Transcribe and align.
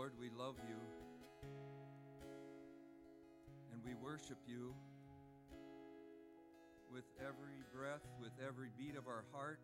Lord, 0.00 0.12
we 0.18 0.30
love 0.30 0.54
you 0.66 0.76
and 3.70 3.82
we 3.84 3.92
worship 4.02 4.38
you 4.46 4.72
with 6.90 7.04
every 7.20 7.60
breath, 7.70 8.06
with 8.18 8.32
every 8.40 8.70
beat 8.78 8.96
of 8.96 9.08
our 9.08 9.24
heart, 9.30 9.60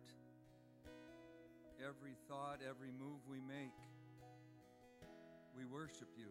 every 1.79 2.13
thought, 2.29 2.59
every 2.61 2.91
move 2.91 3.17
we 3.27 3.41
make. 3.41 3.73
We 5.57 5.65
worship 5.65 6.09
you. 6.15 6.29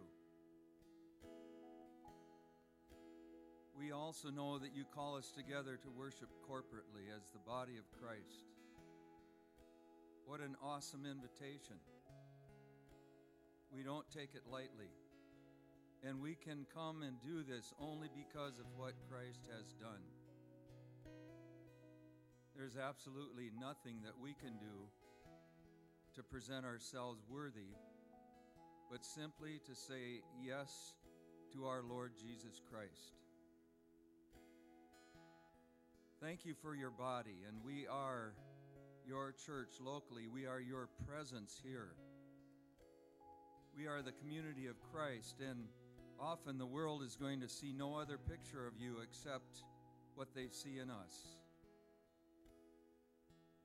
We 3.76 3.90
also 3.90 4.30
know 4.30 4.60
that 4.60 4.70
you 4.72 4.84
call 4.94 5.16
us 5.16 5.32
together 5.32 5.80
to 5.82 5.90
worship 5.90 6.28
corporately 6.48 7.10
as 7.10 7.28
the 7.32 7.40
body 7.40 7.74
of 7.76 7.90
Christ. 8.00 8.46
What 10.26 10.38
an 10.38 10.54
awesome 10.62 11.04
invitation. 11.04 11.74
We 13.76 13.82
don't 13.82 14.08
take 14.10 14.30
it 14.34 14.42
lightly. 14.50 14.88
And 16.02 16.22
we 16.22 16.34
can 16.34 16.64
come 16.72 17.02
and 17.02 17.20
do 17.20 17.42
this 17.42 17.74
only 17.78 18.08
because 18.08 18.58
of 18.58 18.64
what 18.74 18.94
Christ 19.10 19.40
has 19.54 19.74
done. 19.74 20.00
There's 22.56 22.78
absolutely 22.78 23.50
nothing 23.60 24.00
that 24.04 24.14
we 24.18 24.32
can 24.32 24.56
do 24.56 24.88
to 26.14 26.22
present 26.22 26.64
ourselves 26.64 27.20
worthy, 27.28 27.76
but 28.90 29.04
simply 29.04 29.60
to 29.66 29.74
say 29.74 30.22
yes 30.42 30.94
to 31.52 31.66
our 31.66 31.82
Lord 31.82 32.12
Jesus 32.16 32.62
Christ. 32.72 33.12
Thank 36.22 36.46
you 36.46 36.54
for 36.62 36.74
your 36.74 36.90
body, 36.90 37.44
and 37.46 37.58
we 37.62 37.86
are 37.86 38.32
your 39.06 39.32
church 39.32 39.74
locally. 39.80 40.28
We 40.32 40.46
are 40.46 40.60
your 40.60 40.88
presence 41.06 41.60
here. 41.62 41.92
We 43.76 43.86
are 43.88 44.00
the 44.00 44.12
community 44.12 44.68
of 44.68 44.76
Christ, 44.90 45.36
and 45.46 45.66
often 46.18 46.56
the 46.56 46.64
world 46.64 47.02
is 47.02 47.14
going 47.14 47.40
to 47.42 47.48
see 47.48 47.74
no 47.74 47.94
other 47.94 48.16
picture 48.16 48.66
of 48.66 48.72
you 48.78 49.00
except 49.02 49.64
what 50.14 50.34
they 50.34 50.46
see 50.50 50.78
in 50.78 50.88
us. 50.88 51.36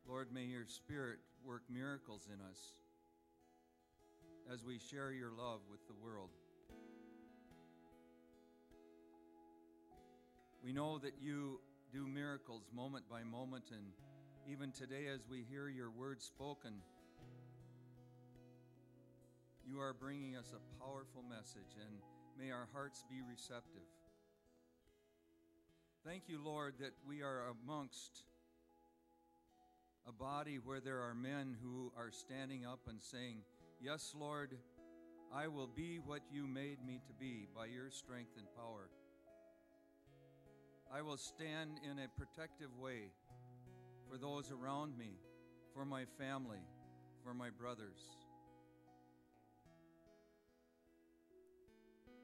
Lord, 0.06 0.28
may 0.34 0.44
your 0.44 0.66
Spirit 0.68 1.20
work 1.46 1.62
miracles 1.70 2.28
in 2.28 2.42
us 2.46 2.60
as 4.52 4.66
we 4.66 4.80
share 4.80 5.14
your 5.14 5.32
love 5.32 5.62
with 5.72 5.80
the 5.88 5.94
world. 6.04 6.32
We 10.62 10.74
know 10.74 10.98
that 10.98 11.14
you 11.22 11.62
do 11.94 12.06
miracles 12.06 12.64
moment 12.76 13.06
by 13.10 13.24
moment, 13.24 13.72
and 13.72 13.94
even 14.52 14.74
today, 14.74 15.08
as 15.08 15.22
we 15.30 15.46
hear 15.50 15.70
your 15.70 15.90
word 15.90 16.22
spoken, 16.22 16.74
you 19.72 19.80
are 19.80 19.94
bringing 19.94 20.36
us 20.36 20.54
a 20.54 20.84
powerful 20.84 21.24
message, 21.30 21.78
and 21.80 21.96
may 22.38 22.52
our 22.52 22.68
hearts 22.74 23.06
be 23.10 23.22
receptive. 23.22 23.88
Thank 26.06 26.24
you, 26.28 26.44
Lord, 26.44 26.74
that 26.82 26.92
we 27.08 27.22
are 27.22 27.44
amongst 27.64 28.26
a 30.06 30.12
body 30.12 30.60
where 30.62 30.82
there 30.82 31.00
are 31.00 31.14
men 31.14 31.56
who 31.64 31.94
are 31.96 32.12
standing 32.12 32.66
up 32.66 32.80
and 32.90 33.02
saying, 33.02 33.44
Yes, 33.80 34.14
Lord, 34.20 34.58
I 35.34 35.48
will 35.48 35.70
be 35.74 36.00
what 36.04 36.22
you 36.30 36.48
made 36.48 36.86
me 36.86 37.00
to 37.08 37.14
be 37.14 37.48
by 37.56 37.68
your 37.68 37.90
strength 37.92 38.32
and 38.38 38.48
power. 38.58 38.90
I 40.94 41.02
will 41.02 41.18
stand 41.18 41.80
in 41.90 42.00
a 42.00 42.10
protective 42.20 42.78
way 42.78 43.14
for 44.10 44.18
those 44.18 44.52
around 44.52 44.98
me, 44.98 45.14
for 45.74 45.86
my 45.86 46.04
family, 46.18 46.60
for 47.24 47.34
my 47.34 47.50
brothers. 47.50 48.18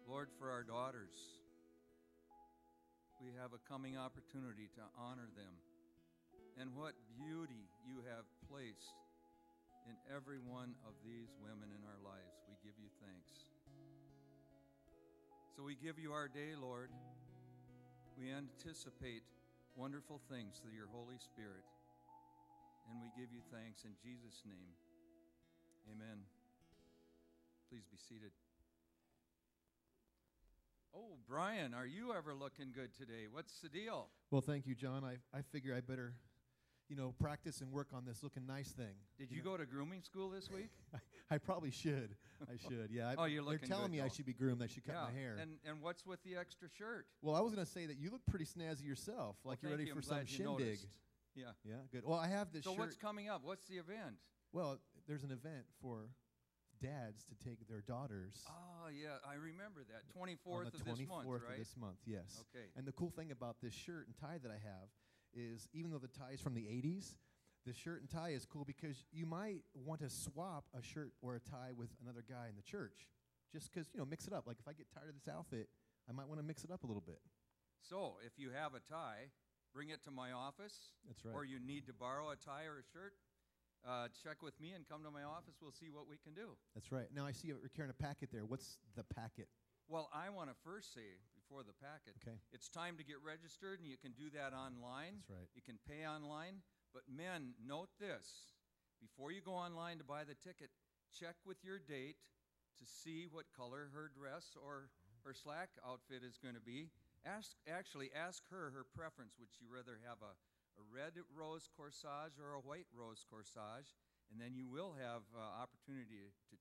Lord, 0.07 0.31
for 0.40 0.47
our 0.47 0.63
daughters, 0.63 1.12
we 3.19 3.35
have 3.35 3.51
a 3.51 3.59
coming 3.68 4.00
opportunity 4.00 4.72
to 4.79 4.84
honor 4.95 5.28
them 5.35 5.51
and 6.56 6.72
what 6.79 6.95
beauty 7.19 7.68
you 7.84 8.00
have 8.07 8.23
placed 8.47 8.96
in 9.84 10.00
every 10.07 10.40
one 10.40 10.72
of 10.88 10.96
these 11.03 11.35
women 11.44 11.67
in 11.75 11.84
our 11.84 12.00
lives. 12.00 12.40
We 12.47 12.56
give 12.63 12.79
you 12.79 12.88
thanks. 13.03 13.51
So 15.51 15.67
we 15.67 15.75
give 15.75 16.00
you 16.00 16.16
our 16.16 16.31
day, 16.31 16.56
Lord. 16.56 16.88
We 18.16 18.31
anticipate 18.31 19.28
wonderful 19.75 20.23
things 20.31 20.63
through 20.63 20.73
your 20.73 20.88
Holy 20.88 21.19
Spirit. 21.19 21.67
And 22.88 23.03
we 23.03 23.12
give 23.19 23.28
you 23.35 23.44
thanks 23.51 23.84
in 23.84 23.91
Jesus' 24.00 24.40
name. 24.47 24.72
Amen. 25.91 26.23
Please 27.67 27.84
be 27.91 28.00
seated. 28.00 28.31
Oh, 30.97 31.18
Brian, 31.30 31.75
are 31.75 31.85
you 31.85 32.13
ever 32.18 32.34
looking 32.34 32.72
good 32.74 32.90
today? 32.97 33.28
What's 33.30 33.59
the 33.59 33.69
deal? 33.69 34.08
Well, 34.31 34.41
thank 34.41 34.66
you, 34.66 34.74
John. 34.74 35.03
I, 35.03 35.38
I 35.38 35.41
figure 35.52 35.75
I 35.75 35.81
better 35.81 36.13
you 36.90 36.96
know, 36.96 37.13
practice 37.19 37.62
and 37.62 37.72
work 37.72 37.90
on 37.94 38.06
this 38.06 38.24
looking 38.24 38.47
nice 38.47 38.72
thing. 38.72 38.96
Did 39.19 39.30
you, 39.30 39.38
you 39.38 39.44
know? 39.44 39.52
go 39.52 39.58
to 39.58 39.66
grooming 39.66 40.02
school 40.02 40.30
this 40.30 40.50
week? 40.50 40.69
I, 40.96 41.35
I, 41.35 41.38
probably 41.38 41.69
should. 41.69 42.16
I 42.41 42.56
should. 42.69 42.90
Yeah. 42.90 43.13
oh, 43.18 43.25
you're 43.25 43.44
looking. 43.44 43.59
They're 43.59 43.78
telling 43.78 43.91
me 43.91 43.97
though. 43.97 44.06
I 44.06 44.08
oh. 44.08 44.16
should 44.16 44.25
be 44.25 44.34
groomed. 44.34 44.63
I 44.63 44.68
should 44.68 44.85
cut 44.85 44.96
yeah. 44.96 45.13
my 45.13 45.19
hair. 45.19 45.38
And 45.40 45.58
and 45.68 45.81
what's 45.81 46.06
with 46.06 46.24
the 46.24 46.38
extra 46.38 46.69
shirt? 46.69 47.06
Well, 47.22 47.35
I 47.35 47.41
was 47.41 47.53
going 47.53 47.66
to 47.66 47.72
say 47.72 47.85
that 47.85 47.97
you 47.97 48.09
look 48.09 48.22
pretty 48.28 48.46
snazzy 48.46 48.85
yourself, 48.85 49.35
like 49.44 49.59
well, 49.62 49.72
you're 49.72 49.78
ready 49.78 49.90
you. 49.90 49.96
for 49.96 50.02
some 50.02 50.25
shindig. 50.25 50.79
Yeah. 51.35 51.46
Yeah. 51.64 51.75
Good. 51.91 52.03
Well, 52.06 52.18
I 52.18 52.28
have 52.28 52.52
this. 52.53 52.64
So 52.64 52.72
shirt. 52.72 52.79
what's 52.79 52.96
coming 52.96 53.29
up? 53.29 53.41
What's 53.44 53.66
the 53.68 53.75
event? 53.75 54.16
Well, 54.53 54.79
there's 55.08 55.24
an 55.24 55.31
event 55.31 55.66
for 55.81 56.09
dads 56.80 57.24
to 57.26 57.36
take 57.38 57.68
their 57.68 57.82
daughters. 57.82 58.44
Oh 58.48 58.90
yeah, 58.90 59.20
I 59.28 59.36
remember 59.36 59.84
that. 59.90 60.06
24th 60.14 60.74
of 60.74 60.86
this 60.86 61.08
month, 61.08 61.28
24th 61.28 61.42
right? 61.44 61.52
of 61.52 61.58
this 61.58 61.76
month, 61.80 61.98
yes. 62.06 62.44
Okay. 62.54 62.66
And 62.76 62.86
the 62.86 62.94
cool 62.94 63.12
thing 63.12 63.32
about 63.32 63.58
this 63.62 63.74
shirt 63.74 64.08
and 64.08 64.16
tie 64.18 64.38
that 64.42 64.52
I 64.52 64.60
have 64.64 64.90
is 65.34 65.68
even 65.74 65.92
though 65.92 66.00
the 66.00 66.08
tie 66.08 66.34
is 66.34 66.42
from 66.42 66.54
the 66.54 66.62
80s, 66.62 67.16
the 67.66 67.74
shirt 67.74 68.02
and 68.02 68.10
tie 68.10 68.30
is 68.30 68.46
cool 68.46 68.64
because 68.64 69.04
you 69.12 69.26
might 69.26 69.62
want 69.76 70.00
to 70.02 70.10
swap 70.10 70.66
a 70.78 70.82
shirt 70.82 71.12
or 71.22 71.36
a 71.36 71.40
tie 71.40 71.72
with 71.76 71.90
another 72.02 72.24
guy 72.28 72.48
in 72.50 72.56
the 72.56 72.64
church. 72.64 73.09
Just 73.52 73.72
because, 73.72 73.88
you 73.94 74.00
know, 74.00 74.06
mix 74.06 74.28
it 74.28 74.34
up. 74.34 74.48
Like 74.48 74.58
if 74.59 74.68
I 74.68 74.74
get 74.74 74.88
tired 74.92 75.09
of 75.09 75.16
this 75.16 75.28
outfit, 75.28 75.68
I 76.09 76.14
might 76.14 76.28
want 76.28 76.40
to 76.40 76.46
mix 76.46 76.64
it 76.64 76.72
up 76.72 76.84
a 76.84 76.88
little 76.88 77.04
bit. 77.06 77.20
So 77.82 78.16
if 78.26 78.34
you 78.38 78.52
have 78.52 78.74
a 78.74 78.80
tie, 78.80 79.32
bring 79.74 79.90
it 79.90 80.04
to 80.06 80.12
my 80.12 80.32
office. 80.32 80.96
That's 81.08 81.24
right. 81.24 81.36
Or 81.36 81.46
you 81.46 81.59
need 81.59 81.88
to 81.88 81.94
borrow 81.94 82.32
a 82.32 82.36
tie 82.36 82.66
or 82.66 82.80
a 82.80 82.88
shirt, 82.92 83.14
uh, 83.88 84.12
check 84.12 84.44
with 84.44 84.59
me 84.59 84.75
and 84.75 84.84
come 84.84 85.02
to 85.08 85.12
my 85.12 85.24
office. 85.24 85.56
We'll 85.64 85.72
see 85.72 85.88
what 85.88 86.12
we 86.12 86.20
can 86.20 86.36
do. 86.36 86.59
That's 86.75 86.92
right. 86.92 87.08
Now 87.16 87.25
I 87.25 87.31
see 87.31 87.48
you're 87.48 87.72
carrying 87.72 87.96
a 87.96 88.03
packet 88.03 88.30
there. 88.31 88.44
What's 88.44 88.78
the 89.00 89.08
packet? 89.08 89.48
Well, 89.88 90.12
I 90.12 90.28
want 90.28 90.52
to 90.52 90.56
first 90.68 90.94
say 90.94 91.16
before 91.31 91.64
the 91.64 91.72
packet, 91.80 92.20
okay. 92.20 92.36
it's 92.52 92.68
time 92.68 93.00
to 93.00 93.08
get 93.08 93.24
registered, 93.24 93.80
and 93.80 93.88
you 93.88 93.96
can 93.96 94.12
do 94.12 94.28
that 94.36 94.52
online. 94.52 95.24
That's 95.24 95.40
right. 95.40 95.47
You 95.56 95.64
can 95.64 95.80
pay 95.88 96.03
online. 96.03 96.59
But 96.92 97.08
men, 97.08 97.56
note 97.64 97.88
this 97.96 98.52
before 99.00 99.31
you 99.31 99.40
go 99.40 99.56
online 99.56 99.97
to 100.00 100.03
buy 100.03 100.28
the 100.28 100.36
ticket, 100.36 100.76
check 101.14 101.40
with 101.46 101.64
your 101.64 101.80
date 101.80 102.20
to 102.80 102.86
see 102.86 103.28
what 103.31 103.47
color 103.56 103.90
her 103.94 104.12
dress 104.12 104.58
or 104.59 104.90
her 105.24 105.34
slack 105.34 105.70
outfit 105.86 106.22
is 106.26 106.36
going 106.36 106.56
to 106.56 106.64
be. 106.64 106.92
Ask, 107.26 107.56
actually, 107.68 108.12
ask 108.16 108.44
her 108.52 108.72
her 108.72 108.86
preference. 108.96 109.36
Would 109.40 109.52
she 109.52 109.68
rather 109.68 110.00
have 110.03 110.20
a, 110.24 110.36
a 110.78 110.86
red 110.88 111.18
rose 111.34 111.70
corsage 111.74 112.38
or 112.40 112.54
a 112.54 112.62
white 112.62 112.88
rose 112.94 113.26
corsage? 113.26 113.98
And 114.32 114.40
then 114.40 114.56
you 114.56 114.68
will 114.68 114.96
have 114.98 115.26
uh, 115.34 115.42
opportunity 115.62 116.34
to 116.52 116.56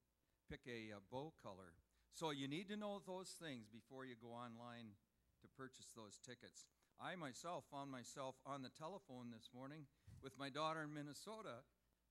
pick 0.48 0.64
a, 0.66 0.96
a 0.96 1.00
bow 1.10 1.34
color. 1.42 1.74
So 2.14 2.30
you 2.30 2.48
need 2.48 2.68
to 2.72 2.76
know 2.76 3.02
those 3.04 3.36
things 3.36 3.68
before 3.68 4.06
you 4.06 4.14
go 4.16 4.32
online 4.32 4.96
to 5.42 5.46
purchase 5.52 5.92
those 5.92 6.16
tickets. 6.24 6.64
I 6.96 7.12
myself 7.14 7.68
found 7.68 7.92
myself 7.92 8.40
on 8.46 8.62
the 8.62 8.72
telephone 8.72 9.28
this 9.28 9.52
morning 9.52 9.84
with 10.24 10.32
my 10.40 10.48
daughter 10.48 10.88
in 10.88 10.96
Minnesota 10.96 11.60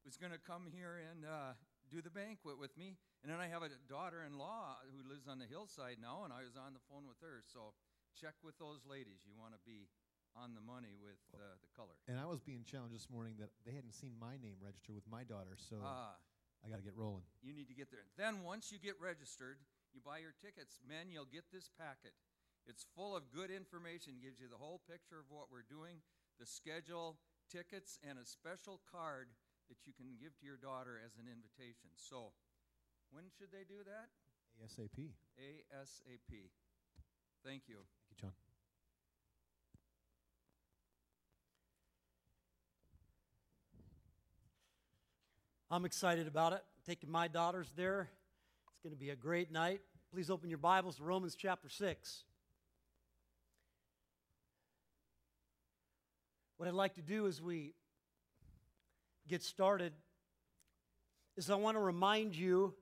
who's 0.06 0.22
going 0.22 0.31
to 0.31 0.38
come 0.38 0.69
here 0.69 1.01
and 1.01 1.25
uh, 1.25 1.58
do 1.90 1.98
the 2.06 2.13
banquet 2.13 2.62
with 2.62 2.78
me. 2.78 2.94
And 3.25 3.34
then 3.34 3.42
I 3.42 3.50
have 3.50 3.66
a 3.66 3.74
daughter 3.90 4.22
in 4.22 4.38
law 4.38 4.78
who 4.86 5.01
lives 5.01 5.25
on 5.25 5.42
the 5.42 5.50
hillside 5.50 5.98
now, 5.98 6.22
and 6.22 6.30
I 6.30 6.46
was 6.46 6.54
on 6.54 6.78
the 6.78 6.86
phone 6.86 7.10
with 7.10 7.18
her. 7.25 7.42
So 7.42 7.74
check 8.13 8.38
with 8.46 8.54
those 8.62 8.86
ladies. 8.86 9.25
You 9.25 9.34
want 9.34 9.58
to 9.58 9.62
be 9.66 9.90
on 10.36 10.52
the 10.54 10.64
money 10.64 10.94
with 11.00 11.20
uh, 11.34 11.56
the 11.64 11.72
color. 11.72 11.96
And 12.12 12.20
I 12.20 12.28
was 12.28 12.44
being 12.44 12.68
challenged 12.68 12.94
this 12.94 13.08
morning 13.08 13.40
that 13.40 13.50
they 13.64 13.72
hadn't 13.72 13.96
seen 13.96 14.14
my 14.20 14.36
name 14.38 14.60
registered 14.60 14.96
with 14.96 15.08
my 15.08 15.24
daughter, 15.24 15.56
so 15.56 15.80
uh, 15.80 16.14
I 16.62 16.66
got 16.68 16.78
to 16.78 16.86
get 16.86 16.96
rolling. 16.96 17.24
You 17.40 17.56
need 17.56 17.72
to 17.72 17.78
get 17.78 17.88
there. 17.90 18.06
Then 18.20 18.44
once 18.44 18.72
you 18.72 18.78
get 18.78 19.00
registered, 19.00 19.64
you 19.96 20.04
buy 20.04 20.20
your 20.20 20.36
tickets. 20.36 20.84
Men, 20.84 21.08
you'll 21.08 21.30
get 21.30 21.48
this 21.56 21.72
packet. 21.72 22.12
It's 22.68 22.84
full 22.98 23.16
of 23.16 23.32
good 23.32 23.54
information, 23.54 24.20
gives 24.20 24.42
you 24.42 24.52
the 24.52 24.60
whole 24.60 24.82
picture 24.90 25.22
of 25.22 25.30
what 25.32 25.48
we're 25.48 25.68
doing, 25.68 26.04
the 26.42 26.46
schedule, 26.50 27.16
tickets 27.48 28.02
and 28.02 28.18
a 28.18 28.26
special 28.26 28.82
card 28.90 29.30
that 29.70 29.86
you 29.86 29.94
can 29.94 30.18
give 30.18 30.34
to 30.42 30.46
your 30.46 30.58
daughter 30.58 30.98
as 31.02 31.18
an 31.18 31.30
invitation. 31.30 31.94
So, 31.96 32.34
when 33.14 33.30
should 33.38 33.54
they 33.54 33.66
do 33.66 33.86
that? 33.86 34.10
ASAP. 34.62 35.14
ASAP. 35.38 36.32
Thank 37.46 37.70
you. 37.70 37.86
Thank 37.86 38.10
you, 38.10 38.18
John. 38.18 38.44
I'm 45.75 45.83
excited 45.83 46.25
about 46.25 46.54
it. 46.54 46.63
taking 46.88 47.12
my 47.12 47.27
daughters 47.27 47.69
there. 47.75 48.07
It's 48.69 48.81
going 48.81 48.95
to 48.95 48.98
be 48.98 49.10
a 49.10 49.16
great 49.18 49.51
night. 49.51 49.81
Please 50.10 50.30
open 50.30 50.48
your 50.50 50.57
Bibles 50.57 50.95
to 50.95 51.04
Romans 51.04 51.36
chapter 51.36 51.68
6. 51.68 52.24
What 56.56 56.69
I'd 56.69 56.75
like 56.75 56.94
to 56.94 57.01
do 57.01 57.27
as 57.27 57.42
we 57.42 57.74
get 59.27 59.44
started 59.44 59.92
is 61.36 61.50
I 61.50 61.56
want 61.56 61.75
to 61.75 61.81
remind 61.81 62.38
you 62.38 62.74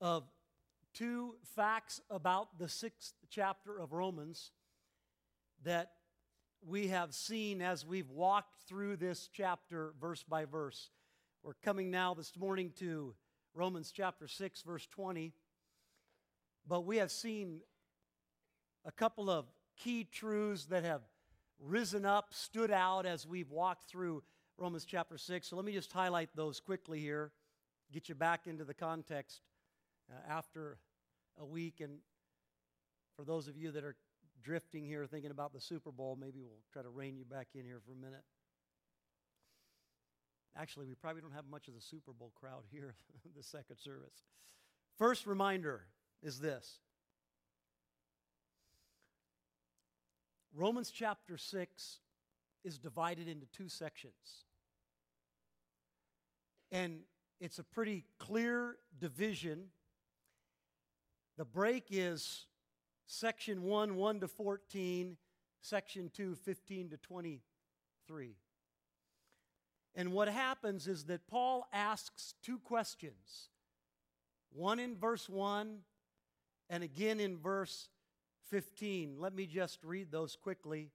of 0.00 0.22
two 0.92 1.34
facts 1.56 2.00
about 2.08 2.56
the 2.56 2.68
sixth 2.68 3.14
chapter 3.30 3.76
of 3.80 3.92
Romans 3.92 4.52
that 5.64 5.90
we 6.64 6.86
have 6.86 7.12
seen 7.12 7.60
as 7.60 7.84
we've 7.84 8.10
walked 8.10 8.54
through 8.68 8.94
this 8.94 9.28
chapter 9.32 9.92
verse 10.00 10.22
by 10.22 10.44
verse. 10.44 10.90
We're 11.44 11.52
coming 11.62 11.90
now 11.90 12.14
this 12.14 12.32
morning 12.38 12.72
to 12.78 13.14
Romans 13.52 13.92
chapter 13.94 14.26
6, 14.26 14.62
verse 14.62 14.86
20. 14.86 15.34
But 16.66 16.86
we 16.86 16.96
have 16.96 17.10
seen 17.10 17.60
a 18.86 18.90
couple 18.90 19.28
of 19.28 19.44
key 19.76 20.08
truths 20.10 20.64
that 20.66 20.84
have 20.84 21.02
risen 21.60 22.06
up, 22.06 22.32
stood 22.32 22.70
out 22.70 23.04
as 23.04 23.26
we've 23.26 23.50
walked 23.50 23.90
through 23.90 24.22
Romans 24.56 24.86
chapter 24.86 25.18
6. 25.18 25.46
So 25.46 25.56
let 25.56 25.66
me 25.66 25.72
just 25.72 25.92
highlight 25.92 26.30
those 26.34 26.60
quickly 26.60 26.98
here, 26.98 27.30
get 27.92 28.08
you 28.08 28.14
back 28.14 28.46
into 28.46 28.64
the 28.64 28.72
context 28.72 29.42
uh, 30.10 30.14
after 30.26 30.78
a 31.38 31.44
week. 31.44 31.82
And 31.82 31.98
for 33.18 33.24
those 33.26 33.48
of 33.48 33.58
you 33.58 33.70
that 33.72 33.84
are 33.84 33.96
drifting 34.42 34.86
here 34.86 35.04
thinking 35.04 35.30
about 35.30 35.52
the 35.52 35.60
Super 35.60 35.92
Bowl, 35.92 36.16
maybe 36.18 36.40
we'll 36.40 36.62
try 36.72 36.80
to 36.80 36.88
rein 36.88 37.18
you 37.18 37.26
back 37.26 37.48
in 37.54 37.66
here 37.66 37.82
for 37.84 37.92
a 37.92 37.96
minute. 37.96 38.22
Actually, 40.56 40.86
we 40.86 40.94
probably 40.94 41.20
don't 41.20 41.32
have 41.32 41.46
much 41.50 41.68
of 41.68 41.74
the 41.74 41.80
Super 41.80 42.12
Bowl 42.12 42.30
crowd 42.38 42.62
here, 42.70 42.94
the 43.36 43.42
second 43.42 43.76
service. 43.76 44.22
First 44.98 45.26
reminder 45.26 45.82
is 46.22 46.38
this 46.38 46.78
Romans 50.54 50.92
chapter 50.92 51.36
6 51.36 51.98
is 52.64 52.78
divided 52.78 53.26
into 53.26 53.46
two 53.46 53.68
sections. 53.68 54.44
And 56.70 57.00
it's 57.40 57.58
a 57.58 57.64
pretty 57.64 58.04
clear 58.18 58.76
division. 58.98 59.66
The 61.36 61.44
break 61.44 61.86
is 61.90 62.46
section 63.06 63.64
1, 63.64 63.96
1 63.96 64.20
to 64.20 64.28
14, 64.28 65.16
section 65.60 66.10
2, 66.14 66.36
15 66.36 66.90
to 66.90 66.96
23. 66.96 68.36
And 69.94 70.12
what 70.12 70.28
happens 70.28 70.88
is 70.88 71.04
that 71.04 71.28
Paul 71.28 71.66
asks 71.72 72.34
two 72.42 72.58
questions 72.58 73.48
one 74.52 74.78
in 74.78 74.96
verse 74.96 75.28
1 75.28 75.78
and 76.70 76.82
again 76.82 77.20
in 77.20 77.38
verse 77.38 77.88
15. 78.50 79.16
Let 79.18 79.34
me 79.34 79.46
just 79.46 79.82
read 79.82 80.10
those 80.10 80.36
quickly. 80.36 80.90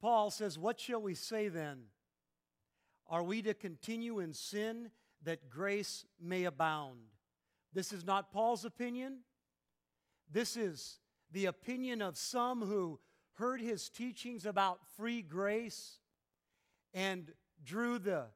Paul 0.00 0.30
says, 0.30 0.58
What 0.58 0.80
shall 0.80 1.00
we 1.00 1.14
say 1.14 1.48
then? 1.48 1.84
Are 3.06 3.22
we 3.22 3.42
to 3.42 3.54
continue 3.54 4.20
in 4.20 4.32
sin 4.32 4.90
that 5.22 5.50
grace 5.50 6.06
may 6.20 6.44
abound? 6.44 7.00
This 7.72 7.92
is 7.92 8.04
not 8.04 8.32
Paul's 8.32 8.64
opinion. 8.64 9.18
This 10.30 10.56
is 10.56 11.00
the 11.32 11.46
opinion 11.46 12.00
of 12.00 12.16
some 12.16 12.62
who 12.62 12.98
heard 13.34 13.60
his 13.60 13.88
teachings 13.88 14.46
about 14.46 14.80
free 14.96 15.20
grace 15.20 15.98
and 16.94 17.32
drew 17.64 17.98
the 17.98 18.26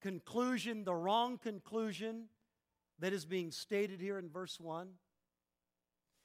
conclusion, 0.00 0.84
the 0.84 0.94
wrong 0.94 1.38
conclusion 1.38 2.24
that 2.98 3.12
is 3.12 3.24
being 3.24 3.50
stated 3.50 4.00
here 4.00 4.18
in 4.18 4.28
verse 4.28 4.58
1. 4.58 4.88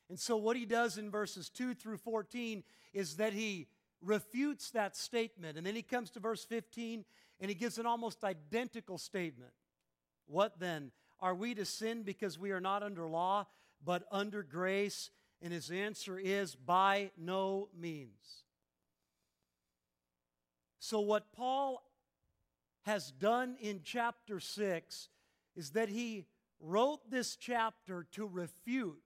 And 0.09 0.19
so, 0.19 0.37
what 0.37 0.55
he 0.55 0.65
does 0.65 0.97
in 0.97 1.09
verses 1.09 1.49
2 1.49 1.73
through 1.73 1.97
14 1.97 2.63
is 2.93 3.17
that 3.17 3.33
he 3.33 3.67
refutes 4.01 4.71
that 4.71 4.95
statement. 4.95 5.57
And 5.57 5.65
then 5.65 5.75
he 5.75 5.81
comes 5.81 6.11
to 6.11 6.19
verse 6.19 6.45
15 6.45 7.03
and 7.39 7.49
he 7.49 7.55
gives 7.55 7.77
an 7.77 7.85
almost 7.85 8.23
identical 8.23 8.97
statement. 8.97 9.51
What 10.27 10.59
then? 10.59 10.91
Are 11.19 11.35
we 11.35 11.55
to 11.55 11.65
sin 11.65 12.03
because 12.03 12.37
we 12.37 12.51
are 12.51 12.61
not 12.61 12.83
under 12.83 13.07
law, 13.07 13.47
but 13.83 14.03
under 14.11 14.43
grace? 14.43 15.09
And 15.41 15.51
his 15.51 15.71
answer 15.71 16.17
is 16.19 16.55
by 16.55 17.11
no 17.17 17.69
means. 17.77 18.44
So, 20.87 20.99
what 20.99 21.33
Paul 21.33 21.83
has 22.83 23.09
done 23.09 23.57
in 23.59 23.81
chapter 23.83 24.39
6 24.39 25.09
is 25.55 25.71
that 25.71 25.89
he 25.89 26.27
wrote 26.59 27.09
this 27.09 27.35
chapter 27.37 28.05
to 28.11 28.27
refute 28.27 29.01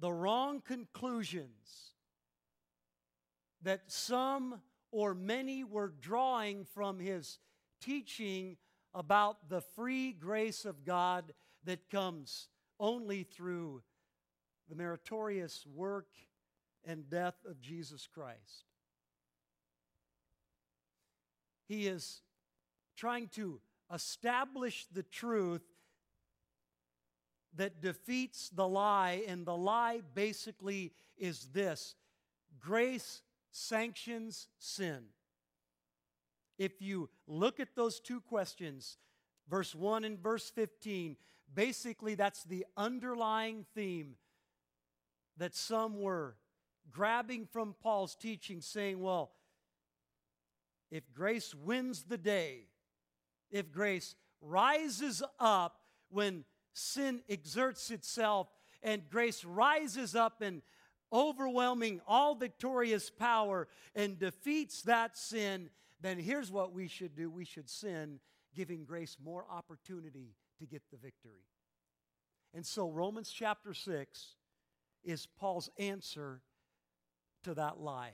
the 0.00 0.10
wrong 0.10 0.62
conclusions 0.62 1.92
that 3.60 3.82
some 3.92 4.62
or 4.90 5.12
many 5.14 5.64
were 5.64 5.92
drawing 6.00 6.64
from 6.64 6.98
his 6.98 7.38
teaching 7.78 8.56
about 8.94 9.50
the 9.50 9.60
free 9.60 10.14
grace 10.14 10.64
of 10.64 10.82
God 10.82 11.34
that 11.64 11.90
comes 11.90 12.48
only 12.80 13.22
through 13.22 13.82
the 14.70 14.76
meritorious 14.76 15.66
work 15.66 16.08
and 16.86 17.10
death 17.10 17.36
of 17.46 17.60
Jesus 17.60 18.08
Christ. 18.10 18.71
He 21.66 21.86
is 21.86 22.20
trying 22.96 23.28
to 23.28 23.60
establish 23.92 24.86
the 24.92 25.02
truth 25.02 25.62
that 27.54 27.82
defeats 27.82 28.48
the 28.48 28.66
lie, 28.66 29.22
and 29.28 29.46
the 29.46 29.56
lie 29.56 30.00
basically 30.14 30.92
is 31.18 31.48
this 31.52 31.94
grace 32.58 33.22
sanctions 33.50 34.48
sin. 34.58 35.04
If 36.58 36.80
you 36.80 37.10
look 37.26 37.60
at 37.60 37.74
those 37.74 38.00
two 38.00 38.20
questions, 38.20 38.98
verse 39.48 39.74
1 39.74 40.04
and 40.04 40.18
verse 40.18 40.50
15, 40.50 41.16
basically 41.52 42.14
that's 42.14 42.44
the 42.44 42.64
underlying 42.76 43.66
theme 43.74 44.16
that 45.36 45.54
some 45.54 46.00
were 46.00 46.36
grabbing 46.90 47.46
from 47.46 47.74
Paul's 47.82 48.14
teaching, 48.14 48.60
saying, 48.60 49.00
well, 49.00 49.32
if 50.92 51.10
grace 51.14 51.54
wins 51.54 52.02
the 52.02 52.18
day, 52.18 52.66
if 53.50 53.72
grace 53.72 54.14
rises 54.42 55.22
up 55.40 55.80
when 56.10 56.44
sin 56.74 57.22
exerts 57.30 57.90
itself 57.90 58.48
and 58.82 59.08
grace 59.08 59.42
rises 59.42 60.14
up 60.14 60.42
in 60.42 60.60
overwhelming, 61.10 62.02
all 62.06 62.34
victorious 62.34 63.08
power 63.08 63.68
and 63.94 64.18
defeats 64.18 64.82
that 64.82 65.16
sin, 65.16 65.70
then 66.02 66.18
here's 66.18 66.52
what 66.52 66.74
we 66.74 66.88
should 66.88 67.16
do 67.16 67.30
we 67.30 67.46
should 67.46 67.70
sin, 67.70 68.20
giving 68.54 68.84
grace 68.84 69.16
more 69.24 69.46
opportunity 69.50 70.34
to 70.58 70.66
get 70.66 70.82
the 70.90 70.98
victory. 70.98 71.46
And 72.52 72.66
so, 72.66 72.90
Romans 72.90 73.30
chapter 73.30 73.72
6 73.72 74.34
is 75.04 75.26
Paul's 75.38 75.70
answer 75.78 76.42
to 77.44 77.54
that 77.54 77.80
lie. 77.80 78.12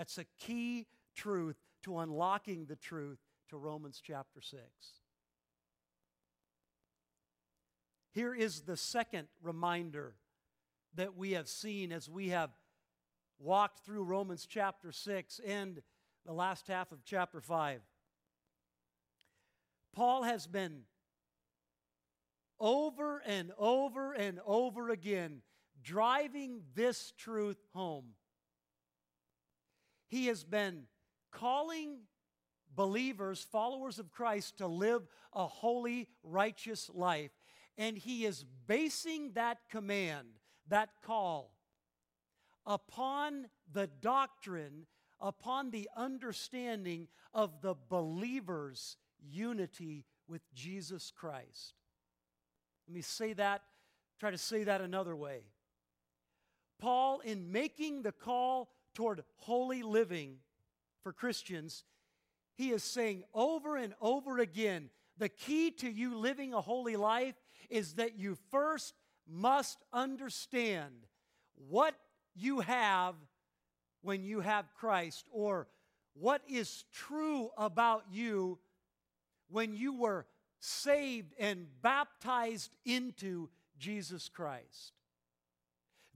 That's 0.00 0.16
a 0.16 0.24
key 0.38 0.86
truth 1.14 1.58
to 1.82 1.98
unlocking 1.98 2.64
the 2.64 2.74
truth 2.74 3.18
to 3.50 3.58
Romans 3.58 4.00
chapter 4.02 4.40
6. 4.40 4.62
Here 8.14 8.34
is 8.34 8.62
the 8.62 8.78
second 8.78 9.28
reminder 9.42 10.14
that 10.94 11.18
we 11.18 11.32
have 11.32 11.48
seen 11.48 11.92
as 11.92 12.08
we 12.08 12.30
have 12.30 12.48
walked 13.38 13.84
through 13.84 14.04
Romans 14.04 14.46
chapter 14.48 14.90
6 14.90 15.38
and 15.46 15.82
the 16.24 16.32
last 16.32 16.66
half 16.66 16.92
of 16.92 17.04
chapter 17.04 17.42
5. 17.42 17.82
Paul 19.92 20.22
has 20.22 20.46
been 20.46 20.84
over 22.58 23.18
and 23.26 23.52
over 23.58 24.14
and 24.14 24.40
over 24.46 24.88
again 24.88 25.42
driving 25.82 26.62
this 26.74 27.12
truth 27.18 27.58
home 27.74 28.14
he 30.10 30.26
has 30.26 30.42
been 30.42 30.82
calling 31.30 32.00
believers, 32.74 33.46
followers 33.50 34.00
of 34.00 34.10
Christ, 34.10 34.58
to 34.58 34.66
live 34.66 35.06
a 35.32 35.46
holy, 35.46 36.08
righteous 36.24 36.90
life. 36.92 37.30
And 37.78 37.96
he 37.96 38.24
is 38.26 38.44
basing 38.66 39.32
that 39.34 39.58
command, 39.70 40.26
that 40.68 40.90
call, 41.06 41.52
upon 42.66 43.46
the 43.72 43.86
doctrine, 43.86 44.86
upon 45.20 45.70
the 45.70 45.88
understanding 45.96 47.06
of 47.32 47.62
the 47.62 47.76
believer's 47.88 48.96
unity 49.22 50.04
with 50.26 50.42
Jesus 50.52 51.12
Christ. 51.16 51.74
Let 52.88 52.94
me 52.94 53.02
say 53.02 53.32
that, 53.34 53.62
try 54.18 54.32
to 54.32 54.38
say 54.38 54.64
that 54.64 54.80
another 54.80 55.14
way. 55.14 55.42
Paul, 56.80 57.20
in 57.20 57.52
making 57.52 58.02
the 58.02 58.12
call 58.12 58.70
toward 58.94 59.22
holy 59.36 59.82
living 59.82 60.36
for 61.02 61.12
Christians, 61.12 61.84
he 62.54 62.70
is 62.70 62.82
saying 62.82 63.24
over 63.34 63.76
and 63.76 63.94
over 64.00 64.38
again 64.38 64.90
the 65.16 65.28
key 65.28 65.70
to 65.70 65.90
you 65.90 66.16
living 66.16 66.54
a 66.54 66.60
holy 66.60 66.96
life 66.96 67.34
is 67.68 67.94
that 67.94 68.18
you 68.18 68.36
first 68.50 68.94
must 69.28 69.78
understand 69.92 70.92
what 71.68 71.94
you 72.34 72.60
have 72.60 73.14
when 74.02 74.24
you 74.24 74.40
have 74.40 74.72
Christ, 74.74 75.26
or 75.30 75.68
what 76.14 76.40
is 76.48 76.84
true 76.92 77.50
about 77.58 78.04
you 78.10 78.58
when 79.50 79.74
you 79.74 79.92
were 79.92 80.26
saved 80.58 81.34
and 81.38 81.66
baptized 81.82 82.70
into 82.84 83.50
Jesus 83.78 84.28
Christ. 84.28 84.92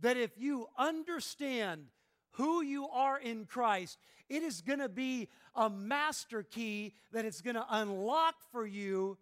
That 0.01 0.17
if 0.17 0.31
you 0.39 0.69
understand 0.79 1.87
who 2.35 2.63
you 2.63 2.89
are 2.89 3.19
in 3.19 3.47
Christ, 3.47 3.99
it 4.29 4.43
is 4.43 4.61
going 4.61 4.79
to 4.79 4.89
be 4.89 5.29
a 5.55 5.69
master 5.69 6.43
key 6.43 6.95
that 7.13 7.25
it's 7.25 7.41
going 7.41 7.57
to 7.57 7.67
unlock 7.69 8.35
for 8.51 8.67
you 8.67 9.19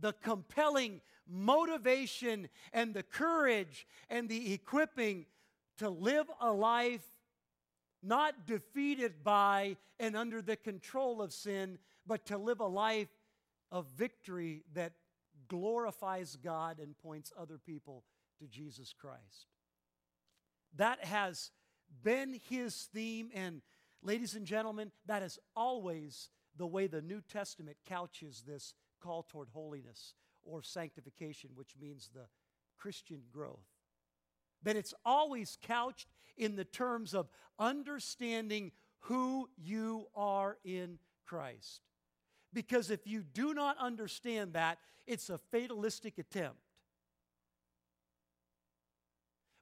the 0.00 0.12
compelling 0.22 1.00
motivation 1.28 2.48
and 2.72 2.92
the 2.92 3.02
courage 3.02 3.86
and 4.10 4.28
the 4.28 4.52
equipping 4.52 5.26
to 5.78 5.88
live 5.88 6.26
a 6.40 6.52
life 6.52 7.04
not 8.02 8.46
defeated 8.46 9.24
by 9.24 9.76
and 9.98 10.14
under 10.16 10.42
the 10.42 10.56
control 10.56 11.22
of 11.22 11.32
sin, 11.32 11.78
but 12.06 12.26
to 12.26 12.36
live 12.36 12.60
a 12.60 12.66
life 12.66 13.08
of 13.72 13.86
victory 13.96 14.62
that 14.74 14.92
glorifies 15.48 16.36
God 16.36 16.78
and 16.78 16.96
points 16.98 17.32
other 17.38 17.58
people 17.58 18.04
to 18.38 18.46
Jesus 18.46 18.94
Christ. 18.98 19.46
That 20.76 21.02
has 21.04 21.50
been 22.02 22.40
his 22.48 22.88
theme, 22.92 23.30
and 23.34 23.62
ladies 24.02 24.34
and 24.34 24.46
gentlemen, 24.46 24.90
that 25.06 25.22
is 25.22 25.38
always 25.54 26.30
the 26.56 26.66
way 26.66 26.86
the 26.86 27.02
New 27.02 27.20
Testament 27.20 27.76
couches 27.86 28.44
this 28.46 28.74
call 29.00 29.22
toward 29.22 29.48
holiness 29.52 30.14
or 30.44 30.62
sanctification, 30.62 31.50
which 31.54 31.74
means 31.80 32.10
the 32.14 32.26
Christian 32.76 33.22
growth. 33.32 33.66
That 34.62 34.76
it's 34.76 34.94
always 35.04 35.58
couched 35.62 36.08
in 36.36 36.56
the 36.56 36.64
terms 36.64 37.14
of 37.14 37.28
understanding 37.58 38.72
who 39.00 39.48
you 39.56 40.06
are 40.14 40.56
in 40.64 40.98
Christ. 41.26 41.80
Because 42.52 42.90
if 42.90 43.06
you 43.06 43.22
do 43.22 43.52
not 43.52 43.76
understand 43.78 44.54
that, 44.54 44.78
it's 45.06 45.28
a 45.28 45.38
fatalistic 45.38 46.18
attempt. 46.18 46.58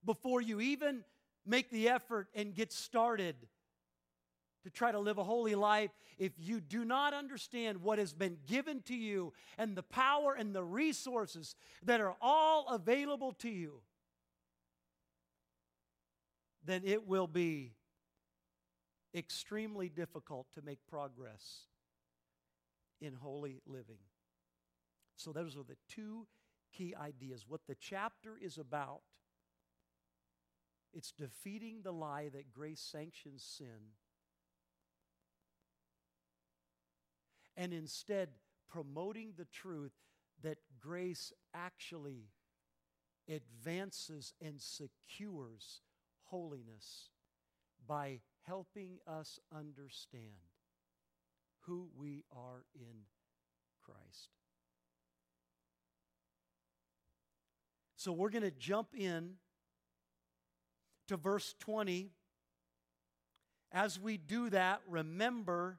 Before 0.04 0.40
you 0.40 0.60
even 0.60 1.04
make 1.46 1.70
the 1.70 1.88
effort 1.88 2.28
and 2.34 2.54
get 2.54 2.72
started 2.72 3.36
to 4.64 4.70
try 4.70 4.92
to 4.92 4.98
live 4.98 5.18
a 5.18 5.24
holy 5.24 5.54
life, 5.54 5.90
if 6.18 6.32
you 6.38 6.60
do 6.60 6.84
not 6.84 7.14
understand 7.14 7.82
what 7.82 7.98
has 7.98 8.12
been 8.12 8.38
given 8.46 8.80
to 8.82 8.94
you 8.94 9.32
and 9.58 9.76
the 9.76 9.82
power 9.82 10.34
and 10.34 10.54
the 10.54 10.62
resources 10.62 11.56
that 11.82 12.00
are 12.00 12.14
all 12.20 12.68
available 12.68 13.32
to 13.32 13.48
you, 13.48 13.80
then 16.64 16.82
it 16.84 17.06
will 17.08 17.26
be 17.26 17.72
extremely 19.14 19.88
difficult 19.88 20.46
to 20.54 20.62
make 20.62 20.78
progress 20.88 21.66
in 23.00 23.14
holy 23.14 23.60
living. 23.66 23.98
So, 25.16 25.32
those 25.32 25.56
are 25.56 25.64
the 25.64 25.76
two 25.88 26.26
key 26.72 26.94
ideas. 26.94 27.44
What 27.46 27.60
the 27.66 27.74
chapter 27.74 28.38
is 28.40 28.58
about 28.58 29.00
it's 30.92 31.12
defeating 31.12 31.80
the 31.82 31.92
lie 31.92 32.28
that 32.32 32.52
grace 32.52 32.80
sanctions 32.80 33.42
sin 33.42 33.92
and 37.56 37.72
instead 37.72 38.28
promoting 38.68 39.32
the 39.36 39.46
truth 39.46 39.92
that 40.42 40.58
grace 40.80 41.32
actually 41.54 42.28
advances 43.28 44.32
and 44.40 44.60
secures 44.60 45.80
holiness 46.24 47.10
by 47.86 48.20
helping 48.46 48.98
us 49.06 49.38
understand 49.54 50.48
who 51.60 51.88
we 51.96 52.24
are 52.34 52.64
in 52.74 53.04
Christ. 53.84 54.30
So 57.96 58.12
we're 58.12 58.30
going 58.30 58.42
to 58.42 58.50
jump 58.50 58.88
in 58.96 59.34
to 61.12 61.16
verse 61.18 61.54
20. 61.60 62.10
As 63.70 64.00
we 64.00 64.16
do 64.16 64.50
that, 64.50 64.80
remember 64.88 65.78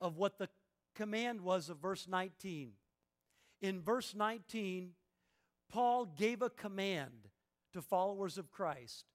of 0.00 0.16
what 0.16 0.38
the 0.38 0.48
command 0.94 1.40
was 1.40 1.70
of 1.70 1.78
verse 1.78 2.06
19. 2.08 2.72
In 3.60 3.82
verse 3.82 4.14
19, 4.14 4.90
Paul 5.70 6.04
gave 6.04 6.42
a 6.42 6.50
command 6.50 7.28
to 7.72 7.82
followers 7.82 8.38
of 8.38 8.50
Christ. 8.50 9.06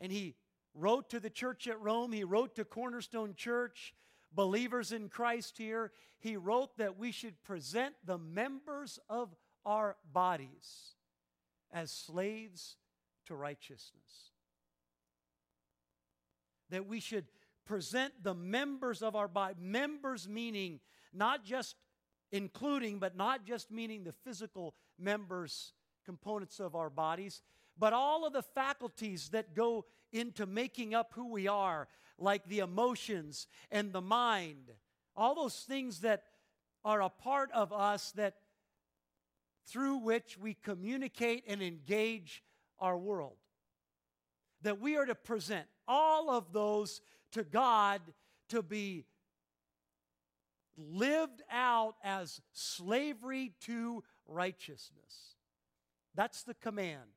And 0.00 0.12
he 0.12 0.36
wrote 0.74 1.10
to 1.10 1.20
the 1.20 1.30
church 1.30 1.66
at 1.66 1.80
Rome, 1.80 2.12
he 2.12 2.24
wrote 2.24 2.54
to 2.56 2.64
Cornerstone 2.64 3.34
Church, 3.34 3.94
believers 4.32 4.92
in 4.92 5.08
Christ 5.08 5.58
here. 5.58 5.90
He 6.18 6.36
wrote 6.36 6.76
that 6.78 6.98
we 6.98 7.12
should 7.12 7.42
present 7.42 7.94
the 8.04 8.18
members 8.18 8.98
of 9.08 9.34
our 9.64 9.96
bodies 10.12 10.94
as 11.72 11.90
slaves 11.90 12.76
to 13.26 13.34
righteousness. 13.34 14.30
That 16.70 16.86
we 16.86 17.00
should 17.00 17.26
present 17.64 18.12
the 18.22 18.34
members 18.34 19.02
of 19.02 19.14
our 19.14 19.28
body, 19.28 19.54
members 19.60 20.28
meaning 20.28 20.80
not 21.12 21.44
just 21.44 21.76
including, 22.32 22.98
but 22.98 23.16
not 23.16 23.44
just 23.44 23.70
meaning 23.70 24.04
the 24.04 24.12
physical 24.12 24.74
members, 24.98 25.72
components 26.04 26.60
of 26.60 26.74
our 26.74 26.90
bodies, 26.90 27.42
but 27.78 27.92
all 27.92 28.26
of 28.26 28.32
the 28.32 28.42
faculties 28.42 29.30
that 29.30 29.54
go 29.54 29.84
into 30.12 30.46
making 30.46 30.94
up 30.94 31.12
who 31.14 31.30
we 31.30 31.46
are, 31.46 31.88
like 32.18 32.46
the 32.46 32.60
emotions 32.60 33.46
and 33.70 33.92
the 33.92 34.00
mind, 34.00 34.72
all 35.14 35.34
those 35.34 35.64
things 35.68 36.00
that 36.00 36.24
are 36.84 37.02
a 37.02 37.08
part 37.08 37.50
of 37.52 37.72
us 37.72 38.12
that 38.12 38.36
through 39.66 39.96
which 39.96 40.38
we 40.38 40.54
communicate 40.54 41.44
and 41.48 41.60
engage 41.60 42.42
our 42.78 42.96
world. 42.96 43.36
That 44.62 44.80
we 44.80 44.96
are 44.96 45.06
to 45.06 45.14
present 45.14 45.66
all 45.86 46.30
of 46.30 46.52
those 46.52 47.00
to 47.32 47.44
God 47.44 48.00
to 48.48 48.62
be 48.62 49.04
lived 50.76 51.42
out 51.50 51.94
as 52.02 52.40
slavery 52.52 53.52
to 53.62 54.02
righteousness. 54.26 55.34
That's 56.14 56.42
the 56.42 56.54
command. 56.54 57.10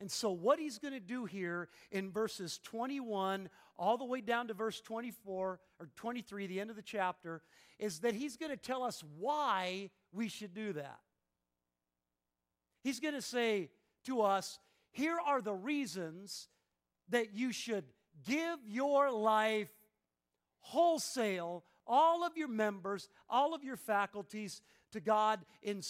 And 0.00 0.10
so, 0.10 0.30
what 0.30 0.60
he's 0.60 0.78
going 0.78 0.94
to 0.94 1.00
do 1.00 1.24
here 1.24 1.68
in 1.90 2.12
verses 2.12 2.60
21 2.62 3.48
all 3.76 3.96
the 3.96 4.04
way 4.04 4.20
down 4.20 4.48
to 4.48 4.54
verse 4.54 4.80
24 4.80 5.60
or 5.80 5.88
23, 5.96 6.46
the 6.46 6.60
end 6.60 6.70
of 6.70 6.76
the 6.76 6.82
chapter, 6.82 7.42
is 7.78 8.00
that 8.00 8.14
he's 8.14 8.36
going 8.36 8.50
to 8.50 8.56
tell 8.56 8.82
us 8.82 9.02
why 9.18 9.90
we 10.12 10.28
should 10.28 10.54
do 10.54 10.72
that. 10.74 10.98
He's 12.82 13.00
going 13.00 13.14
to 13.14 13.22
say 13.22 13.70
to 14.08 14.22
us, 14.22 14.58
here 14.90 15.18
are 15.24 15.40
the 15.40 15.54
reasons 15.54 16.48
that 17.10 17.32
you 17.32 17.52
should 17.52 17.84
give 18.26 18.58
your 18.66 19.10
life 19.10 19.70
wholesale, 20.60 21.64
all 21.86 22.24
of 22.24 22.36
your 22.36 22.48
members, 22.48 23.08
all 23.30 23.54
of 23.54 23.64
your 23.64 23.76
faculties 23.76 24.60
to 24.92 25.00
God 25.00 25.40
in 25.62 25.80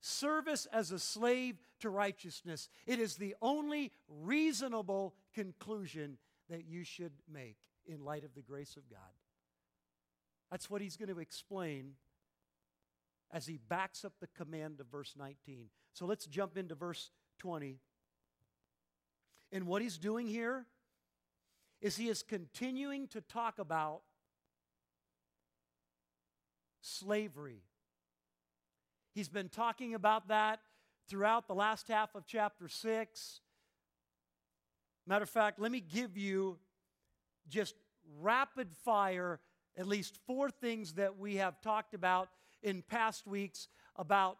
service 0.00 0.66
as 0.72 0.90
a 0.90 0.98
slave 0.98 1.56
to 1.80 1.90
righteousness. 1.90 2.68
It 2.86 2.98
is 2.98 3.16
the 3.16 3.34
only 3.42 3.92
reasonable 4.08 5.14
conclusion 5.34 6.18
that 6.48 6.64
you 6.66 6.84
should 6.84 7.12
make 7.32 7.56
in 7.86 8.04
light 8.04 8.24
of 8.24 8.34
the 8.34 8.42
grace 8.42 8.76
of 8.76 8.88
God. 8.88 9.00
That's 10.50 10.70
what 10.70 10.80
he's 10.80 10.96
going 10.96 11.12
to 11.12 11.20
explain 11.20 11.92
as 13.32 13.46
he 13.46 13.58
backs 13.68 14.04
up 14.04 14.12
the 14.20 14.28
command 14.28 14.80
of 14.80 14.86
verse 14.86 15.14
19. 15.18 15.66
So 15.92 16.06
let's 16.06 16.26
jump 16.26 16.56
into 16.56 16.74
verse 16.74 17.10
20. 17.38 17.78
And 19.52 19.66
what 19.66 19.82
he's 19.82 19.98
doing 19.98 20.26
here 20.26 20.66
is 21.80 21.96
he 21.96 22.08
is 22.08 22.22
continuing 22.22 23.06
to 23.08 23.20
talk 23.20 23.58
about 23.58 24.00
slavery. 26.80 27.62
He's 29.14 29.28
been 29.28 29.48
talking 29.48 29.94
about 29.94 30.28
that 30.28 30.60
throughout 31.08 31.48
the 31.48 31.54
last 31.54 31.88
half 31.88 32.14
of 32.14 32.26
chapter 32.26 32.68
6. 32.68 33.40
Matter 35.06 35.22
of 35.22 35.30
fact, 35.30 35.58
let 35.60 35.70
me 35.70 35.80
give 35.80 36.16
you 36.16 36.58
just 37.48 37.74
rapid 38.20 38.68
fire 38.84 39.40
at 39.76 39.86
least 39.86 40.18
four 40.26 40.50
things 40.50 40.94
that 40.94 41.18
we 41.18 41.36
have 41.36 41.60
talked 41.60 41.94
about 41.94 42.28
in 42.62 42.82
past 42.82 43.26
weeks 43.26 43.68
about 43.96 44.38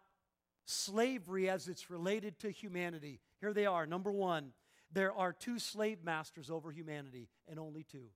slavery 0.67 1.49
as 1.49 1.69
it's 1.69 1.91
related 1.91 2.39
to 2.41 2.51
humanity. 2.51 3.21
Here 3.41 3.53
they 3.53 3.67
are. 3.67 3.87
Number 3.87 4.13
one, 4.13 4.53
there 4.93 5.13
are 5.13 5.33
two 5.33 5.59
slave 5.59 6.05
masters 6.05 6.51
over 6.51 6.71
humanity, 6.71 7.29
and 7.49 7.59
only 7.59 7.85
two. 7.85 8.07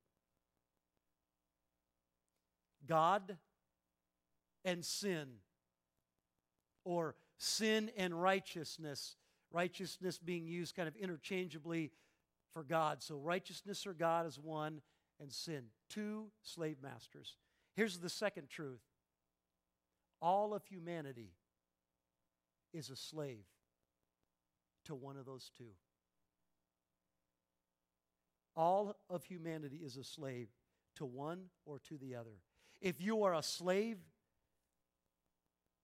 God 2.87 3.37
and 4.65 4.85
sin, 4.85 5.29
or 6.85 7.15
sin 7.39 7.91
and 7.97 8.21
righteousness. 8.21 9.17
Righteousness 9.53 10.19
being 10.19 10.47
used 10.47 10.77
kind 10.77 10.87
of 10.87 10.97
interchangeably 10.97 11.91
for 12.53 12.63
God. 12.63 13.03
So, 13.03 13.17
righteousness 13.17 13.87
or 13.87 13.95
God 13.95 14.27
is 14.27 14.39
one, 14.39 14.81
and 15.21 15.33
sin, 15.33 15.65
two 15.89 16.27
slave 16.43 16.79
masters. 16.83 17.37
Here's 17.75 17.99
the 17.99 18.09
second 18.09 18.49
truth 18.49 18.81
all 20.23 20.55
of 20.55 20.65
humanity 20.65 21.33
is 22.73 22.91
a 22.91 22.97
slave 22.97 23.45
to 24.87 24.95
one 24.95 25.17
of 25.17 25.27
those 25.27 25.51
two. 25.57 25.73
All 28.57 28.97
of 29.09 29.25
humanity 29.25 29.81
is 29.85 29.97
a 29.97 30.05
slave 30.05 30.49
to 30.97 31.07
one 31.07 31.45
or 31.65 31.79
to 31.89 31.97
the 31.97 32.15
other. 32.15 32.41
If 32.81 33.01
you 33.01 33.23
are 33.25 33.35
a 33.35 33.43
slave, 33.43 33.99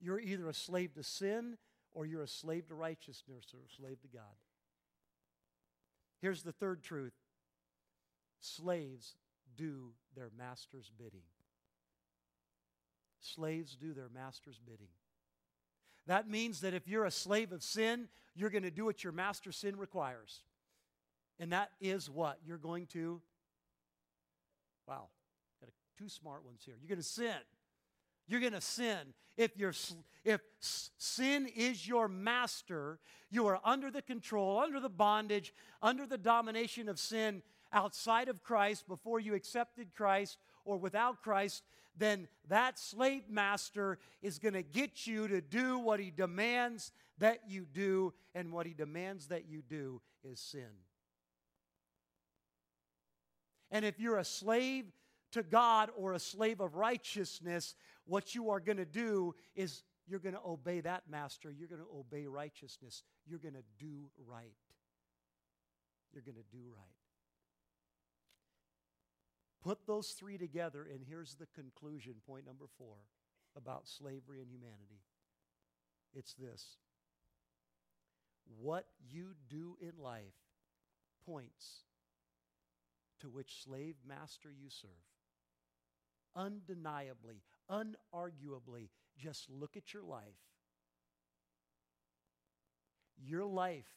you're 0.01 0.21
either 0.21 0.49
a 0.49 0.55
slave 0.55 0.95
to 0.95 1.03
sin 1.03 1.57
or 1.95 2.07
you're 2.07 2.23
a 2.23 2.29
slave 2.29 2.69
to 2.69 2.75
righteousness 2.75 3.47
or 3.55 3.61
a 3.61 3.75
slave 3.75 4.01
to 4.03 4.09
God. 4.09 4.37
Here's 6.21 6.43
the 6.43 6.53
third 6.53 6.83
truth 6.83 7.15
slaves 8.41 9.17
do 9.57 9.93
their 10.15 10.31
master's 10.37 10.91
bidding. 10.97 11.25
Slaves 13.21 13.77
do 13.77 13.93
their 13.93 14.09
master's 14.13 14.59
bidding. 14.59 14.89
That 16.07 16.29
means 16.29 16.61
that 16.61 16.75
if 16.75 16.87
you're 16.87 17.05
a 17.05 17.11
slave 17.11 17.53
of 17.53 17.63
sin, 17.63 18.09
you're 18.35 18.51
going 18.51 18.63
to 18.63 18.71
do 18.71 18.85
what 18.85 19.03
your 19.03 19.13
master 19.13 19.53
sin 19.53 19.77
requires. 19.77 20.41
And 21.39 21.53
that 21.53 21.71
is 21.81 22.09
what? 22.09 22.39
You're 22.47 22.59
going 22.59 22.87
to, 22.89 23.21
wow, 24.87 25.09
got 25.61 25.71
two 25.99 26.09
smart 26.09 26.45
ones 26.45 26.63
here. 26.65 26.75
You're 26.81 26.89
going 26.89 26.99
to 26.99 27.07
sin. 27.07 27.35
You're 28.29 28.41
going 28.41 28.53
to 28.53 28.61
sin. 28.61 28.99
If, 29.37 29.59
you 29.59 29.71
if 30.25 30.41
sin 30.99 31.47
is 31.55 31.87
your 31.87 32.09
master, 32.09 32.99
you 33.31 33.47
are 33.47 33.61
under 33.65 33.91
the 33.91 34.03
control, 34.03 34.59
under 34.59 34.81
the 34.81 34.89
bondage, 34.89 35.53
under 35.83 36.07
the 36.07 36.19
domination 36.19 36.89
of 36.89 36.99
sin 36.99 37.43
outside 37.73 38.29
of 38.29 38.43
Christ 38.43 38.89
before 38.89 39.21
you 39.21 39.35
accepted 39.35 39.95
Christ 39.95 40.39
or 40.67 40.77
without 40.77 41.23
Christ, 41.23 41.63
then 41.97 42.29
that 42.49 42.79
slave 42.79 43.23
master 43.31 43.99
is 44.21 44.39
going 44.39 44.53
to 44.53 44.63
get 44.63 45.07
you 45.07 45.27
to 45.29 45.41
do 45.41 45.79
what 45.79 45.99
he 45.99 46.11
demands 46.11 46.93
that 47.19 47.41
you 47.49 47.65
do, 47.65 48.13
and 48.35 48.53
what 48.53 48.67
he 48.67 48.75
demands 48.75 49.29
that 49.29 49.49
you 49.49 49.63
do 49.63 50.03
is 50.23 50.39
sin. 50.39 50.69
And 53.71 53.85
if 53.85 53.99
you're 53.99 54.19
a 54.19 54.25
slave 54.25 54.85
to 55.33 55.43
God 55.43 55.91
or 55.97 56.13
a 56.13 56.19
slave 56.19 56.61
of 56.61 56.75
righteousness, 56.75 57.75
what 58.05 58.35
you 58.35 58.51
are 58.51 58.61
going 58.61 58.77
to 58.77 58.85
do 58.85 59.35
is 59.55 59.83
you're 60.07 60.21
going 60.21 60.35
to 60.35 60.41
obey 60.47 60.81
that 60.81 61.05
master. 61.11 61.51
You're 61.51 61.69
going 61.69 61.81
to 61.81 61.99
obey 61.99 62.27
righteousness. 62.27 63.03
You're 63.27 63.39
going 63.39 63.55
to 63.55 63.65
do 63.79 64.11
right. 64.27 64.55
You're 66.13 66.23
going 66.23 66.37
to 66.37 66.57
do 66.57 66.63
right. 66.77 67.06
Put 69.67 69.85
those 69.85 70.11
three 70.11 70.39
together, 70.39 70.87
and 70.89 71.03
here's 71.05 71.35
the 71.35 71.47
conclusion 71.47 72.15
point 72.25 72.47
number 72.47 72.67
four 72.79 72.99
about 73.57 73.89
slavery 73.89 74.41
and 74.41 74.49
humanity 74.49 75.03
it's 76.15 76.35
this 76.35 76.77
what 78.61 78.87
you 79.11 79.35
do 79.49 79.77
in 79.81 80.01
life 80.01 80.37
points 81.27 81.83
to 83.19 83.29
which 83.29 83.65
slave 83.65 83.97
master 84.07 84.53
you 84.53 84.71
serve. 84.71 84.91
Undeniably, 86.37 87.43
unarguably, 87.69 88.91
just 89.19 89.51
look 89.51 89.77
at 89.77 89.93
your 89.93 90.05
life. 90.05 90.23
Your 93.19 93.45
life 93.45 93.89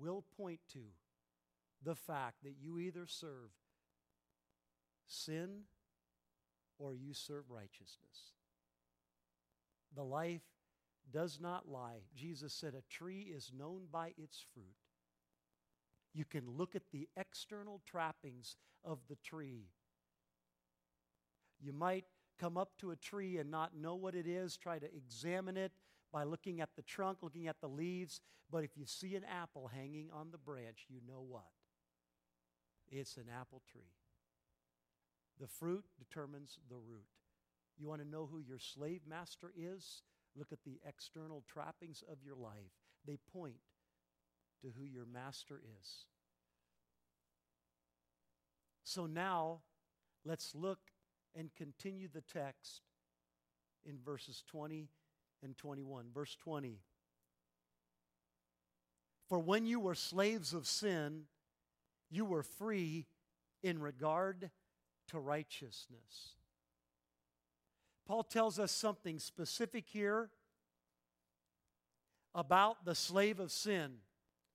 will 0.00 0.24
point 0.38 0.60
to 0.72 0.84
the 1.84 1.96
fact 1.96 2.44
that 2.44 2.54
you 2.58 2.78
either 2.78 3.04
serve 3.06 3.50
sin 5.08 5.62
or 6.78 6.94
you 6.94 7.12
serve 7.12 7.50
righteousness. 7.50 8.32
The 9.94 10.04
life 10.04 10.42
does 11.10 11.40
not 11.40 11.68
lie. 11.68 12.02
Jesus 12.14 12.52
said, 12.52 12.74
A 12.74 12.82
tree 12.92 13.32
is 13.34 13.52
known 13.56 13.86
by 13.90 14.12
its 14.16 14.44
fruit. 14.54 14.66
You 16.14 16.24
can 16.24 16.44
look 16.48 16.74
at 16.74 16.90
the 16.92 17.08
external 17.16 17.80
trappings 17.86 18.56
of 18.84 18.98
the 19.08 19.16
tree. 19.16 19.68
You 21.60 21.72
might 21.72 22.04
come 22.38 22.56
up 22.56 22.70
to 22.78 22.90
a 22.92 22.96
tree 22.96 23.38
and 23.38 23.50
not 23.50 23.76
know 23.76 23.94
what 23.94 24.14
it 24.14 24.26
is, 24.26 24.56
try 24.56 24.78
to 24.78 24.94
examine 24.94 25.56
it 25.56 25.72
by 26.12 26.24
looking 26.24 26.60
at 26.60 26.70
the 26.76 26.82
trunk, 26.82 27.18
looking 27.22 27.48
at 27.48 27.60
the 27.60 27.68
leaves, 27.68 28.20
but 28.50 28.64
if 28.64 28.76
you 28.76 28.86
see 28.86 29.14
an 29.14 29.24
apple 29.24 29.68
hanging 29.68 30.08
on 30.12 30.30
the 30.30 30.38
branch, 30.38 30.86
you 30.88 31.00
know 31.06 31.24
what? 31.26 31.50
It's 32.90 33.16
an 33.16 33.26
apple 33.38 33.62
tree. 33.70 33.90
The 35.40 35.46
fruit 35.46 35.84
determines 35.98 36.58
the 36.68 36.76
root. 36.76 37.06
You 37.78 37.88
want 37.88 38.02
to 38.02 38.08
know 38.08 38.28
who 38.30 38.40
your 38.40 38.58
slave 38.58 39.02
master 39.08 39.52
is? 39.56 40.02
Look 40.36 40.52
at 40.52 40.64
the 40.64 40.80
external 40.86 41.44
trappings 41.52 42.02
of 42.10 42.18
your 42.24 42.34
life. 42.34 42.72
They 43.06 43.18
point 43.32 43.60
to 44.62 44.72
who 44.76 44.84
your 44.84 45.06
master 45.06 45.60
is. 45.80 46.06
So 48.82 49.06
now, 49.06 49.60
let's 50.24 50.54
look 50.54 50.78
and 51.36 51.54
continue 51.54 52.08
the 52.12 52.22
text 52.22 52.82
in 53.84 53.98
verses 54.04 54.42
20 54.48 54.88
and 55.42 55.56
21. 55.56 56.06
Verse 56.12 56.36
20. 56.42 56.80
For 59.28 59.38
when 59.38 59.66
you 59.66 59.78
were 59.78 59.94
slaves 59.94 60.54
of 60.54 60.66
sin, 60.66 61.24
you 62.10 62.24
were 62.24 62.42
free 62.42 63.06
in 63.62 63.78
regard 63.80 64.50
to 65.08 65.18
righteousness. 65.18 66.34
Paul 68.06 68.22
tells 68.22 68.58
us 68.58 68.72
something 68.72 69.18
specific 69.18 69.84
here 69.86 70.30
about 72.34 72.84
the 72.84 72.94
slave 72.94 73.40
of 73.40 73.52
sin. 73.52 73.96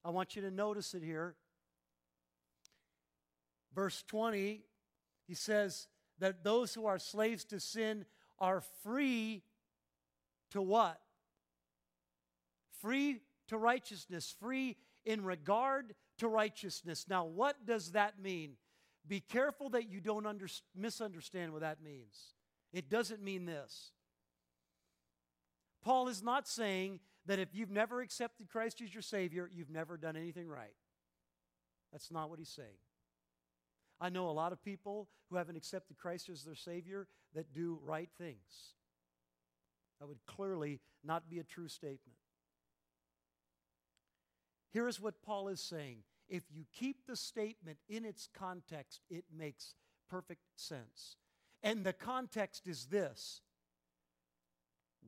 I 0.04 0.10
want 0.10 0.36
you 0.36 0.42
to 0.42 0.52
notice 0.52 0.94
it 0.94 1.04
here. 1.04 1.36
Verse 3.76 4.04
20, 4.08 4.62
he 5.28 5.34
says 5.34 5.88
that 6.20 6.44
those 6.44 6.74
who 6.74 6.86
are 6.86 7.00
slaves 7.00 7.44
to 7.46 7.60
sin 7.60 8.06
are 8.39 8.62
free 8.84 9.44
to 10.52 10.62
what? 10.62 11.00
Free 12.82 13.22
to 13.48 13.58
righteousness, 13.58 14.36
free 14.39 14.78
in 15.06 15.24
regard 15.24 15.94
to 16.18 16.28
righteousness. 16.28 17.06
Now, 17.10 17.26
what 17.26 17.66
does 17.66 17.92
that 17.92 18.20
mean? 18.22 18.54
Be 19.08 19.20
careful 19.20 19.70
that 19.70 19.89
you 19.89 20.00
don't 20.00 20.26
under, 20.26 20.48
misunderstand 20.76 21.52
what 21.52 21.62
that 21.62 21.82
means. 21.82 22.34
It 22.72 22.89
doesn't 22.89 23.22
mean 23.22 23.46
this. 23.46 23.92
Paul 25.84 26.08
is 26.08 26.24
not 26.24 26.48
saying 26.48 27.02
that 27.26 27.39
if 27.39 27.50
you've 27.54 27.72
never 27.72 28.02
accepted 28.02 28.50
Christ 28.50 28.82
as 28.82 28.94
your 28.94 29.02
Savior, 29.02 29.50
you've 29.54 29.70
never 29.70 29.98
done 29.98 30.16
anything 30.16 30.48
right. 30.48 30.76
That's 31.92 32.12
not 32.12 32.30
what 32.30 32.39
he's 32.39 32.50
saying. 32.50 32.80
I 34.00 34.10
know 34.10 34.30
a 34.30 34.32
lot 34.32 34.52
of 34.52 34.63
people 34.63 35.10
who 35.30 35.36
haven't 35.36 35.56
accepted 35.56 35.98
Christ 35.98 36.30
as 36.30 36.44
their 36.44 36.56
Savior 36.56 37.08
that 37.36 37.54
do 37.54 37.80
right 37.84 38.10
things. 38.18 38.74
That 40.00 40.08
would 40.08 40.26
clearly 40.26 40.80
not 41.04 41.30
be 41.30 41.39
a 41.39 41.44
true 41.44 41.68
statement. 41.68 42.18
Here 44.72 44.88
is 44.88 45.00
what 45.00 45.22
Paul 45.22 45.50
is 45.50 45.62
saying. 45.62 46.00
If 46.34 46.46
you 46.52 46.65
keep 46.74 47.06
the 47.06 47.15
statement 47.15 47.78
in 47.88 48.06
its 48.06 48.28
context, 48.34 49.02
it 49.08 49.24
makes 49.32 49.76
perfect 50.10 50.41
sense. 50.56 51.15
And 51.62 51.86
the 51.86 51.93
context 51.93 52.67
is 52.67 52.88
this 52.88 53.41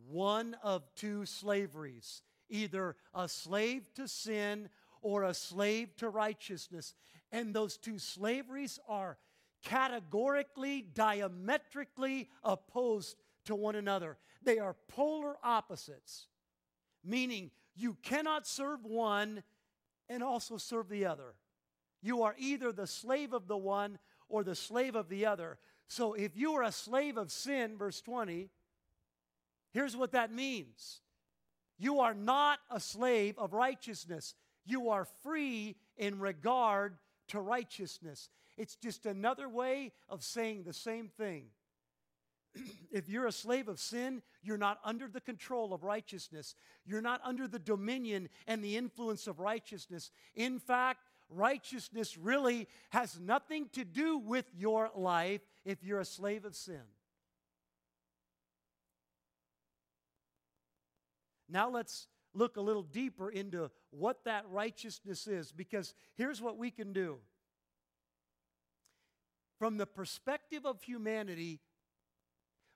one 0.07 0.55
of 0.61 0.83
two 0.93 1.25
slaveries 1.25 2.21
either 2.47 2.95
a 3.11 3.27
slave 3.27 3.91
to 3.95 4.07
sin 4.07 4.69
or 5.01 5.23
a 5.23 5.33
slave 5.33 5.95
to 5.95 6.09
righteousness. 6.09 6.93
And 7.31 7.55
those 7.55 7.75
two 7.75 7.97
slaveries 7.97 8.77
are 8.87 9.17
categorically, 9.63 10.83
diametrically 10.83 12.29
opposed 12.43 13.23
to 13.45 13.55
one 13.55 13.75
another. 13.75 14.19
They 14.43 14.59
are 14.59 14.75
polar 14.89 15.37
opposites, 15.43 16.27
meaning 17.03 17.49
you 17.75 17.97
cannot 18.03 18.45
serve 18.45 18.85
one 18.85 19.41
and 20.09 20.23
also 20.23 20.57
serve 20.57 20.89
the 20.89 21.05
other. 21.05 21.35
You 22.01 22.23
are 22.23 22.35
either 22.37 22.71
the 22.71 22.87
slave 22.87 23.33
of 23.33 23.47
the 23.47 23.57
one 23.57 23.97
or 24.29 24.43
the 24.43 24.55
slave 24.55 24.95
of 24.95 25.09
the 25.09 25.25
other. 25.25 25.57
So 25.87 26.13
if 26.13 26.35
you 26.35 26.53
are 26.53 26.63
a 26.63 26.71
slave 26.71 27.17
of 27.17 27.31
sin, 27.31 27.77
verse 27.77 28.01
20, 28.01 28.49
here's 29.71 29.95
what 29.95 30.11
that 30.11 30.31
means 30.31 31.01
you 31.77 31.99
are 31.99 32.13
not 32.13 32.59
a 32.71 32.79
slave 32.79 33.37
of 33.37 33.53
righteousness. 33.53 34.35
You 34.65 34.89
are 34.89 35.05
free 35.23 35.75
in 35.97 36.19
regard 36.19 36.97
to 37.29 37.39
righteousness. 37.39 38.29
It's 38.57 38.75
just 38.75 39.05
another 39.05 39.49
way 39.49 39.91
of 40.07 40.23
saying 40.23 40.63
the 40.63 40.73
same 40.73 41.09
thing. 41.09 41.47
if 42.91 43.09
you're 43.09 43.27
a 43.27 43.31
slave 43.31 43.67
of 43.67 43.79
sin, 43.79 44.21
you're 44.41 44.57
not 44.57 44.79
under 44.83 45.07
the 45.07 45.21
control 45.21 45.73
of 45.73 45.83
righteousness. 45.83 46.55
You're 46.85 47.01
not 47.01 47.21
under 47.23 47.47
the 47.47 47.59
dominion 47.59 48.29
and 48.47 48.63
the 48.63 48.77
influence 48.77 49.27
of 49.27 49.39
righteousness. 49.39 50.11
In 50.35 50.59
fact, 50.59 50.99
righteousness 51.29 52.17
really 52.17 52.67
has 52.89 53.19
nothing 53.19 53.69
to 53.73 53.83
do 53.83 54.17
with 54.17 54.45
your 54.55 54.91
life 54.95 55.41
if 55.63 55.83
you're 55.83 55.99
a 55.99 56.05
slave 56.05 56.45
of 56.45 56.55
sin. 56.55 56.81
Now 61.49 61.69
let's 61.69 62.07
look 62.33 62.57
a 62.57 62.61
little 62.61 62.83
deeper 62.83 63.29
into 63.29 63.71
what 63.91 64.25
that 64.25 64.45
righteousness 64.49 65.27
is 65.27 65.51
because 65.51 65.93
here's 66.15 66.41
what 66.41 66.57
we 66.57 66.69
can 66.69 66.91
do. 66.91 67.17
From 69.57 69.77
the 69.77 69.85
perspective 69.85 70.65
of 70.65 70.81
humanity, 70.81 71.61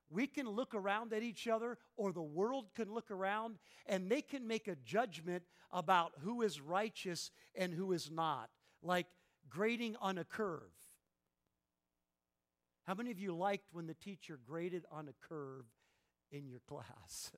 we 0.09 0.27
can 0.27 0.49
look 0.49 0.73
around 0.73 1.13
at 1.13 1.23
each 1.23 1.47
other, 1.47 1.77
or 1.95 2.11
the 2.11 2.21
world 2.21 2.65
can 2.75 2.93
look 2.93 3.11
around, 3.11 3.57
and 3.85 4.09
they 4.09 4.21
can 4.21 4.47
make 4.47 4.67
a 4.67 4.75
judgment 4.75 5.43
about 5.71 6.13
who 6.21 6.41
is 6.41 6.59
righteous 6.59 7.31
and 7.55 7.73
who 7.73 7.93
is 7.93 8.09
not, 8.09 8.49
like 8.81 9.07
grading 9.49 9.95
on 10.01 10.17
a 10.17 10.23
curve. 10.23 10.71
How 12.85 12.95
many 12.95 13.11
of 13.11 13.19
you 13.19 13.35
liked 13.35 13.67
when 13.71 13.85
the 13.85 13.93
teacher 13.93 14.39
graded 14.43 14.83
on 14.91 15.07
a 15.07 15.27
curve 15.27 15.65
in 16.31 16.47
your 16.47 16.59
class? 16.67 17.31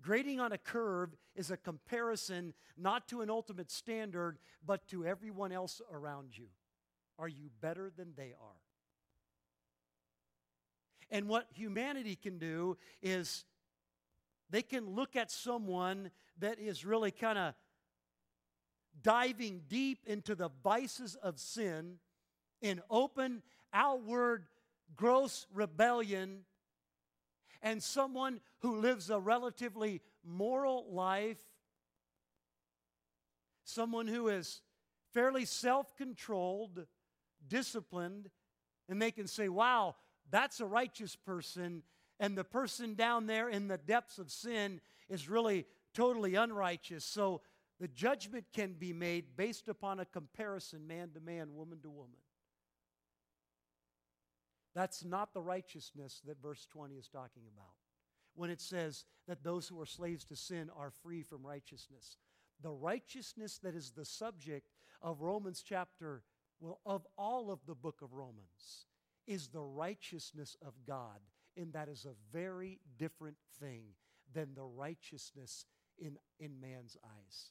Grading 0.00 0.40
on 0.40 0.52
a 0.52 0.58
curve 0.58 1.16
is 1.34 1.50
a 1.50 1.56
comparison 1.56 2.54
not 2.76 3.08
to 3.08 3.20
an 3.20 3.30
ultimate 3.30 3.70
standard, 3.70 4.38
but 4.64 4.86
to 4.88 5.04
everyone 5.04 5.52
else 5.52 5.80
around 5.90 6.36
you. 6.36 6.46
Are 7.18 7.28
you 7.28 7.50
better 7.60 7.90
than 7.96 8.12
they 8.16 8.34
are? 8.40 8.67
And 11.10 11.28
what 11.28 11.46
humanity 11.54 12.16
can 12.16 12.38
do 12.38 12.76
is 13.02 13.44
they 14.50 14.62
can 14.62 14.94
look 14.94 15.16
at 15.16 15.30
someone 15.30 16.10
that 16.38 16.58
is 16.58 16.84
really 16.84 17.10
kind 17.10 17.38
of 17.38 17.54
diving 19.02 19.62
deep 19.68 20.00
into 20.06 20.34
the 20.34 20.50
vices 20.62 21.16
of 21.16 21.38
sin 21.38 21.98
in 22.60 22.82
open, 22.90 23.42
outward, 23.72 24.46
gross 24.96 25.46
rebellion, 25.52 26.40
and 27.62 27.82
someone 27.82 28.40
who 28.60 28.76
lives 28.80 29.10
a 29.10 29.18
relatively 29.18 30.00
moral 30.24 30.86
life, 30.90 31.40
someone 33.64 34.06
who 34.06 34.28
is 34.28 34.62
fairly 35.12 35.44
self 35.44 35.96
controlled, 35.96 36.86
disciplined, 37.46 38.30
and 38.88 39.00
they 39.00 39.10
can 39.10 39.26
say, 39.26 39.48
wow, 39.48 39.96
that's 40.30 40.60
a 40.60 40.66
righteous 40.66 41.16
person, 41.16 41.82
and 42.20 42.36
the 42.36 42.44
person 42.44 42.94
down 42.94 43.26
there 43.26 43.48
in 43.48 43.68
the 43.68 43.78
depths 43.78 44.18
of 44.18 44.30
sin 44.30 44.80
is 45.08 45.28
really 45.28 45.66
totally 45.94 46.34
unrighteous. 46.34 47.04
So 47.04 47.40
the 47.80 47.88
judgment 47.88 48.46
can 48.52 48.72
be 48.72 48.92
made 48.92 49.36
based 49.36 49.68
upon 49.68 50.00
a 50.00 50.04
comparison, 50.04 50.86
man 50.86 51.10
to 51.14 51.20
man, 51.20 51.54
woman 51.54 51.78
to 51.82 51.90
woman. 51.90 52.18
That's 54.74 55.04
not 55.04 55.32
the 55.32 55.42
righteousness 55.42 56.20
that 56.26 56.40
verse 56.42 56.66
20 56.70 56.94
is 56.96 57.08
talking 57.08 57.42
about. 57.52 57.72
When 58.34 58.50
it 58.50 58.60
says 58.60 59.04
that 59.26 59.42
those 59.42 59.66
who 59.66 59.80
are 59.80 59.86
slaves 59.86 60.24
to 60.26 60.36
sin 60.36 60.70
are 60.76 60.92
free 61.02 61.22
from 61.22 61.44
righteousness. 61.44 62.18
The 62.62 62.70
righteousness 62.70 63.58
that 63.64 63.74
is 63.74 63.90
the 63.90 64.04
subject 64.04 64.68
of 65.02 65.22
Romans 65.22 65.64
chapter, 65.66 66.22
well, 66.60 66.80
of 66.86 67.06
all 67.16 67.50
of 67.50 67.60
the 67.66 67.74
book 67.74 68.02
of 68.02 68.12
Romans, 68.12 68.86
is 69.28 69.48
the 69.48 69.60
righteousness 69.60 70.56
of 70.66 70.72
God. 70.86 71.20
And 71.56 71.72
that 71.74 71.88
is 71.88 72.04
a 72.04 72.36
very 72.36 72.80
different 72.98 73.36
thing 73.60 73.82
than 74.34 74.54
the 74.54 74.64
righteousness 74.64 75.66
in, 75.98 76.16
in 76.40 76.60
man's 76.60 76.96
eyes. 77.04 77.50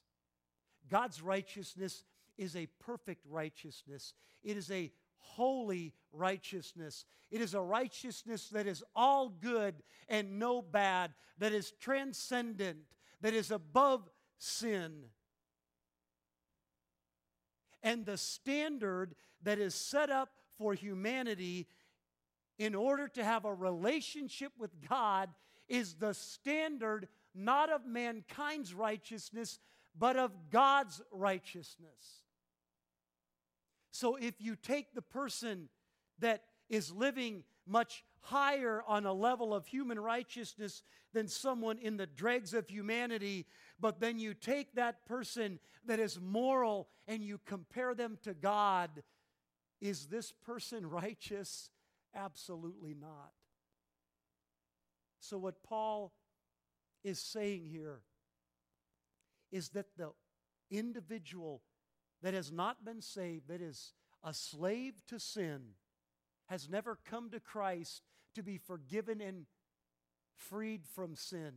God's 0.90 1.22
righteousness 1.22 2.04
is 2.36 2.56
a 2.56 2.66
perfect 2.80 3.24
righteousness, 3.26 4.12
it 4.42 4.56
is 4.56 4.70
a 4.70 4.92
holy 5.18 5.94
righteousness. 6.12 7.04
It 7.30 7.40
is 7.40 7.54
a 7.54 7.60
righteousness 7.60 8.48
that 8.48 8.66
is 8.66 8.82
all 8.96 9.28
good 9.28 9.74
and 10.08 10.38
no 10.38 10.62
bad, 10.62 11.12
that 11.38 11.52
is 11.52 11.72
transcendent, 11.72 12.78
that 13.20 13.34
is 13.34 13.50
above 13.50 14.08
sin. 14.38 15.04
And 17.82 18.06
the 18.06 18.16
standard 18.16 19.14
that 19.42 19.58
is 19.58 19.74
set 19.74 20.10
up 20.10 20.30
for 20.58 20.74
humanity 20.74 21.66
in 22.58 22.74
order 22.74 23.08
to 23.08 23.24
have 23.24 23.44
a 23.44 23.54
relationship 23.54 24.52
with 24.58 24.70
God 24.88 25.30
is 25.68 25.94
the 25.94 26.12
standard 26.12 27.08
not 27.34 27.70
of 27.70 27.86
mankind's 27.86 28.74
righteousness, 28.74 29.58
but 29.96 30.16
of 30.16 30.32
God's 30.50 31.00
righteousness. 31.12 32.24
So 33.90 34.16
if 34.16 34.34
you 34.38 34.56
take 34.56 34.94
the 34.94 35.02
person 35.02 35.68
that 36.18 36.42
is 36.68 36.92
living 36.92 37.44
much 37.66 38.04
higher 38.20 38.82
on 38.86 39.06
a 39.06 39.12
level 39.12 39.54
of 39.54 39.66
human 39.66 39.98
righteousness 40.00 40.82
than 41.12 41.28
someone 41.28 41.78
in 41.78 41.96
the 41.96 42.06
dregs 42.06 42.54
of 42.54 42.68
humanity, 42.68 43.46
but 43.80 44.00
then 44.00 44.18
you 44.18 44.34
take 44.34 44.74
that 44.74 45.04
person 45.06 45.58
that 45.86 46.00
is 46.00 46.20
moral 46.20 46.88
and 47.06 47.22
you 47.22 47.40
compare 47.46 47.94
them 47.94 48.18
to 48.22 48.34
God, 48.34 48.90
is 49.80 50.06
this 50.06 50.32
person 50.32 50.88
righteous? 50.88 51.70
Absolutely 52.14 52.94
not. 52.94 53.32
So, 55.20 55.38
what 55.38 55.62
Paul 55.62 56.12
is 57.04 57.18
saying 57.18 57.66
here 57.66 58.00
is 59.50 59.70
that 59.70 59.86
the 59.96 60.10
individual 60.70 61.62
that 62.22 62.34
has 62.34 62.52
not 62.52 62.84
been 62.84 63.00
saved, 63.00 63.48
that 63.48 63.60
is 63.60 63.92
a 64.24 64.34
slave 64.34 64.94
to 65.06 65.18
sin, 65.18 65.60
has 66.46 66.68
never 66.68 66.98
come 67.04 67.30
to 67.30 67.40
Christ 67.40 68.02
to 68.34 68.42
be 68.42 68.58
forgiven 68.58 69.20
and 69.20 69.46
freed 70.36 70.86
from 70.86 71.14
sin, 71.14 71.52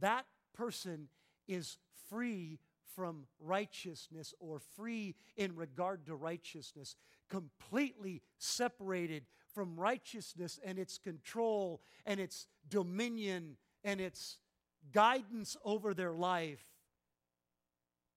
that 0.00 0.26
person 0.54 1.08
is 1.48 1.78
free 2.08 2.58
from 2.94 3.26
righteousness 3.38 4.34
or 4.40 4.58
free 4.58 5.14
in 5.36 5.54
regard 5.54 6.06
to 6.06 6.14
righteousness, 6.14 6.96
completely 7.30 8.22
separated 8.38 9.24
from 9.54 9.78
righteousness 9.78 10.60
and 10.64 10.78
its 10.78 10.98
control 10.98 11.80
and 12.04 12.20
its 12.20 12.46
dominion 12.68 13.56
and 13.82 14.00
its 14.00 14.38
guidance 14.92 15.56
over 15.64 15.94
their 15.94 16.12
life. 16.12 16.64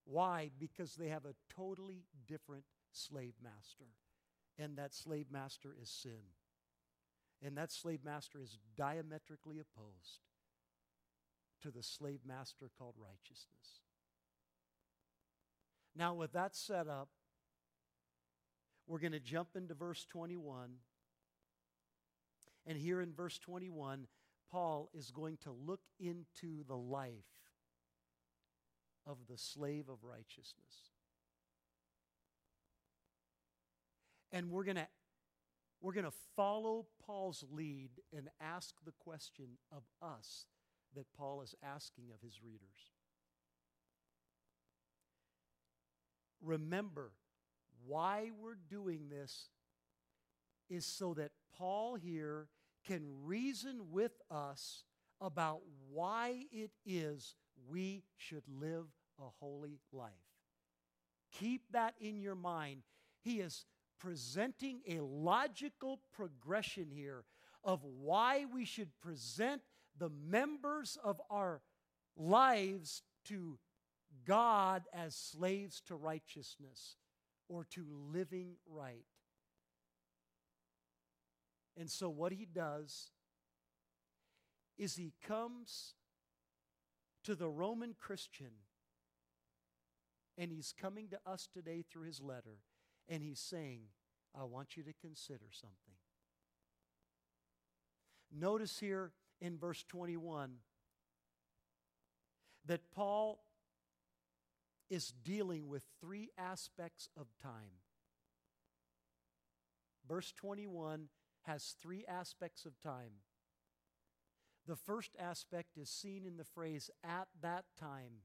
Why? 0.06 0.52
Because 0.60 0.96
they 0.96 1.08
have 1.08 1.26
a 1.26 1.36
totally 1.54 2.04
different 2.28 2.66
slave 2.92 3.36
master. 3.42 3.86
And 4.60 4.78
that 4.78 4.94
slave 4.94 5.28
master 5.32 5.76
is 5.82 5.90
sin. 5.90 6.22
And 7.42 7.58
that 7.58 7.72
slave 7.72 8.04
master 8.04 8.40
is 8.42 8.58
diametrically 8.78 9.60
opposed 9.60 10.22
to 11.62 11.72
the 11.72 11.84
slave 11.84 12.20
master 12.26 12.70
called 12.78 12.96
righteousness. 12.98 13.82
Now, 15.96 16.14
with 16.14 16.34
that 16.34 16.56
set 16.56 16.88
up, 16.88 17.10
we're 18.88 19.00
going 19.00 19.14
to 19.14 19.20
jump 19.20 19.50
into 19.56 19.74
verse 19.74 20.06
21. 20.06 20.70
And 22.66 22.78
here 22.78 23.02
in 23.02 23.14
verse 23.14 23.38
21, 23.40 24.08
Paul 24.52 24.90
is 24.94 25.12
going 25.12 25.38
to 25.44 25.52
look 25.52 25.82
into 26.00 26.64
the 26.68 26.78
life 26.78 27.12
of 29.06 29.18
the 29.30 29.38
slave 29.38 29.90
of 29.90 30.04
righteousness. 30.04 30.92
And 34.32 34.50
we're 34.50 34.64
going 34.64 34.78
to 34.78 34.88
we're 35.82 35.94
going 35.94 36.06
to 36.06 36.18
follow 36.38 36.86
Paul's 37.06 37.44
lead 37.52 37.90
and 38.16 38.30
ask 38.40 38.74
the 38.86 38.94
question 38.94 39.58
of 39.70 39.84
us 40.02 40.46
that 40.96 41.06
Paul 41.18 41.42
is 41.42 41.54
asking 41.62 42.06
of 42.14 42.22
his 42.22 42.42
readers. 42.42 42.94
Remember, 46.42 47.12
why 47.88 48.32
we're 48.40 48.58
doing 48.70 49.10
this 49.10 49.50
is 50.70 50.86
so 50.86 51.14
that 51.16 51.32
Paul 51.58 51.96
here 51.96 52.48
can 52.86 53.04
reason 53.24 53.92
with 53.92 54.14
us 54.30 54.84
about 55.22 55.62
why 55.92 56.46
it 56.52 56.72
is 56.86 57.36
we 57.70 58.04
should 58.18 58.44
live 58.48 58.86
a 59.20 59.30
holy 59.40 59.80
life. 59.92 60.12
Keep 61.32 61.72
that 61.72 61.96
in 62.00 62.20
your 62.20 62.36
mind. 62.36 62.84
He 63.22 63.40
is 63.40 63.66
presenting 64.00 64.82
a 64.88 65.00
logical 65.00 66.02
progression 66.14 66.90
here 66.92 67.24
of 67.64 67.84
why 67.84 68.46
we 68.54 68.66
should 68.66 68.90
present 69.02 69.62
the 69.98 70.10
members 70.10 70.98
of 71.04 71.22
our 71.30 71.62
lives 72.18 73.04
to 73.26 73.58
God 74.26 74.84
as 74.94 75.16
slaves 75.16 75.82
to 75.88 75.96
righteousness 75.96 76.98
or 77.50 77.66
to 77.72 77.86
living 78.14 78.56
right. 78.68 79.06
And 81.78 81.90
so, 81.90 82.10
what 82.10 82.32
he 82.32 82.46
does 82.46 83.12
is 84.78 84.96
he 84.96 85.14
comes 85.26 85.94
to 87.24 87.36
the 87.36 87.50
Roman 87.50 87.96
Christian, 88.00 88.52
and 90.38 90.52
he's 90.52 90.74
coming 90.80 91.08
to 91.10 91.20
us 91.26 91.48
today 91.52 91.84
through 91.90 92.04
his 92.04 92.22
letter, 92.22 92.60
and 93.08 93.24
he's 93.24 93.40
saying, 93.40 93.82
I 94.40 94.44
want 94.44 94.76
you 94.76 94.84
to 94.84 94.94
consider 95.02 95.46
something. 95.52 95.96
Notice 98.32 98.80
here 98.80 99.12
in 99.42 99.58
verse 99.58 99.84
21 99.88 100.54
that 102.66 102.82
Paul 102.96 103.44
is 104.94 105.14
dealing 105.24 105.68
with 105.68 105.84
three 106.00 106.30
aspects 106.38 107.10
of 107.18 107.28
time. 107.42 107.82
Verse 110.08 110.32
21 110.34 111.08
has 111.44 111.76
three 111.82 112.06
aspects 112.08 112.66
of 112.66 112.80
time. 112.80 113.22
The 114.68 114.76
first 114.76 115.16
aspect 115.20 115.78
is 115.78 115.90
seen 115.90 116.26
in 116.26 116.38
the 116.38 116.44
phrase 116.44 116.90
at 117.04 117.28
that 117.42 117.66
time, 117.80 118.22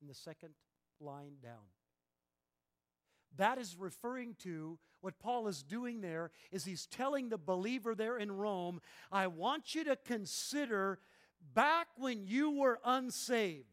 in 0.00 0.08
the 0.08 0.14
second 0.14 0.54
line 1.00 1.34
down. 1.42 1.68
That 3.36 3.58
is 3.58 3.76
referring 3.78 4.34
to 4.40 4.78
what 5.02 5.18
Paul 5.18 5.46
is 5.46 5.62
doing 5.62 6.00
there 6.00 6.30
is 6.50 6.64
he's 6.64 6.86
telling 6.86 7.28
the 7.28 7.38
believer 7.38 7.94
there 7.94 8.18
in 8.18 8.32
Rome, 8.32 8.80
I 9.12 9.28
want 9.28 9.74
you 9.74 9.84
to 9.84 9.96
consider 9.96 10.98
back 11.54 11.88
when 11.96 12.26
you 12.26 12.50
were 12.50 12.80
unsaved. 12.84 13.69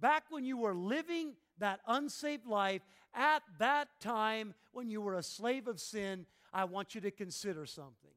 Back 0.00 0.24
when 0.30 0.44
you 0.44 0.56
were 0.56 0.74
living 0.74 1.34
that 1.58 1.80
unsaved 1.86 2.46
life 2.46 2.82
at 3.14 3.42
that 3.58 3.88
time 4.00 4.54
when 4.72 4.90
you 4.90 5.00
were 5.00 5.14
a 5.14 5.22
slave 5.22 5.66
of 5.66 5.80
sin, 5.80 6.26
I 6.52 6.64
want 6.64 6.94
you 6.94 7.00
to 7.02 7.10
consider 7.10 7.66
something. 7.66 8.10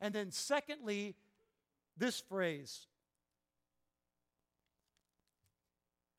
And 0.00 0.14
then, 0.14 0.30
secondly, 0.30 1.14
this 1.96 2.20
phrase 2.20 2.86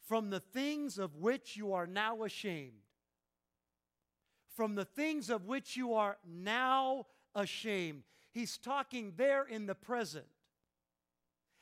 from 0.08 0.30
the 0.30 0.40
things 0.40 0.98
of 0.98 1.18
which 1.18 1.58
you 1.58 1.74
are 1.74 1.86
now 1.86 2.24
ashamed. 2.24 2.72
From 4.56 4.76
the 4.76 4.86
things 4.86 5.30
of 5.30 5.46
which 5.46 5.76
you 5.76 5.94
are 5.94 6.18
now 6.26 7.08
ashamed. 7.36 8.04
He's 8.32 8.58
talking 8.58 9.14
there 9.18 9.44
in 9.44 9.66
the 9.66 9.76
present. 9.76 10.26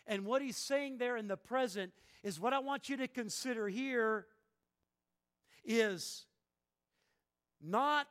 And 0.07 0.25
what 0.25 0.41
he's 0.41 0.57
saying 0.57 0.97
there 0.97 1.17
in 1.17 1.27
the 1.27 1.37
present 1.37 1.91
is 2.23 2.39
what 2.39 2.53
I 2.53 2.59
want 2.59 2.89
you 2.89 2.97
to 2.97 3.07
consider 3.07 3.67
here 3.67 4.27
is 5.63 6.25
not 7.61 8.07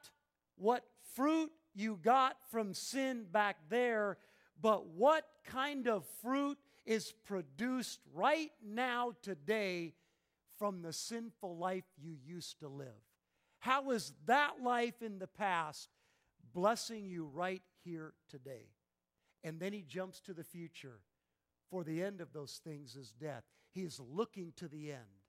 what 0.56 0.84
fruit 1.14 1.50
you 1.74 1.98
got 2.02 2.36
from 2.50 2.74
sin 2.74 3.26
back 3.30 3.56
there, 3.68 4.18
but 4.60 4.86
what 4.86 5.24
kind 5.44 5.88
of 5.88 6.04
fruit 6.22 6.58
is 6.84 7.12
produced 7.24 8.00
right 8.12 8.50
now 8.64 9.12
today 9.22 9.94
from 10.58 10.82
the 10.82 10.92
sinful 10.92 11.56
life 11.56 11.84
you 11.96 12.16
used 12.24 12.60
to 12.60 12.68
live? 12.68 12.88
How 13.58 13.90
is 13.90 14.12
that 14.26 14.62
life 14.62 15.00
in 15.00 15.18
the 15.18 15.26
past 15.26 15.88
blessing 16.52 17.06
you 17.06 17.26
right 17.26 17.62
here 17.82 18.12
today? 18.28 18.68
And 19.42 19.58
then 19.60 19.72
he 19.72 19.82
jumps 19.82 20.20
to 20.20 20.34
the 20.34 20.44
future. 20.44 21.00
For 21.70 21.84
the 21.84 22.02
end 22.02 22.20
of 22.20 22.32
those 22.32 22.60
things 22.62 22.96
is 22.96 23.10
death. 23.10 23.44
He 23.70 23.82
is 23.82 24.00
looking 24.00 24.52
to 24.56 24.68
the 24.68 24.92
end, 24.92 25.22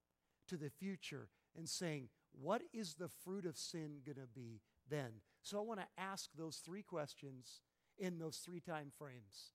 to 0.47 0.57
the 0.57 0.69
future, 0.69 1.29
and 1.57 1.67
saying, 1.67 2.09
What 2.31 2.61
is 2.73 2.95
the 2.95 3.09
fruit 3.09 3.45
of 3.45 3.57
sin 3.57 4.01
going 4.05 4.17
to 4.17 4.27
be 4.33 4.61
then? 4.89 5.21
So 5.41 5.57
I 5.57 5.61
want 5.61 5.79
to 5.79 6.01
ask 6.01 6.29
those 6.37 6.57
three 6.57 6.83
questions 6.83 7.61
in 7.97 8.19
those 8.19 8.37
three 8.37 8.59
time 8.59 8.91
frames 8.97 9.51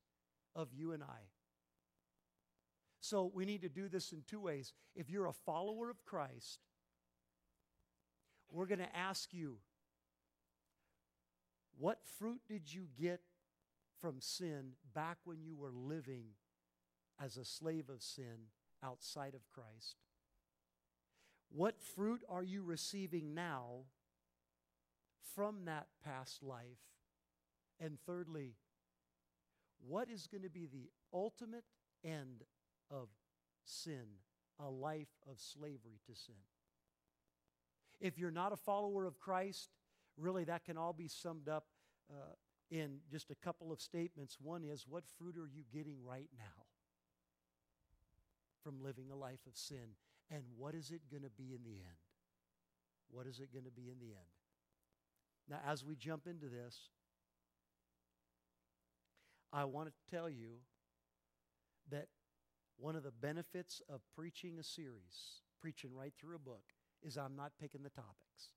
of 0.55 0.73
you 0.73 0.93
and 0.93 1.03
I. 1.03 1.29
So 3.01 3.31
we 3.33 3.45
need 3.45 3.63
to 3.63 3.69
do 3.69 3.89
this 3.89 4.13
in 4.13 4.23
two 4.27 4.41
ways. 4.41 4.73
If 4.95 5.09
you're 5.09 5.27
a 5.27 5.33
follower 5.33 5.91
of 5.91 6.05
Christ, 6.05 6.61
we're 8.51 8.67
going 8.67 8.81
to 8.81 8.97
ask 8.97 9.33
you, 9.33 9.59
what 11.79 12.01
fruit 12.19 12.41
did 12.47 12.73
you 12.73 12.89
get 13.01 13.21
from 14.01 14.21
sin 14.21 14.73
back 14.95 15.19
when 15.25 15.43
you 15.43 15.57
were 15.57 15.73
living 15.73 16.25
as 17.23 17.37
a 17.37 17.45
slave 17.45 17.89
of 17.89 18.03
sin 18.03 18.49
outside 18.83 19.35
of 19.35 19.49
Christ? 19.49 19.97
What 21.51 21.83
fruit 21.83 22.23
are 22.29 22.45
you 22.45 22.63
receiving 22.63 23.35
now 23.35 23.85
from 25.35 25.65
that 25.65 25.89
past 26.05 26.43
life? 26.43 26.79
And 27.81 27.99
thirdly, 28.07 28.55
what 29.87 30.09
is 30.11 30.27
going 30.27 30.43
to 30.43 30.51
be 30.51 30.67
the 30.67 30.91
ultimate 31.13 31.65
end 32.05 32.45
of 32.91 33.09
sin, 33.65 34.05
a 34.59 34.69
life 34.69 35.09
of 35.29 35.41
slavery 35.41 35.99
to 36.07 36.15
sin? 36.15 36.35
If 38.01 38.19
you're 38.19 38.31
not 38.31 38.53
a 38.53 38.57
follower 38.57 39.07
of 39.07 39.19
Christ, 39.19 39.71
really 40.17 40.45
that 40.45 40.65
can 40.65 40.77
all 40.77 40.93
be 40.93 41.09
summed 41.09 41.49
up 41.49 41.65
uh, 42.11 42.35
in 42.71 42.99
just 43.11 43.31
a 43.31 43.35
couple 43.35 43.73
of 43.73 43.81
statements. 43.81 44.37
One 44.41 44.63
is, 44.63 44.87
what 44.89 45.05
fruit 45.19 45.37
are 45.37 45.49
you 45.49 45.65
getting 45.73 45.97
right 46.05 46.29
now? 46.39 46.60
From 48.63 48.83
living 48.83 49.07
a 49.11 49.17
life 49.17 49.41
of 49.47 49.57
sin. 49.57 49.97
And 50.31 50.43
what 50.57 50.75
is 50.75 50.91
it 50.91 51.03
going 51.11 51.23
to 51.23 51.31
be 51.31 51.53
in 51.55 51.65
the 51.65 51.79
end? 51.79 52.01
What 53.11 53.27
is 53.27 53.41
it 53.41 53.53
going 53.53 53.65
to 53.65 53.71
be 53.71 53.89
in 53.91 53.99
the 53.99 54.15
end? 54.15 54.31
Now, 55.49 55.59
as 55.67 55.85
we 55.85 55.97
jump 55.97 56.27
into 56.27 56.47
this, 56.47 56.91
I 59.53 59.65
want 59.65 59.89
to 59.89 60.17
tell 60.17 60.31
you 60.31 60.59
that 61.91 62.07
one 62.79 62.95
of 62.95 63.03
the 63.03 63.11
benefits 63.11 63.83
of 63.89 64.01
preaching 64.15 64.59
a 64.59 64.63
series, 64.63 65.43
preaching 65.61 65.91
right 65.95 66.13
through 66.19 66.37
a 66.37 66.39
book, 66.39 66.63
is 67.03 67.17
I'm 67.17 67.35
not 67.35 67.53
picking 67.61 67.83
the 67.83 67.91
topics. 67.91 68.53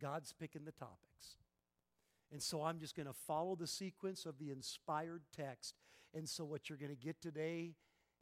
God's 0.00 0.32
picking 0.32 0.64
the 0.64 0.72
topics. 0.72 1.36
And 2.32 2.42
so 2.42 2.62
I'm 2.62 2.78
just 2.78 2.96
going 2.96 3.06
to 3.06 3.12
follow 3.12 3.54
the 3.54 3.66
sequence 3.66 4.24
of 4.24 4.38
the 4.38 4.50
inspired 4.50 5.22
text. 5.36 5.74
And 6.14 6.26
so 6.26 6.44
what 6.44 6.68
you're 6.68 6.78
going 6.78 6.96
to 6.96 6.96
get 6.96 7.20
today 7.20 7.74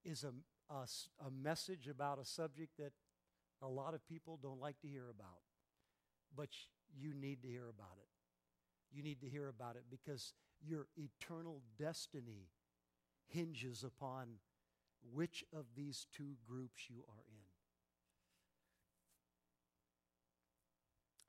is 0.04 0.24
a, 0.24 0.32
a, 0.72 0.86
a 1.26 1.30
message 1.30 1.88
about 1.88 2.18
a 2.18 2.24
subject 2.24 2.76
that 2.78 2.92
a 3.62 3.68
lot 3.68 3.94
of 3.94 4.06
people 4.06 4.38
don't 4.42 4.60
like 4.60 4.80
to 4.80 4.88
hear 4.88 5.08
about. 5.10 5.40
But 6.34 6.48
you 6.96 7.14
need 7.14 7.42
to 7.42 7.48
hear 7.48 7.68
about 7.68 7.96
it. 7.98 8.08
You 8.92 9.02
need 9.02 9.20
to 9.20 9.28
hear 9.28 9.48
about 9.48 9.76
it 9.76 9.84
because 9.90 10.32
your 10.64 10.86
eternal 10.96 11.62
destiny 11.78 12.48
hinges 13.26 13.84
upon 13.84 14.26
which 15.12 15.44
of 15.52 15.64
these 15.76 16.06
two 16.14 16.36
groups 16.46 16.88
you 16.88 17.04
are 17.08 17.24
in. 17.28 17.44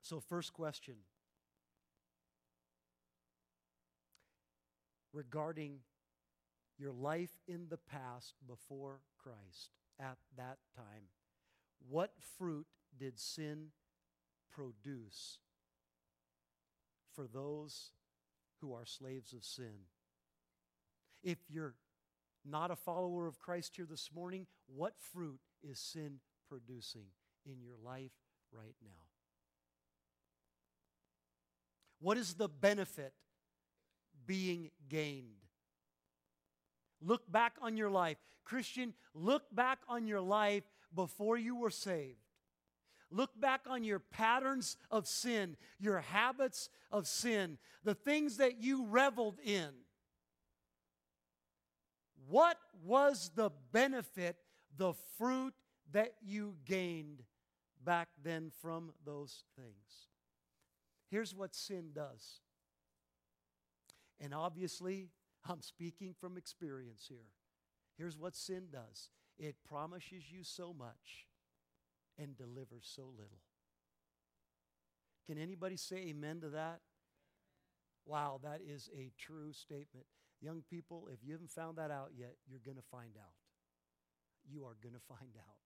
So, 0.02 0.20
first 0.20 0.52
question 0.52 0.96
regarding 5.12 5.78
your 6.82 6.92
life 6.92 7.38
in 7.46 7.68
the 7.70 7.76
past 7.78 8.34
before 8.44 8.98
Christ 9.16 9.70
at 10.00 10.18
that 10.36 10.58
time. 10.76 11.04
What 11.88 12.10
fruit 12.36 12.66
did 12.98 13.20
sin 13.20 13.68
produce 14.50 15.38
for 17.14 17.28
those 17.28 17.92
who 18.60 18.74
are 18.74 18.84
slaves 18.84 19.32
of 19.32 19.44
sin? 19.44 19.86
If 21.22 21.38
you're 21.48 21.76
not 22.44 22.72
a 22.72 22.76
follower 22.76 23.28
of 23.28 23.38
Christ 23.38 23.76
here 23.76 23.86
this 23.88 24.10
morning, 24.12 24.48
what 24.66 24.94
fruit 24.98 25.38
is 25.62 25.78
sin 25.78 26.18
producing 26.48 27.06
in 27.46 27.62
your 27.62 27.76
life 27.84 28.10
right 28.50 28.74
now? 28.82 28.90
What 32.00 32.18
is 32.18 32.34
the 32.34 32.48
benefit 32.48 33.12
being 34.26 34.72
gained? 34.88 35.41
Look 37.04 37.30
back 37.30 37.54
on 37.60 37.76
your 37.76 37.90
life. 37.90 38.16
Christian, 38.44 38.94
look 39.14 39.42
back 39.54 39.78
on 39.88 40.06
your 40.06 40.20
life 40.20 40.64
before 40.94 41.36
you 41.36 41.56
were 41.56 41.70
saved. 41.70 42.18
Look 43.10 43.38
back 43.38 43.62
on 43.68 43.84
your 43.84 43.98
patterns 43.98 44.76
of 44.90 45.06
sin, 45.06 45.56
your 45.78 46.00
habits 46.00 46.70
of 46.90 47.06
sin, 47.06 47.58
the 47.84 47.94
things 47.94 48.38
that 48.38 48.62
you 48.62 48.86
reveled 48.86 49.38
in. 49.44 49.68
What 52.28 52.56
was 52.84 53.30
the 53.34 53.50
benefit, 53.72 54.36
the 54.76 54.94
fruit 55.18 55.54
that 55.92 56.14
you 56.22 56.56
gained 56.64 57.22
back 57.84 58.08
then 58.22 58.50
from 58.62 58.92
those 59.04 59.44
things? 59.56 60.08
Here's 61.10 61.34
what 61.34 61.54
sin 61.54 61.90
does. 61.94 62.40
And 64.18 64.32
obviously, 64.32 65.10
I'm 65.48 65.60
speaking 65.60 66.14
from 66.18 66.36
experience 66.36 67.06
here. 67.08 67.30
Here's 67.96 68.18
what 68.18 68.36
sin 68.36 68.68
does 68.72 69.10
it 69.38 69.56
promises 69.68 70.30
you 70.30 70.44
so 70.44 70.72
much 70.76 71.26
and 72.18 72.36
delivers 72.36 72.90
so 72.94 73.02
little. 73.02 73.40
Can 75.26 75.38
anybody 75.38 75.76
say 75.76 75.96
amen 76.08 76.40
to 76.42 76.50
that? 76.50 76.80
Wow, 78.04 78.40
that 78.42 78.60
is 78.66 78.90
a 78.96 79.12
true 79.18 79.52
statement. 79.52 80.06
Young 80.40 80.62
people, 80.68 81.08
if 81.12 81.20
you 81.24 81.32
haven't 81.32 81.50
found 81.50 81.78
that 81.78 81.90
out 81.90 82.10
yet, 82.16 82.34
you're 82.48 82.60
going 82.64 82.76
to 82.76 82.82
find 82.90 83.16
out. 83.16 83.34
You 84.48 84.64
are 84.64 84.76
going 84.82 84.94
to 84.94 85.00
find 85.00 85.36
out. 85.36 85.56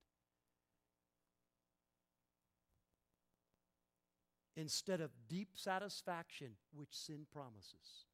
Instead 4.55 5.01
of 5.01 5.11
deep 5.29 5.49
satisfaction, 5.55 6.53
which 6.75 6.91
sin 6.93 7.27
promises, 7.33 8.07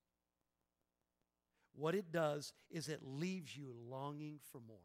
what 1.74 1.94
it 1.94 2.12
does 2.12 2.52
is 2.70 2.88
it 2.88 3.00
leaves 3.02 3.56
you 3.56 3.72
longing 3.88 4.38
for 4.50 4.60
more. 4.66 4.76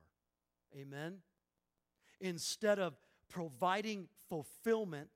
Amen? 0.75 1.17
Instead 2.19 2.79
of 2.79 2.95
providing 3.29 4.07
fulfillment, 4.29 5.09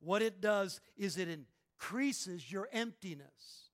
what 0.00 0.22
it 0.22 0.40
does 0.40 0.80
is 0.96 1.16
it 1.16 1.28
increases 1.28 2.50
your 2.50 2.68
emptiness. 2.72 3.70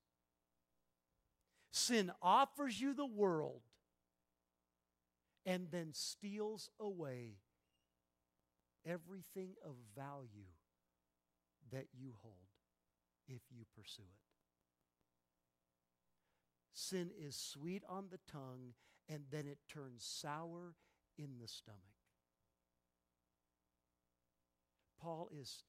Sin 1.70 2.12
offers 2.22 2.80
you 2.80 2.94
the 2.94 3.06
world 3.06 3.62
and 5.44 5.68
then 5.70 5.88
steals 5.92 6.70
away 6.80 7.34
everything 8.86 9.50
of 9.64 9.74
value 9.96 10.52
that 11.72 11.86
you 11.98 12.14
hold 12.22 12.34
if 13.28 13.40
you 13.50 13.64
pursue 13.76 14.02
it. 14.02 14.33
Sin 16.74 17.10
is 17.18 17.36
sweet 17.36 17.82
on 17.88 18.06
the 18.10 18.18
tongue 18.30 18.74
and 19.08 19.22
then 19.30 19.46
it 19.46 19.58
turns 19.72 20.04
sour 20.04 20.74
in 21.16 21.38
the 21.40 21.48
stomach. 21.48 21.80
Paul 25.00 25.28
is 25.38 25.62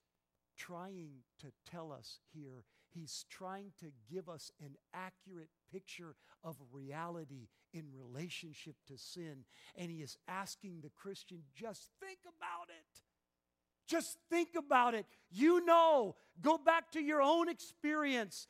trying 0.58 1.12
to 1.42 1.48
tell 1.70 1.92
us 1.92 2.20
here, 2.34 2.64
he's 2.90 3.26
trying 3.30 3.72
to 3.80 3.92
give 4.10 4.30
us 4.30 4.52
an 4.64 4.76
accurate 4.94 5.50
picture 5.72 6.16
of 6.44 6.56
reality 6.72 7.50
in 7.74 7.84
relationship 7.94 8.76
to 8.88 8.98
sin. 8.98 9.44
And 9.76 9.92
he 9.92 9.98
is 9.98 10.18
asking 10.28 10.80
the 10.82 10.90
Christian, 10.90 11.40
just 11.54 11.90
think 12.00 12.20
about 12.24 12.70
it. 12.70 13.02
Just 13.88 14.18
think 14.32 14.50
about 14.58 14.96
it. 14.96 15.06
You 15.30 15.64
know, 15.66 16.16
go 16.42 16.58
back 16.58 16.92
to 16.92 17.02
your 17.02 17.22
own 17.22 17.50
experience. 17.50 18.48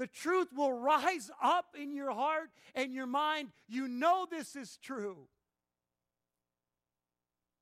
The 0.00 0.06
truth 0.06 0.48
will 0.56 0.72
rise 0.72 1.30
up 1.42 1.76
in 1.78 1.92
your 1.92 2.10
heart 2.10 2.48
and 2.74 2.94
your 2.94 3.06
mind. 3.06 3.50
You 3.68 3.86
know 3.86 4.26
this 4.30 4.56
is 4.56 4.78
true. 4.82 5.28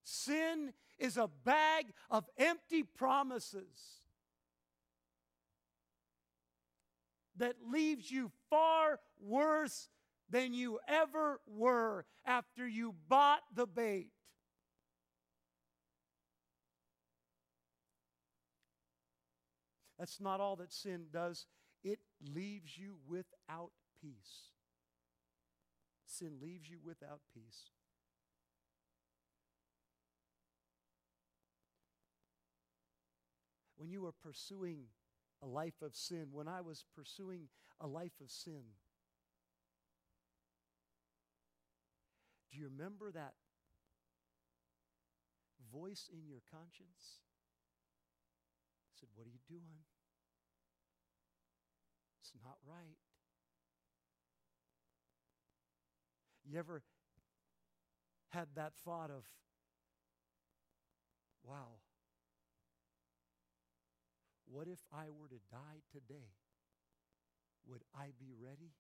Sin 0.05 0.72
is 1.01 1.16
a 1.16 1.29
bag 1.44 1.87
of 2.09 2.27
empty 2.38 2.85
promises 2.85 4.03
that 7.38 7.57
leaves 7.68 8.09
you 8.09 8.31
far 8.48 9.01
worse 9.20 9.88
than 10.31 10.55
you 10.55 10.79
ever 10.87 11.40
were 11.44 12.07
after 12.24 12.68
you 12.68 12.94
bought 13.09 13.42
the 13.53 13.66
bait. 13.66 14.12
That's 19.98 20.20
not 20.20 20.38
all 20.38 20.55
that 20.55 20.72
sin 20.72 21.07
does, 21.12 21.44
leaves 22.20 22.76
you 22.76 22.96
without 23.07 23.70
peace. 24.00 24.52
Sin 26.07 26.38
leaves 26.40 26.68
you 26.68 26.78
without 26.85 27.20
peace. 27.35 27.70
When 33.76 33.90
you 33.90 34.07
are 34.07 34.12
pursuing 34.12 34.87
a 35.42 35.46
life 35.46 35.83
of 35.83 35.94
sin, 35.94 36.28
when 36.33 36.48
I 36.48 36.61
was 36.61 36.85
pursuing 36.96 37.48
a 37.81 37.87
life 37.87 38.20
of 38.20 38.31
sin, 38.31 38.62
do 42.50 42.59
you 42.59 42.64
remember 42.64 43.12
that 43.12 43.35
voice 45.72 46.11
in 46.12 46.26
your 46.26 46.40
conscience? 46.50 47.20
I 48.88 48.98
said, 48.98 49.09
What 49.14 49.26
are 49.26 49.31
you 49.31 49.38
doing? 49.48 49.85
It's 52.28 52.44
not 52.44 52.56
right. 52.66 52.96
You 56.44 56.58
ever 56.58 56.82
had 58.28 58.48
that 58.56 58.72
thought 58.84 59.10
of, 59.10 59.24
wow, 61.42 61.78
what 64.46 64.66
if 64.66 64.80
I 64.92 65.04
were 65.08 65.28
to 65.28 65.40
die 65.50 65.80
today? 65.90 66.28
Would 67.66 67.82
I 67.94 68.08
be 68.18 68.32
ready? 68.38 68.72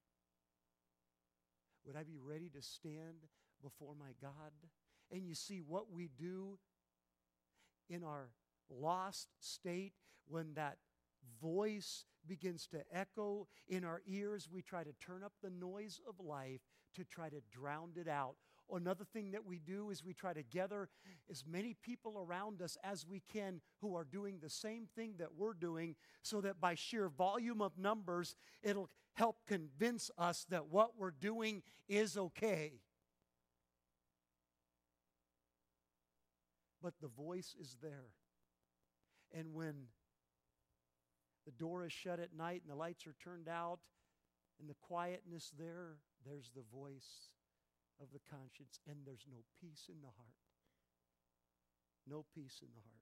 Would 1.86 1.96
I 1.96 2.02
be 2.02 2.18
ready 2.18 2.50
to 2.50 2.60
stand 2.60 3.28
before 3.62 3.94
my 3.98 4.12
God? 4.20 4.52
And 5.10 5.26
you 5.26 5.34
see 5.34 5.62
what 5.66 5.90
we 5.90 6.10
do 6.18 6.58
in 7.88 8.04
our 8.04 8.28
lost 8.68 9.28
state 9.40 9.94
when 10.26 10.52
that 10.54 10.76
voice 11.40 12.04
begins 12.28 12.66
to 12.68 12.78
echo 12.92 13.48
in 13.68 13.84
our 13.84 14.02
ears, 14.06 14.48
we 14.52 14.62
try 14.62 14.84
to 14.84 14.92
turn 15.04 15.24
up 15.24 15.32
the 15.42 15.50
noise 15.50 16.00
of 16.08 16.24
life 16.24 16.60
to 16.94 17.04
try 17.04 17.28
to 17.28 17.40
drown 17.50 17.90
it 17.96 18.08
out. 18.08 18.36
Another 18.70 19.04
thing 19.04 19.30
that 19.30 19.46
we 19.46 19.58
do 19.58 19.90
is 19.90 20.04
we 20.04 20.12
try 20.12 20.34
to 20.34 20.42
gather 20.42 20.90
as 21.30 21.42
many 21.50 21.74
people 21.82 22.18
around 22.18 22.60
us 22.60 22.76
as 22.84 23.06
we 23.06 23.22
can 23.32 23.62
who 23.80 23.96
are 23.96 24.04
doing 24.04 24.38
the 24.42 24.50
same 24.50 24.86
thing 24.94 25.14
that 25.18 25.34
we're 25.36 25.54
doing 25.54 25.96
so 26.22 26.42
that 26.42 26.60
by 26.60 26.74
sheer 26.74 27.08
volume 27.08 27.62
of 27.62 27.78
numbers, 27.78 28.36
it'll 28.62 28.90
help 29.14 29.38
convince 29.46 30.10
us 30.18 30.44
that 30.50 30.68
what 30.68 30.98
we're 30.98 31.10
doing 31.10 31.62
is 31.88 32.18
okay. 32.18 32.74
But 36.82 36.92
the 37.00 37.08
voice 37.08 37.56
is 37.58 37.76
there. 37.82 38.10
And 39.32 39.54
when 39.54 39.86
the 41.48 41.64
door 41.64 41.86
is 41.86 41.92
shut 41.92 42.20
at 42.20 42.36
night 42.36 42.60
and 42.62 42.70
the 42.70 42.78
lights 42.78 43.06
are 43.06 43.14
turned 43.24 43.48
out 43.48 43.78
and 44.60 44.68
the 44.68 44.76
quietness 44.82 45.50
there, 45.58 45.96
there's 46.26 46.50
the 46.54 46.64
voice 46.76 47.30
of 48.02 48.08
the 48.12 48.20
conscience, 48.28 48.78
and 48.86 48.98
there's 49.06 49.24
no 49.30 49.38
peace 49.58 49.88
in 49.88 50.00
the 50.02 50.08
heart. 50.08 50.36
No 52.06 52.24
peace 52.34 52.58
in 52.60 52.68
the 52.74 52.80
heart. 52.80 52.94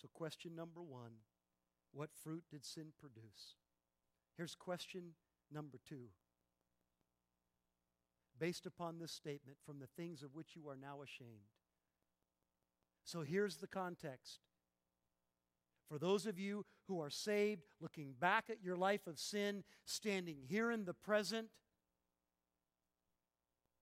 So, 0.00 0.08
question 0.14 0.54
number 0.54 0.82
one 0.82 1.12
what 1.92 2.10
fruit 2.22 2.44
did 2.50 2.64
sin 2.64 2.92
produce? 2.98 3.56
Here's 4.36 4.54
question 4.54 5.14
number 5.50 5.78
two. 5.88 6.10
Based 8.38 8.66
upon 8.66 8.98
this 8.98 9.12
statement, 9.12 9.58
from 9.66 9.78
the 9.78 9.88
things 9.96 10.22
of 10.22 10.34
which 10.34 10.54
you 10.54 10.68
are 10.68 10.76
now 10.76 11.02
ashamed. 11.02 11.50
So 13.04 13.22
here's 13.22 13.56
the 13.56 13.66
context. 13.66 14.40
For 15.88 15.98
those 15.98 16.26
of 16.26 16.38
you 16.38 16.66
who 16.86 17.00
are 17.00 17.10
saved, 17.10 17.62
looking 17.80 18.14
back 18.20 18.44
at 18.50 18.62
your 18.62 18.76
life 18.76 19.06
of 19.06 19.18
sin, 19.18 19.64
standing 19.86 20.36
here 20.46 20.70
in 20.70 20.84
the 20.84 20.92
present, 20.92 21.48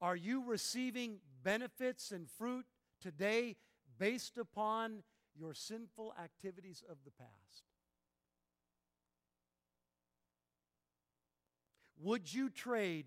are 0.00 0.16
you 0.16 0.44
receiving 0.44 1.18
benefits 1.42 2.12
and 2.12 2.28
fruit 2.28 2.66
today 3.00 3.56
based 3.98 4.38
upon 4.38 5.02
your 5.34 5.54
sinful 5.54 6.14
activities 6.22 6.84
of 6.88 6.98
the 7.04 7.11
past? 7.11 7.64
Would 11.98 12.32
you 12.32 12.50
trade 12.50 13.07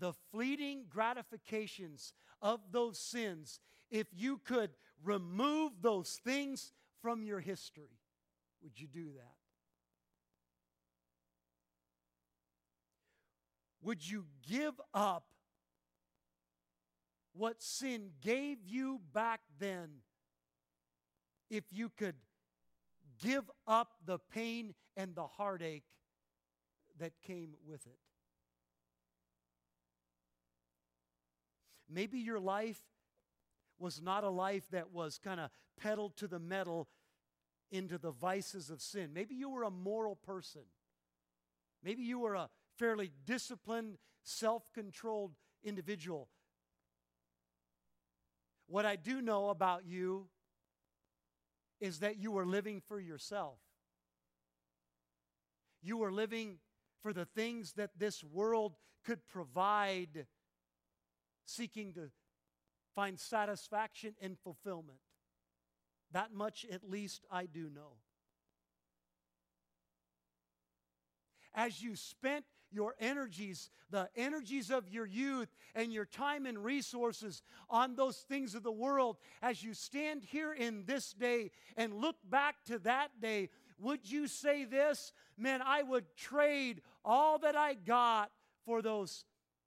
the 0.00 0.12
fleeting 0.32 0.86
gratifications 0.88 2.12
of 2.42 2.60
those 2.72 2.98
sins 2.98 3.60
if 3.90 4.06
you 4.12 4.38
could 4.38 4.70
remove 5.04 5.72
those 5.80 6.18
things 6.24 6.72
from 7.00 7.22
your 7.22 7.40
history? 7.40 8.00
Would 8.62 8.80
you 8.80 8.88
do 8.88 9.12
that? 9.16 9.34
Would 13.82 14.06
you 14.08 14.24
give 14.48 14.74
up 14.92 15.24
what 17.32 17.62
sin 17.62 18.10
gave 18.20 18.58
you 18.66 19.00
back 19.14 19.40
then 19.58 19.88
if 21.48 21.64
you 21.70 21.90
could 21.96 22.16
give 23.22 23.50
up 23.66 23.92
the 24.04 24.18
pain 24.18 24.74
and 24.96 25.14
the 25.14 25.26
heartache 25.26 25.84
that 26.98 27.12
came 27.22 27.54
with 27.66 27.86
it? 27.86 28.09
Maybe 31.92 32.18
your 32.18 32.40
life 32.40 32.80
was 33.78 34.00
not 34.00 34.24
a 34.24 34.30
life 34.30 34.68
that 34.70 34.92
was 34.92 35.18
kind 35.18 35.40
of 35.40 35.50
pedaled 35.80 36.16
to 36.18 36.28
the 36.28 36.38
metal 36.38 36.88
into 37.72 37.98
the 37.98 38.10
vices 38.10 38.70
of 38.70 38.80
sin. 38.80 39.10
Maybe 39.12 39.34
you 39.34 39.48
were 39.48 39.62
a 39.62 39.70
moral 39.70 40.16
person. 40.16 40.62
Maybe 41.82 42.02
you 42.02 42.18
were 42.18 42.34
a 42.34 42.50
fairly 42.78 43.10
disciplined, 43.24 43.98
self 44.22 44.70
controlled 44.72 45.32
individual. 45.64 46.28
What 48.66 48.86
I 48.86 48.96
do 48.96 49.20
know 49.20 49.48
about 49.48 49.84
you 49.84 50.28
is 51.80 52.00
that 52.00 52.18
you 52.18 52.30
were 52.30 52.46
living 52.46 52.80
for 52.86 53.00
yourself. 53.00 53.58
You 55.82 55.96
were 55.96 56.12
living 56.12 56.58
for 57.02 57.12
the 57.12 57.24
things 57.24 57.72
that 57.72 57.90
this 57.98 58.22
world 58.22 58.76
could 59.04 59.26
provide, 59.28 60.26
seeking 61.50 61.92
to 61.94 62.10
find 62.94 63.18
satisfaction 63.18 64.14
and 64.20 64.38
fulfillment. 64.38 64.98
That 66.12 66.32
much, 66.32 66.66
at 66.70 66.88
least, 66.88 67.24
I 67.30 67.46
do 67.46 67.70
know. 67.70 67.98
As 71.54 71.82
you 71.82 71.96
spent 71.96 72.44
your 72.72 72.94
energies, 73.00 73.70
the 73.90 74.08
energies 74.16 74.70
of 74.70 74.88
your 74.88 75.06
youth, 75.06 75.48
and 75.74 75.92
your 75.92 76.04
time 76.04 76.46
and 76.46 76.64
resources 76.64 77.42
on 77.68 77.96
those 77.96 78.16
things 78.16 78.54
of 78.54 78.62
the 78.62 78.70
world, 78.70 79.16
as 79.42 79.62
you 79.62 79.74
stand 79.74 80.22
here 80.22 80.52
in 80.52 80.84
this 80.86 81.12
day 81.12 81.50
and 81.76 81.94
look 81.94 82.16
back 82.28 82.56
to 82.66 82.78
that 82.80 83.20
day, 83.20 83.50
would 83.78 84.08
you 84.10 84.28
say 84.28 84.64
this? 84.64 85.12
Man, 85.36 85.60
I 85.64 85.82
would 85.82 86.04
trade 86.16 86.82
all 87.04 87.38
that 87.40 87.56
I 87.56 87.74
got 87.74 88.30
for 88.64 88.82
those 88.82 89.24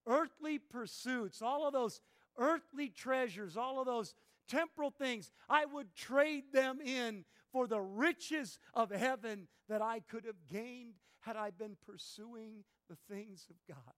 earthly 0.08 0.60
pursuits, 0.60 1.42
all 1.42 1.68
of 1.68 1.74
those 1.74 2.02
earthly 2.38 2.90
treasures, 2.90 3.58
all 3.58 3.80
of 3.80 3.86
those 3.86 4.16
temporal 4.48 4.92
things. 4.92 5.32
I 5.50 5.66
would 5.66 5.96
trade 5.96 6.46
them 6.52 6.82
in 6.82 7.26
for 7.52 7.68
the 7.68 7.82
riches 7.82 8.60
of 8.74 8.92
heaven 8.92 9.48
that 9.70 9.82
I 9.82 10.00
could 10.00 10.26
have 10.26 10.48
gained 10.50 10.96
had 11.22 11.36
I 11.36 11.52
been 11.52 11.78
pursuing 11.86 12.64
the 12.90 12.98
things 13.10 13.48
of 13.50 13.56
God. 13.68 13.94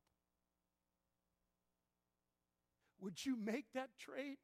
Would 3.00 3.26
you 3.26 3.36
make 3.36 3.66
that 3.74 3.90
trade? 4.00 4.38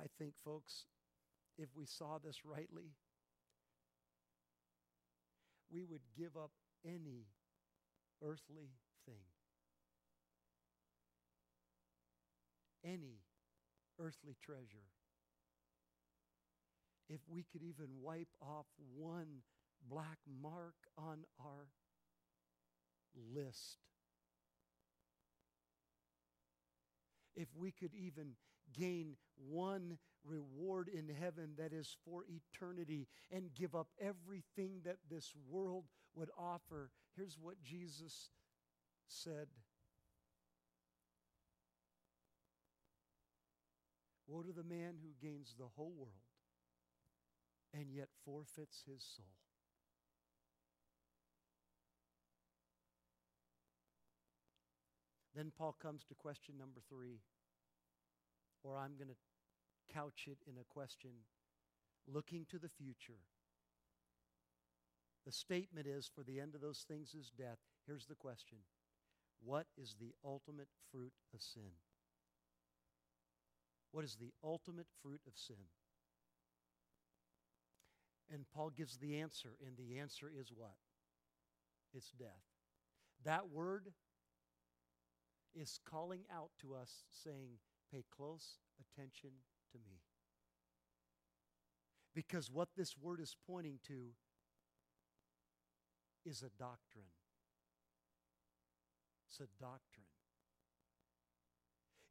I 0.00 0.06
think, 0.18 0.32
folks, 0.42 0.84
if 1.58 1.68
we 1.76 1.84
saw 1.84 2.18
this 2.18 2.38
rightly, 2.44 2.94
we 5.70 5.84
would 5.84 6.00
give 6.16 6.36
up 6.36 6.52
any 6.86 7.26
earthly 8.22 8.70
thing. 9.04 9.26
Any 12.82 13.20
earthly 13.98 14.36
treasure. 14.42 14.88
If 17.10 17.20
we 17.28 17.44
could 17.52 17.62
even 17.62 17.88
wipe 18.00 18.28
off 18.40 18.66
one 18.96 19.42
black 19.86 20.18
mark 20.40 20.74
on 20.96 21.24
our 21.44 21.68
list. 23.34 23.76
If 27.36 27.48
we 27.54 27.70
could 27.70 27.94
even 27.94 28.32
gain 28.72 29.16
one 29.48 29.98
reward 30.24 30.88
in 30.88 31.08
heaven 31.08 31.50
that 31.58 31.72
is 31.72 31.96
for 32.04 32.24
eternity 32.28 33.08
and 33.30 33.54
give 33.54 33.74
up 33.74 33.88
everything 34.00 34.80
that 34.84 34.98
this 35.10 35.32
world 35.48 35.84
would 36.14 36.30
offer. 36.38 36.90
Here's 37.16 37.38
what 37.40 37.62
Jesus 37.62 38.30
said 39.08 39.48
Woe 44.26 44.42
to 44.42 44.52
the 44.52 44.62
man 44.62 44.94
who 45.02 45.26
gains 45.26 45.56
the 45.58 45.66
whole 45.74 45.92
world 45.96 46.12
and 47.74 47.90
yet 47.90 48.08
forfeits 48.24 48.84
his 48.86 49.02
soul. 49.16 49.26
Then 55.34 55.50
Paul 55.56 55.76
comes 55.80 56.04
to 56.04 56.14
question 56.14 56.56
number 56.58 56.80
three 56.88 57.20
or 58.62 58.76
I'm 58.76 58.96
going 58.96 59.08
to 59.08 59.94
couch 59.94 60.26
it 60.26 60.38
in 60.46 60.56
a 60.58 60.72
question 60.72 61.10
looking 62.06 62.46
to 62.50 62.58
the 62.58 62.68
future. 62.68 63.20
The 65.26 65.32
statement 65.32 65.86
is 65.86 66.10
for 66.14 66.22
the 66.22 66.40
end 66.40 66.54
of 66.54 66.60
those 66.60 66.84
things 66.88 67.14
is 67.14 67.30
death. 67.36 67.58
Here's 67.86 68.06
the 68.06 68.14
question 68.14 68.58
What 69.44 69.66
is 69.76 69.96
the 70.00 70.12
ultimate 70.24 70.68
fruit 70.90 71.12
of 71.34 71.42
sin? 71.42 71.72
What 73.92 74.04
is 74.04 74.16
the 74.20 74.32
ultimate 74.44 74.86
fruit 75.02 75.20
of 75.26 75.32
sin? 75.36 75.56
And 78.32 78.44
Paul 78.54 78.70
gives 78.70 78.96
the 78.98 79.18
answer, 79.18 79.56
and 79.66 79.76
the 79.76 79.98
answer 79.98 80.30
is 80.32 80.52
what? 80.54 80.76
It's 81.92 82.12
death. 82.12 82.28
That 83.24 83.50
word 83.50 83.88
is 85.54 85.80
calling 85.84 86.20
out 86.32 86.50
to 86.62 86.74
us 86.74 87.02
saying, 87.24 87.58
Pay 87.92 88.04
close 88.16 88.58
attention 88.80 89.30
to 89.72 89.78
me. 89.78 90.00
Because 92.14 92.50
what 92.50 92.68
this 92.76 92.96
word 92.96 93.20
is 93.20 93.36
pointing 93.46 93.78
to 93.86 94.10
is 96.24 96.42
a 96.42 96.50
doctrine. 96.58 97.04
It's 99.28 99.40
a 99.40 99.62
doctrine. 99.62 100.06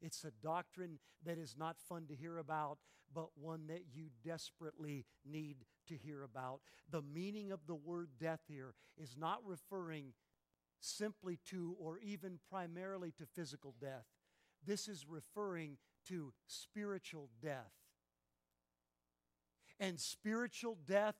It's 0.00 0.24
a 0.24 0.30
doctrine 0.42 0.98
that 1.24 1.38
is 1.38 1.54
not 1.58 1.76
fun 1.78 2.06
to 2.06 2.14
hear 2.14 2.38
about, 2.38 2.78
but 3.14 3.28
one 3.36 3.66
that 3.66 3.84
you 3.92 4.06
desperately 4.24 5.04
need 5.28 5.58
to 5.88 5.96
hear 5.96 6.22
about. 6.22 6.60
The 6.90 7.02
meaning 7.02 7.52
of 7.52 7.66
the 7.66 7.74
word 7.74 8.10
death 8.18 8.40
here 8.48 8.74
is 8.96 9.16
not 9.18 9.40
referring 9.44 10.14
simply 10.80 11.38
to 11.50 11.76
or 11.78 11.98
even 11.98 12.38
primarily 12.48 13.12
to 13.18 13.26
physical 13.26 13.74
death. 13.78 14.06
This 14.66 14.88
is 14.88 15.06
referring 15.08 15.78
to 16.08 16.32
spiritual 16.46 17.28
death. 17.42 17.72
And 19.78 19.98
spiritual 19.98 20.76
death, 20.86 21.14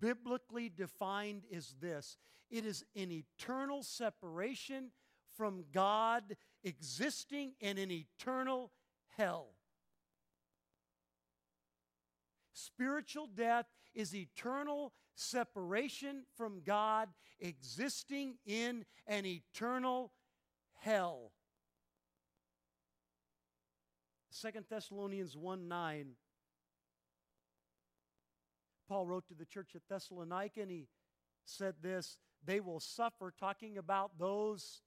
biblically 0.00 0.68
defined, 0.68 1.44
is 1.50 1.76
this 1.80 2.16
it 2.50 2.64
is 2.64 2.84
an 2.96 3.12
eternal 3.12 3.82
separation 3.82 4.90
from 5.36 5.64
God, 5.72 6.36
existing 6.62 7.54
in 7.60 7.78
an 7.78 7.90
eternal 7.90 8.72
hell. 9.16 9.54
Spiritual 12.52 13.26
death 13.26 13.66
is 13.94 14.14
eternal 14.14 14.92
separation 15.14 16.24
from 16.36 16.62
God, 16.64 17.08
existing 17.40 18.36
in 18.46 18.84
an 19.06 19.26
eternal 19.26 20.12
hell. 20.80 21.32
Second 24.34 24.64
Thessalonians 24.68 25.36
1 25.36 25.68
9. 25.68 26.06
Paul 28.88 29.06
wrote 29.06 29.28
to 29.28 29.34
the 29.34 29.44
church 29.44 29.76
at 29.76 29.82
Thessalonica 29.88 30.60
and 30.60 30.70
he 30.72 30.88
said 31.44 31.76
this 31.80 32.18
they 32.44 32.58
will 32.58 32.80
suffer, 32.80 33.32
talking 33.38 33.78
about 33.78 34.18
those 34.18 34.82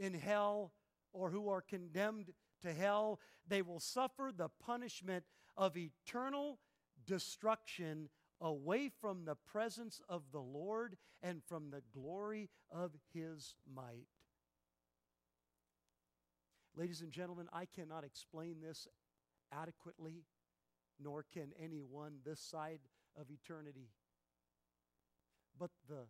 in 0.00 0.14
hell 0.14 0.72
or 1.12 1.30
who 1.30 1.48
are 1.48 1.62
condemned 1.62 2.32
to 2.62 2.72
hell. 2.72 3.20
They 3.46 3.62
will 3.62 3.80
suffer 3.80 4.32
the 4.36 4.48
punishment 4.48 5.24
of 5.56 5.76
eternal 5.76 6.58
destruction 7.06 8.08
away 8.40 8.90
from 9.00 9.24
the 9.24 9.36
presence 9.36 10.00
of 10.08 10.24
the 10.32 10.42
Lord 10.42 10.96
and 11.22 11.40
from 11.44 11.70
the 11.70 11.82
glory 11.94 12.50
of 12.68 12.90
his 13.14 13.54
might. 13.72 14.08
Ladies 16.76 17.00
and 17.00 17.10
gentlemen, 17.10 17.48
I 17.54 17.64
cannot 17.64 18.04
explain 18.04 18.56
this 18.60 18.86
adequately, 19.50 20.24
nor 21.00 21.24
can 21.32 21.52
anyone 21.58 22.18
this 22.22 22.38
side 22.38 22.80
of 23.18 23.30
eternity. 23.30 23.88
But 25.58 25.70
the 25.88 26.06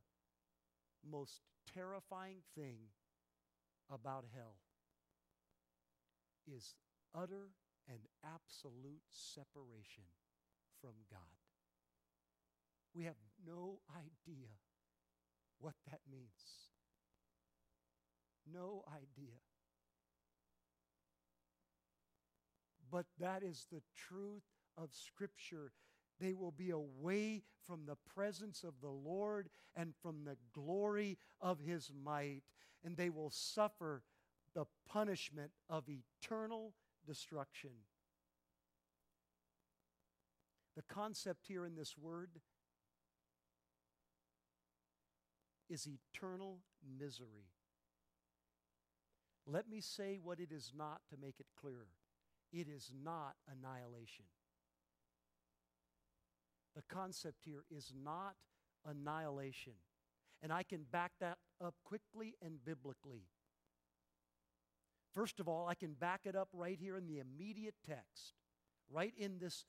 most 1.08 1.42
terrifying 1.72 2.38
thing 2.56 2.78
about 3.92 4.24
hell 4.34 4.56
is 6.52 6.74
utter 7.14 7.50
and 7.88 8.00
absolute 8.24 9.02
separation 9.12 10.04
from 10.80 10.94
God. 11.08 11.20
We 12.92 13.04
have 13.04 13.14
no 13.46 13.78
idea 13.94 14.48
what 15.60 15.74
that 15.90 16.00
means. 16.10 16.72
No 18.52 18.82
idea. 18.88 19.38
But 22.90 23.06
that 23.18 23.42
is 23.42 23.66
the 23.70 23.82
truth 23.96 24.44
of 24.76 24.90
Scripture. 24.92 25.72
They 26.20 26.32
will 26.32 26.52
be 26.52 26.70
away 26.70 27.42
from 27.66 27.86
the 27.86 27.96
presence 28.14 28.64
of 28.64 28.74
the 28.80 28.88
Lord 28.88 29.48
and 29.74 29.94
from 30.02 30.24
the 30.24 30.36
glory 30.52 31.18
of 31.40 31.60
His 31.60 31.90
might, 32.04 32.42
and 32.84 32.96
they 32.96 33.10
will 33.10 33.30
suffer 33.30 34.02
the 34.54 34.64
punishment 34.88 35.50
of 35.68 35.84
eternal 35.88 36.72
destruction. 37.06 37.70
The 40.76 40.82
concept 40.82 41.46
here 41.46 41.64
in 41.64 41.74
this 41.74 41.96
word 41.96 42.30
is 45.68 45.88
eternal 45.88 46.58
misery. 46.98 47.50
Let 49.46 49.68
me 49.68 49.80
say 49.80 50.18
what 50.22 50.40
it 50.40 50.52
is 50.52 50.72
not 50.76 51.00
to 51.10 51.16
make 51.20 51.36
it 51.38 51.46
clearer 51.58 51.88
it 52.52 52.68
is 52.68 52.90
not 53.04 53.34
annihilation. 53.50 54.24
The 56.74 56.82
concept 56.88 57.38
here 57.44 57.64
is 57.70 57.92
not 58.04 58.34
annihilation. 58.84 59.72
And 60.42 60.52
I 60.52 60.62
can 60.62 60.84
back 60.90 61.12
that 61.20 61.38
up 61.64 61.74
quickly 61.84 62.34
and 62.42 62.62
biblically. 62.64 63.24
First 65.14 65.40
of 65.40 65.48
all, 65.48 65.66
I 65.66 65.74
can 65.74 65.94
back 65.94 66.20
it 66.24 66.36
up 66.36 66.48
right 66.52 66.78
here 66.78 66.98
in 66.98 67.06
the 67.06 67.18
immediate 67.18 67.74
text, 67.86 68.34
right 68.90 69.14
in 69.16 69.38
this 69.38 69.64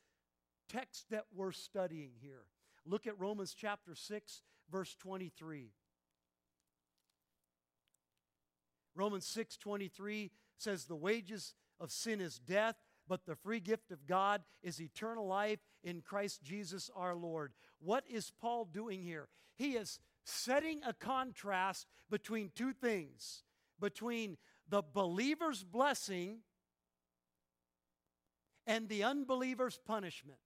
text 0.68 1.06
that 1.10 1.24
we're 1.34 1.54
studying 1.54 2.12
here. 2.20 2.44
Look 2.86 3.08
at 3.08 3.18
Romans 3.18 3.56
chapter 3.58 3.96
6, 3.96 4.42
verse 4.70 4.96
23. 4.96 5.72
Romans 8.94 9.26
6 9.28 9.56
23 9.58 10.32
says, 10.58 10.86
The 10.86 10.96
wages 10.96 11.54
of 11.80 11.92
sin 11.92 12.22
is 12.22 12.40
death, 12.40 12.76
but 13.08 13.26
the 13.26 13.36
free 13.36 13.60
gift 13.60 13.92
of 13.92 14.06
God 14.06 14.42
is 14.62 14.82
eternal 14.82 15.28
life 15.28 15.60
in 15.84 16.02
Christ 16.02 16.44
Jesus 16.44 16.90
our 16.96 17.16
Lord. 17.16 17.54
What 17.80 18.04
is 18.10 18.32
Paul 18.42 18.66
doing 18.66 19.02
here? 19.02 19.30
He 19.56 19.74
is 19.74 20.00
setting 20.24 20.82
a 20.86 20.94
contrast 20.94 21.88
between 22.10 22.52
two 22.56 22.74
things 22.74 23.44
between 23.80 24.38
the 24.70 24.82
believer's 24.82 25.64
blessing 25.64 26.40
and 28.66 28.90
the 28.90 29.04
unbeliever's 29.04 29.80
punishment. 29.86 30.40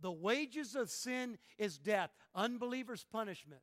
The 0.00 0.10
wages 0.10 0.74
of 0.74 0.90
sin 0.90 1.38
is 1.58 1.78
death, 1.78 2.10
unbeliever's 2.34 3.04
punishment. 3.04 3.60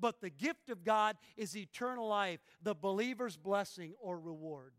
But 0.00 0.20
the 0.20 0.30
gift 0.30 0.70
of 0.70 0.84
God 0.84 1.16
is 1.36 1.56
eternal 1.56 2.08
life, 2.08 2.40
the 2.62 2.74
believer's 2.74 3.36
blessing 3.36 3.94
or 4.00 4.18
reward. 4.18 4.72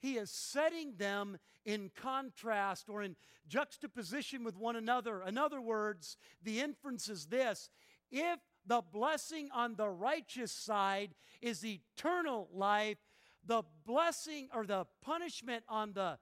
He 0.00 0.16
is 0.16 0.30
setting 0.30 0.94
them 0.96 1.38
in 1.64 1.90
contrast 1.94 2.88
or 2.88 3.02
in 3.02 3.16
juxtaposition 3.48 4.44
with 4.44 4.56
one 4.56 4.76
another. 4.76 5.22
In 5.22 5.36
other 5.36 5.60
words, 5.60 6.16
the 6.42 6.60
inference 6.60 7.08
is 7.08 7.26
this 7.26 7.68
if 8.10 8.38
the 8.66 8.82
blessing 8.92 9.48
on 9.54 9.76
the 9.76 9.88
righteous 9.88 10.52
side 10.52 11.14
is 11.40 11.64
eternal 11.64 12.48
life, 12.52 12.98
the 13.44 13.62
blessing 13.86 14.48
or 14.54 14.66
the 14.66 14.86
punishment 15.02 15.64
on 15.68 15.92
the 15.92 16.18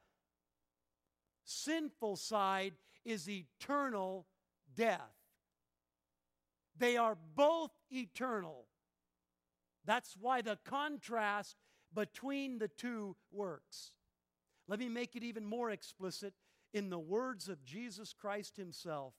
sinful 1.45 2.17
side 2.17 2.75
is 3.05 3.29
eternal 3.29 4.27
death. 4.75 5.18
They 6.79 6.97
are 6.97 7.17
both 7.35 7.71
eternal. 7.91 8.67
That's 9.85 10.17
why 10.21 10.43
the 10.43 10.59
contrast 10.65 11.57
between 11.95 12.59
the 12.59 12.69
two 12.69 13.17
works. 13.33 13.93
Let 14.69 14.79
me 14.79 14.89
make 14.89 15.17
it 15.17 15.23
even 15.23 15.47
more 15.47 15.71
explicit 15.71 16.35
in 16.75 16.91
the 16.91 16.99
words 16.99 17.49
of 17.49 17.65
Jesus 17.65 18.13
Christ 18.13 18.57
Himself. 18.57 19.15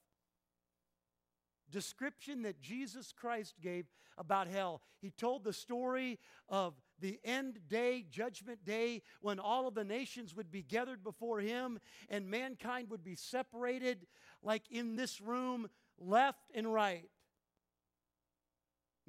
Description 1.71 2.43
that 2.43 2.61
Jesus 2.61 3.11
Christ 3.11 3.55
gave 3.61 3.85
about 4.17 4.47
hell. 4.47 4.81
He 5.01 5.11
told 5.11 5.43
the 5.43 5.53
story 5.53 6.19
of 6.49 6.73
the 6.99 7.19
end 7.23 7.59
day, 7.67 8.05
judgment 8.09 8.65
day, 8.65 9.01
when 9.21 9.39
all 9.39 9.67
of 9.67 9.73
the 9.73 9.83
nations 9.83 10.35
would 10.35 10.51
be 10.51 10.61
gathered 10.61 11.03
before 11.03 11.39
Him 11.39 11.79
and 12.09 12.29
mankind 12.29 12.89
would 12.89 13.03
be 13.03 13.15
separated, 13.15 14.05
like 14.43 14.63
in 14.69 14.95
this 14.95 15.21
room, 15.21 15.69
left 15.97 16.51
and 16.53 16.71
right. 16.71 17.09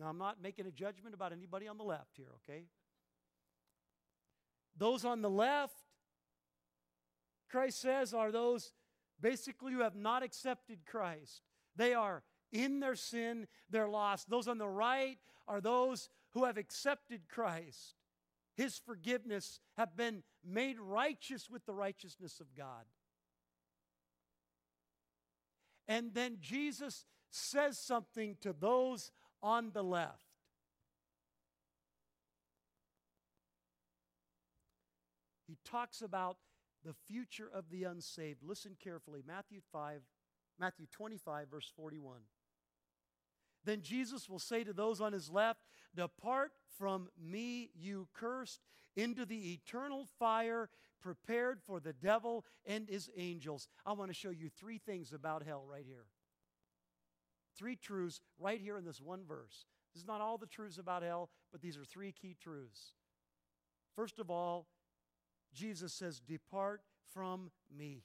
Now, 0.00 0.06
I'm 0.06 0.18
not 0.18 0.42
making 0.42 0.66
a 0.66 0.70
judgment 0.70 1.14
about 1.14 1.32
anybody 1.32 1.68
on 1.68 1.76
the 1.76 1.84
left 1.84 2.16
here, 2.16 2.30
okay? 2.36 2.64
Those 4.74 5.04
on 5.04 5.20
the 5.20 5.28
left, 5.28 5.74
Christ 7.50 7.82
says, 7.82 8.14
are 8.14 8.32
those 8.32 8.72
basically 9.20 9.74
who 9.74 9.80
have 9.80 9.94
not 9.94 10.22
accepted 10.22 10.86
Christ. 10.86 11.42
They 11.76 11.92
are 11.92 12.22
in 12.50 12.80
their 12.80 12.96
sin, 12.96 13.46
they're 13.68 13.88
lost. 13.88 14.30
Those 14.30 14.48
on 14.48 14.56
the 14.56 14.68
right 14.68 15.18
are 15.46 15.60
those 15.60 16.08
who 16.30 16.44
have 16.44 16.56
accepted 16.56 17.28
Christ. 17.28 17.94
His 18.56 18.78
forgiveness 18.78 19.60
have 19.76 19.96
been 19.96 20.22
made 20.42 20.78
righteous 20.78 21.50
with 21.50 21.66
the 21.66 21.74
righteousness 21.74 22.40
of 22.40 22.54
God. 22.56 22.84
And 25.86 26.14
then 26.14 26.38
Jesus 26.40 27.04
says 27.30 27.78
something 27.78 28.36
to 28.40 28.52
those 28.52 29.10
on 29.42 29.70
the 29.72 29.82
left. 29.82 30.24
He 35.46 35.58
talks 35.64 36.00
about 36.00 36.36
the 36.84 36.94
future 37.08 37.50
of 37.52 37.70
the 37.70 37.84
unsaved. 37.84 38.42
Listen 38.42 38.76
carefully. 38.82 39.22
Matthew 39.26 39.60
5, 39.72 40.00
Matthew 40.58 40.86
25, 40.92 41.48
verse 41.50 41.72
41. 41.76 42.20
Then 43.64 43.82
Jesus 43.82 44.28
will 44.28 44.38
say 44.38 44.64
to 44.64 44.72
those 44.72 45.00
on 45.00 45.12
his 45.12 45.28
left, 45.28 45.60
Depart 45.94 46.52
from 46.78 47.08
me, 47.20 47.70
you 47.74 48.08
cursed, 48.14 48.60
into 48.96 49.26
the 49.26 49.52
eternal 49.52 50.06
fire 50.18 50.68
prepared 51.00 51.60
for 51.66 51.80
the 51.80 51.92
devil 51.92 52.44
and 52.66 52.88
his 52.88 53.10
angels. 53.16 53.68
I 53.84 53.92
want 53.92 54.10
to 54.10 54.14
show 54.14 54.30
you 54.30 54.48
three 54.48 54.78
things 54.78 55.12
about 55.12 55.44
hell 55.44 55.64
right 55.68 55.84
here. 55.86 56.06
Three 57.60 57.76
truths 57.76 58.22
right 58.38 58.58
here 58.58 58.78
in 58.78 58.86
this 58.86 59.02
one 59.02 59.20
verse. 59.28 59.66
This 59.92 60.00
is 60.00 60.08
not 60.08 60.22
all 60.22 60.38
the 60.38 60.46
truths 60.46 60.78
about 60.78 61.02
hell, 61.02 61.28
but 61.52 61.60
these 61.60 61.76
are 61.76 61.84
three 61.84 62.10
key 62.10 62.34
truths. 62.42 62.94
First 63.94 64.18
of 64.18 64.30
all, 64.30 64.66
Jesus 65.52 65.92
says, 65.92 66.20
Depart 66.20 66.80
from 67.12 67.50
me. 67.70 68.04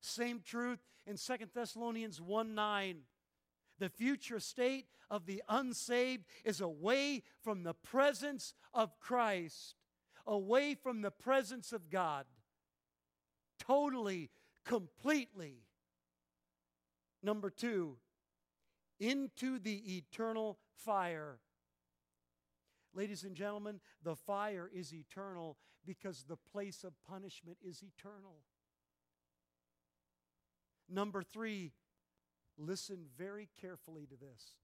Same 0.00 0.40
truth 0.40 0.78
in 1.04 1.16
Second 1.16 1.50
Thessalonians 1.52 2.20
1 2.20 2.54
9. 2.54 2.98
The 3.80 3.88
future 3.88 4.38
state 4.38 4.86
of 5.10 5.26
the 5.26 5.42
unsaved 5.48 6.26
is 6.44 6.60
away 6.60 7.24
from 7.42 7.64
the 7.64 7.74
presence 7.74 8.54
of 8.72 9.00
Christ, 9.00 9.74
away 10.28 10.76
from 10.76 11.02
the 11.02 11.10
presence 11.10 11.72
of 11.72 11.90
God. 11.90 12.26
Totally, 13.58 14.30
completely. 14.64 15.64
Number 17.22 17.50
two, 17.50 17.96
into 18.98 19.58
the 19.58 19.96
eternal 19.96 20.58
fire. 20.76 21.38
Ladies 22.94 23.24
and 23.24 23.34
gentlemen, 23.34 23.80
the 24.02 24.16
fire 24.16 24.70
is 24.72 24.92
eternal 24.92 25.56
because 25.86 26.24
the 26.24 26.36
place 26.36 26.84
of 26.84 26.92
punishment 27.08 27.58
is 27.64 27.82
eternal. 27.82 28.42
Number 30.88 31.22
three, 31.22 31.72
listen 32.58 33.06
very 33.16 33.48
carefully 33.60 34.06
to 34.06 34.16
this. 34.16 34.56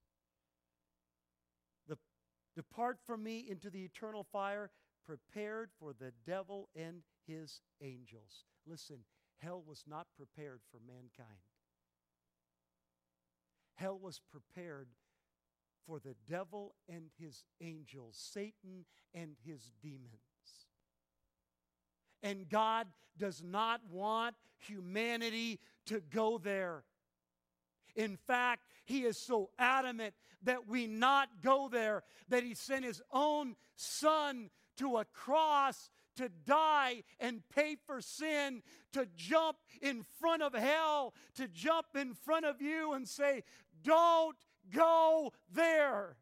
The, 1.88 1.96
Depart 2.54 2.98
from 3.06 3.22
me 3.22 3.46
into 3.48 3.70
the 3.70 3.84
eternal 3.84 4.24
fire 4.24 4.70
prepared 5.06 5.70
for 5.78 5.92
the 5.92 6.12
devil 6.26 6.68
and 6.76 7.02
his 7.26 7.62
angels. 7.80 8.44
Listen, 8.66 8.98
hell 9.38 9.62
was 9.66 9.84
not 9.86 10.06
prepared 10.16 10.60
for 10.70 10.80
mankind. 10.86 11.47
Hell 13.78 13.98
was 14.02 14.20
prepared 14.32 14.88
for 15.86 16.00
the 16.00 16.16
devil 16.28 16.74
and 16.88 17.10
his 17.16 17.44
angels, 17.60 18.16
Satan 18.32 18.84
and 19.14 19.36
his 19.46 19.70
demons. 19.80 20.10
And 22.24 22.48
God 22.48 22.88
does 23.16 23.40
not 23.40 23.80
want 23.88 24.34
humanity 24.58 25.60
to 25.86 26.00
go 26.00 26.38
there. 26.38 26.82
In 27.94 28.16
fact, 28.16 28.62
he 28.84 29.04
is 29.04 29.16
so 29.16 29.50
adamant 29.60 30.14
that 30.42 30.66
we 30.66 30.88
not 30.88 31.28
go 31.40 31.68
there 31.68 32.02
that 32.28 32.42
he 32.42 32.54
sent 32.54 32.84
his 32.84 33.00
own 33.12 33.54
son 33.76 34.50
to 34.78 34.96
a 34.96 35.04
cross 35.04 35.88
to 36.18 36.28
die 36.44 37.02
and 37.18 37.42
pay 37.54 37.76
for 37.86 38.00
sin, 38.00 38.62
to 38.92 39.06
jump 39.16 39.56
in 39.80 40.04
front 40.20 40.42
of 40.42 40.52
hell, 40.52 41.14
to 41.36 41.48
jump 41.48 41.86
in 41.94 42.14
front 42.14 42.44
of 42.44 42.60
you 42.60 42.92
and 42.92 43.08
say, 43.08 43.42
don't 43.82 44.36
go 44.72 45.32
there. 45.50 46.16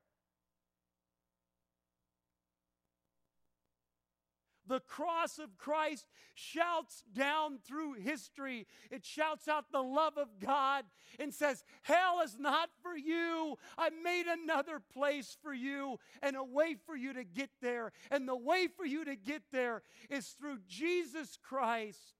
The 4.69 4.81
cross 4.81 5.39
of 5.39 5.57
Christ 5.57 6.07
shouts 6.35 7.05
down 7.13 7.59
through 7.67 7.95
history. 7.95 8.67
It 8.91 9.05
shouts 9.05 9.49
out 9.49 9.71
the 9.71 9.83
love 9.83 10.19
of 10.19 10.41
God 10.41 10.85
and 11.19 11.33
says, 11.33 11.65
Hell 11.83 12.21
is 12.25 12.37
not 12.39 12.71
for 12.83 12.97
you. 12.97 13.57
I 13.79 13.91
made 13.91 14.27
another 14.27 14.81
place 14.81 15.37
for 15.43 15.55
you 15.55 15.99
and 16.23 16.37
a 16.37 16.45
way 16.45 16.77
for 16.85 16.97
you 16.97 17.13
to 17.13 17.25
get 17.25 17.51
there. 17.63 17.93
And 18.11 18.29
the 18.29 18.37
way 18.37 18.67
for 18.67 18.85
you 18.85 19.05
to 19.05 19.17
get 19.17 19.43
there 19.53 19.83
is 20.11 20.29
through 20.29 20.59
Jesus 20.69 21.39
Christ. 21.43 22.15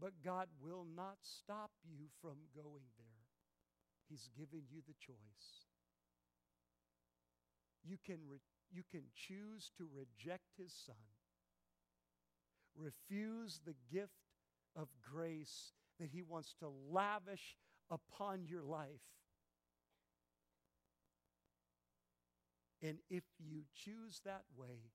But 0.00 0.12
God 0.22 0.48
will 0.60 0.84
not 0.94 1.16
stop 1.22 1.70
you 1.82 2.08
from 2.20 2.36
going 2.54 2.84
there. 2.98 3.06
He's 4.10 4.28
given 4.36 4.64
you 4.70 4.82
the 4.86 4.92
choice. 5.00 5.64
You 7.84 7.96
can, 8.04 8.18
re- 8.28 8.38
you 8.72 8.82
can 8.90 9.02
choose 9.14 9.70
to 9.78 9.86
reject 9.94 10.44
His 10.56 10.72
Son, 10.72 10.96
refuse 12.76 13.60
the 13.64 13.74
gift 13.92 14.12
of 14.74 14.88
grace 15.02 15.72
that 16.00 16.08
He 16.12 16.22
wants 16.22 16.54
to 16.60 16.68
lavish 16.90 17.56
upon 17.90 18.46
your 18.46 18.62
life. 18.62 18.88
And 22.82 22.98
if 23.08 23.24
you 23.38 23.62
choose 23.74 24.20
that 24.24 24.44
way, 24.56 24.90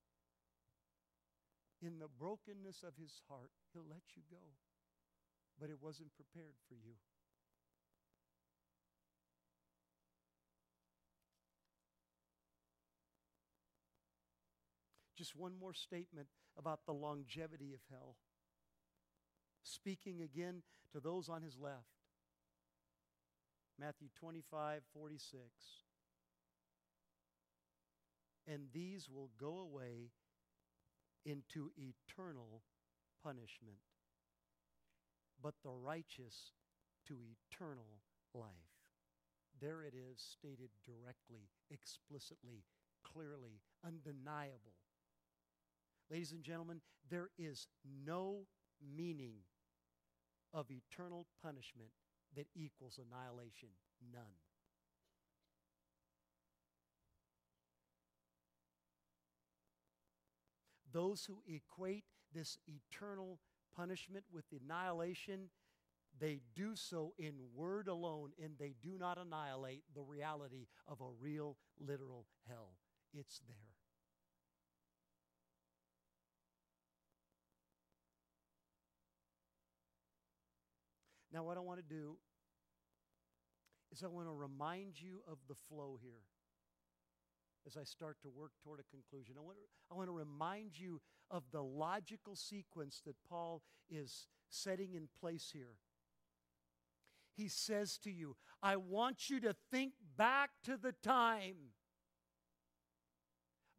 in 1.82 1.98
the 2.00 2.10
brokenness 2.20 2.84
of 2.84 2.94
His 3.02 3.22
heart, 3.30 3.52
He'll 3.74 3.88
let 3.90 4.04
you 4.16 4.24
go 4.30 4.38
but 5.60 5.70
it 5.70 5.78
wasn't 5.82 6.16
prepared 6.16 6.56
for 6.68 6.76
you. 6.76 6.96
Just 15.20 15.36
one 15.36 15.52
more 15.60 15.74
statement 15.74 16.28
about 16.58 16.86
the 16.86 16.94
longevity 16.94 17.74
of 17.74 17.82
hell. 17.92 18.16
Speaking 19.64 20.22
again 20.22 20.64
to 20.94 21.00
those 21.00 21.28
on 21.30 21.42
his 21.42 21.58
left. 21.60 22.00
Matthew 23.78 24.08
25, 24.20 24.82
46. 24.94 25.44
And 28.48 28.64
these 28.74 29.10
will 29.10 29.30
go 29.38 29.60
away 29.60 30.12
into 31.26 31.70
eternal 31.78 32.64
punishment 33.22 33.80
but 35.42 35.56
the 35.64 35.72
righteous 35.72 36.52
to 37.08 37.16
eternal 37.24 38.02
life. 38.34 38.52
There 39.60 39.84
it 39.84 39.94
is, 39.94 40.22
stated 40.22 40.70
directly, 40.86 41.50
explicitly, 41.72 42.64
clearly, 43.04 43.62
undeniable. 43.86 44.76
Ladies 46.10 46.32
and 46.32 46.44
gentlemen, 46.44 46.82
there 47.10 47.30
is 47.38 47.68
no 48.06 48.48
meaning 48.96 49.36
of 50.54 50.68
eternal 50.72 51.28
punishment 51.44 51.92
that 52.36 52.48
equals 52.56 53.00
annihilation. 53.00 53.70
None. 54.12 54.24
Those 60.92 61.26
who 61.26 61.44
equate 61.48 62.06
this 62.34 62.58
eternal 62.68 63.40
punishment 63.76 64.26
with 64.32 64.46
annihilation, 64.52 65.50
they 66.20 66.42
do 66.56 66.76
so 66.76 67.14
in 67.20 67.36
word 67.56 67.88
alone, 67.88 68.32
and 68.44 68.54
they 68.58 68.74
do 68.82 68.98
not 68.98 69.20
annihilate 69.20 69.84
the 69.94 70.02
reality 70.02 70.66
of 70.88 71.00
a 71.02 71.12
real, 71.22 71.58
literal 71.80 72.26
hell. 72.48 72.78
It's 73.14 73.40
there. 73.48 73.79
Now, 81.32 81.44
what 81.44 81.58
I 81.58 81.60
want 81.60 81.80
to 81.80 81.86
do 81.86 82.18
is 83.92 84.04
I 84.04 84.08
want 84.08 84.28
to 84.28 84.34
remind 84.34 85.00
you 85.00 85.22
of 85.28 85.38
the 85.48 85.56
flow 85.56 85.98
here 86.02 86.24
as 87.68 87.78
I 87.78 87.84
start 87.84 88.18
to 88.24 88.30
work 88.30 88.52
toward 88.64 88.80
a 88.80 88.84
conclusion. 88.84 89.36
I 89.38 89.42
want, 89.42 89.58
to, 89.58 89.64
I 89.92 89.96
want 89.96 90.08
to 90.08 90.14
remind 90.14 90.80
you 90.80 91.02
of 91.30 91.44
the 91.52 91.62
logical 91.62 92.36
sequence 92.36 93.02
that 93.06 93.16
Paul 93.28 93.62
is 93.90 94.28
setting 94.50 94.94
in 94.94 95.08
place 95.20 95.52
here. 95.54 95.78
He 97.36 97.48
says 97.48 97.98
to 98.00 98.12
you, 98.12 98.36
I 98.62 98.76
want 98.76 99.30
you 99.30 99.40
to 99.42 99.56
think 99.72 99.94
back 100.18 100.50
to 100.66 100.78
the 100.78 100.94
time 101.04 101.74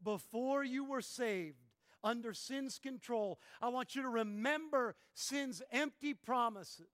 before 0.03 0.65
you 0.65 0.85
were 0.85 1.03
saved 1.03 1.59
under 2.03 2.33
sin's 2.33 2.79
control. 2.79 3.39
I 3.61 3.69
want 3.69 3.95
you 3.95 4.03
to 4.03 4.09
remember 4.09 4.95
sin's 5.15 5.63
empty 5.71 6.15
promises. 6.15 6.87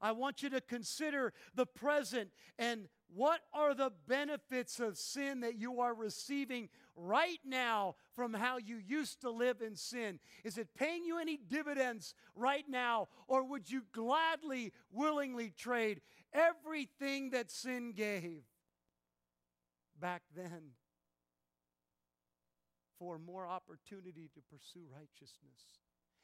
I 0.00 0.12
want 0.12 0.42
you 0.42 0.50
to 0.50 0.60
consider 0.60 1.32
the 1.54 1.66
present 1.66 2.30
and 2.58 2.88
what 3.14 3.40
are 3.52 3.74
the 3.74 3.92
benefits 4.06 4.78
of 4.78 4.96
sin 4.96 5.40
that 5.40 5.58
you 5.58 5.80
are 5.80 5.94
receiving 5.94 6.68
right 6.94 7.40
now 7.44 7.96
from 8.14 8.32
how 8.32 8.58
you 8.58 8.76
used 8.76 9.20
to 9.22 9.30
live 9.30 9.60
in 9.62 9.74
sin? 9.74 10.20
Is 10.44 10.58
it 10.58 10.68
paying 10.74 11.04
you 11.04 11.18
any 11.18 11.36
dividends 11.36 12.14
right 12.36 12.64
now, 12.68 13.08
or 13.26 13.42
would 13.42 13.70
you 13.70 13.82
gladly, 13.92 14.72
willingly 14.92 15.50
trade 15.50 16.00
everything 16.32 17.30
that 17.30 17.50
sin 17.50 17.92
gave 17.92 18.42
back 19.98 20.22
then 20.34 20.74
for 22.98 23.18
more 23.18 23.46
opportunity 23.46 24.30
to 24.34 24.40
pursue 24.52 24.84
righteousness? 24.94 25.80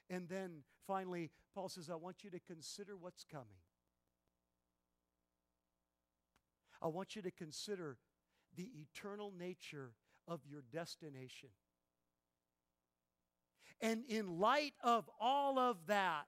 And 0.09 0.29
then 0.29 0.63
finally, 0.87 1.31
Paul 1.53 1.69
says, 1.69 1.91
I 1.91 1.97
want 1.97 2.23
you 2.23 2.31
to 2.31 2.39
consider 2.39 2.97
what's 2.97 3.25
coming. 3.25 3.66
I 6.83 6.89
want 6.89 7.17
you 7.17 7.23
to 7.23 7.31
consider 7.31 7.97
the 8.57 8.69
eternal 8.75 9.33
nature 9.39 9.93
of 10.29 10.41
your 10.49 10.63
destination. 10.73 11.51
And 13.81 14.05
in 14.09 14.39
light 14.39 14.75
of 14.83 15.09
all 15.21 15.59
of 15.59 15.77
that, 15.87 16.27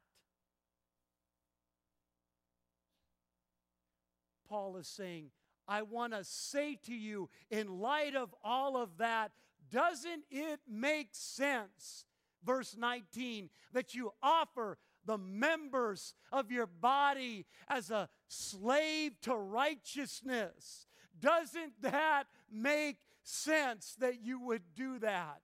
Paul 4.48 4.76
is 4.76 4.88
saying, 4.88 5.30
I 5.66 5.82
want 5.82 6.14
to 6.14 6.24
say 6.24 6.78
to 6.86 6.94
you, 6.94 7.28
in 7.50 7.78
light 7.78 8.14
of 8.14 8.34
all 8.42 8.76
of 8.76 8.96
that, 8.98 9.32
doesn't 9.70 10.24
it 10.30 10.60
make 10.66 11.08
sense, 11.12 12.06
verse 12.44 12.74
19, 12.78 13.50
that 13.72 13.94
you 13.94 14.12
offer 14.22 14.78
the 15.04 15.18
members 15.18 16.14
of 16.32 16.50
your 16.50 16.66
body 16.66 17.46
as 17.68 17.90
a 17.90 18.08
slave 18.28 19.20
to 19.22 19.34
righteousness. 19.34 20.86
Doesn't 21.18 21.80
that 21.82 22.24
make 22.50 22.98
sense 23.22 23.96
that 23.98 24.22
you 24.22 24.40
would 24.40 24.62
do 24.74 24.98
that? 25.00 25.40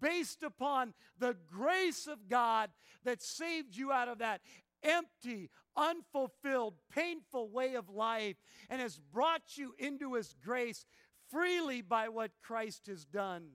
Based 0.00 0.42
upon 0.42 0.94
the 1.18 1.36
grace 1.50 2.06
of 2.06 2.28
God 2.28 2.70
that 3.04 3.22
saved 3.22 3.76
you 3.76 3.92
out 3.92 4.08
of 4.08 4.18
that 4.18 4.40
empty, 4.82 5.50
unfulfilled, 5.76 6.74
painful 6.90 7.50
way 7.50 7.74
of 7.74 7.88
life 7.88 8.36
and 8.68 8.80
has 8.80 8.98
brought 8.98 9.56
you 9.56 9.74
into 9.78 10.14
His 10.14 10.34
grace 10.44 10.84
freely 11.30 11.82
by 11.82 12.08
what 12.08 12.30
Christ 12.42 12.86
has 12.86 13.04
done. 13.04 13.48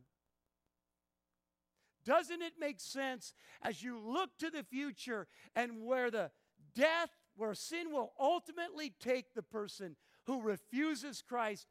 Doesn't 2.03 2.41
it 2.41 2.53
make 2.59 2.79
sense 2.79 3.33
as 3.61 3.83
you 3.83 3.99
look 3.99 4.31
to 4.39 4.49
the 4.49 4.63
future 4.63 5.27
and 5.55 5.83
where 5.83 6.09
the 6.09 6.31
death, 6.75 7.09
where 7.35 7.53
sin 7.53 7.91
will 7.91 8.13
ultimately 8.19 8.93
take 8.99 9.33
the 9.33 9.43
person 9.43 9.95
who 10.25 10.41
refuses 10.41 11.21
Christ? 11.21 11.67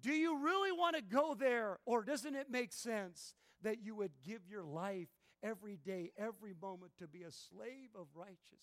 Do 0.00 0.12
you 0.12 0.38
really 0.38 0.72
want 0.72 0.96
to 0.96 1.02
go 1.02 1.34
there, 1.34 1.78
or 1.86 2.02
doesn't 2.02 2.34
it 2.34 2.50
make 2.50 2.72
sense 2.72 3.34
that 3.62 3.82
you 3.82 3.94
would 3.94 4.12
give 4.24 4.42
your 4.48 4.64
life 4.64 5.08
every 5.42 5.76
day, 5.76 6.12
every 6.18 6.52
moment 6.60 6.92
to 6.98 7.06
be 7.06 7.22
a 7.22 7.32
slave 7.32 7.90
of 7.98 8.06
righteousness? 8.14 8.60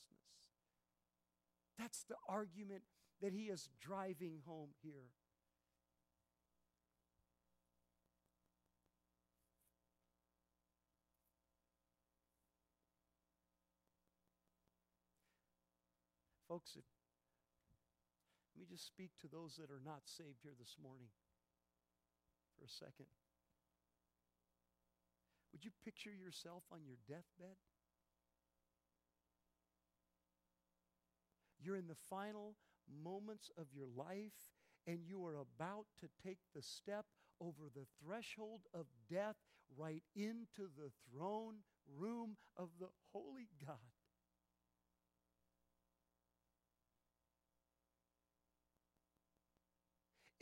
That's 1.79 2.03
the 2.03 2.15
argument 2.27 2.83
that 3.21 3.33
he 3.33 3.45
is 3.45 3.69
driving 3.81 4.39
home 4.45 4.69
here. 4.83 5.09
Folks, 16.53 16.75
if, 16.77 16.85
let 18.53 18.61
me 18.61 18.67
just 18.69 18.85
speak 18.85 19.09
to 19.19 19.27
those 19.27 19.55
that 19.57 19.73
are 19.73 19.81
not 19.83 20.05
saved 20.05 20.37
here 20.43 20.53
this 20.59 20.77
morning 20.77 21.09
for 22.53 22.63
a 22.63 22.69
second. 22.69 23.09
Would 25.51 25.65
you 25.65 25.71
picture 25.83 26.13
yourself 26.13 26.61
on 26.71 26.85
your 26.85 26.97
deathbed? 27.09 27.57
You're 31.59 31.75
in 31.75 31.87
the 31.87 31.97
final 32.07 32.53
moments 33.03 33.49
of 33.57 33.65
your 33.73 33.87
life 33.97 34.53
and 34.85 34.99
you 35.07 35.25
are 35.25 35.41
about 35.41 35.87
to 36.01 36.07
take 36.23 36.37
the 36.53 36.61
step 36.61 37.05
over 37.41 37.73
the 37.73 37.87
threshold 38.05 38.61
of 38.75 38.85
death 39.09 39.37
right 39.75 40.03
into 40.15 40.69
the 40.77 40.91
throne 41.09 41.65
room 41.97 42.37
of 42.55 42.69
the 42.79 42.89
Holy 43.11 43.49
God. 43.65 43.92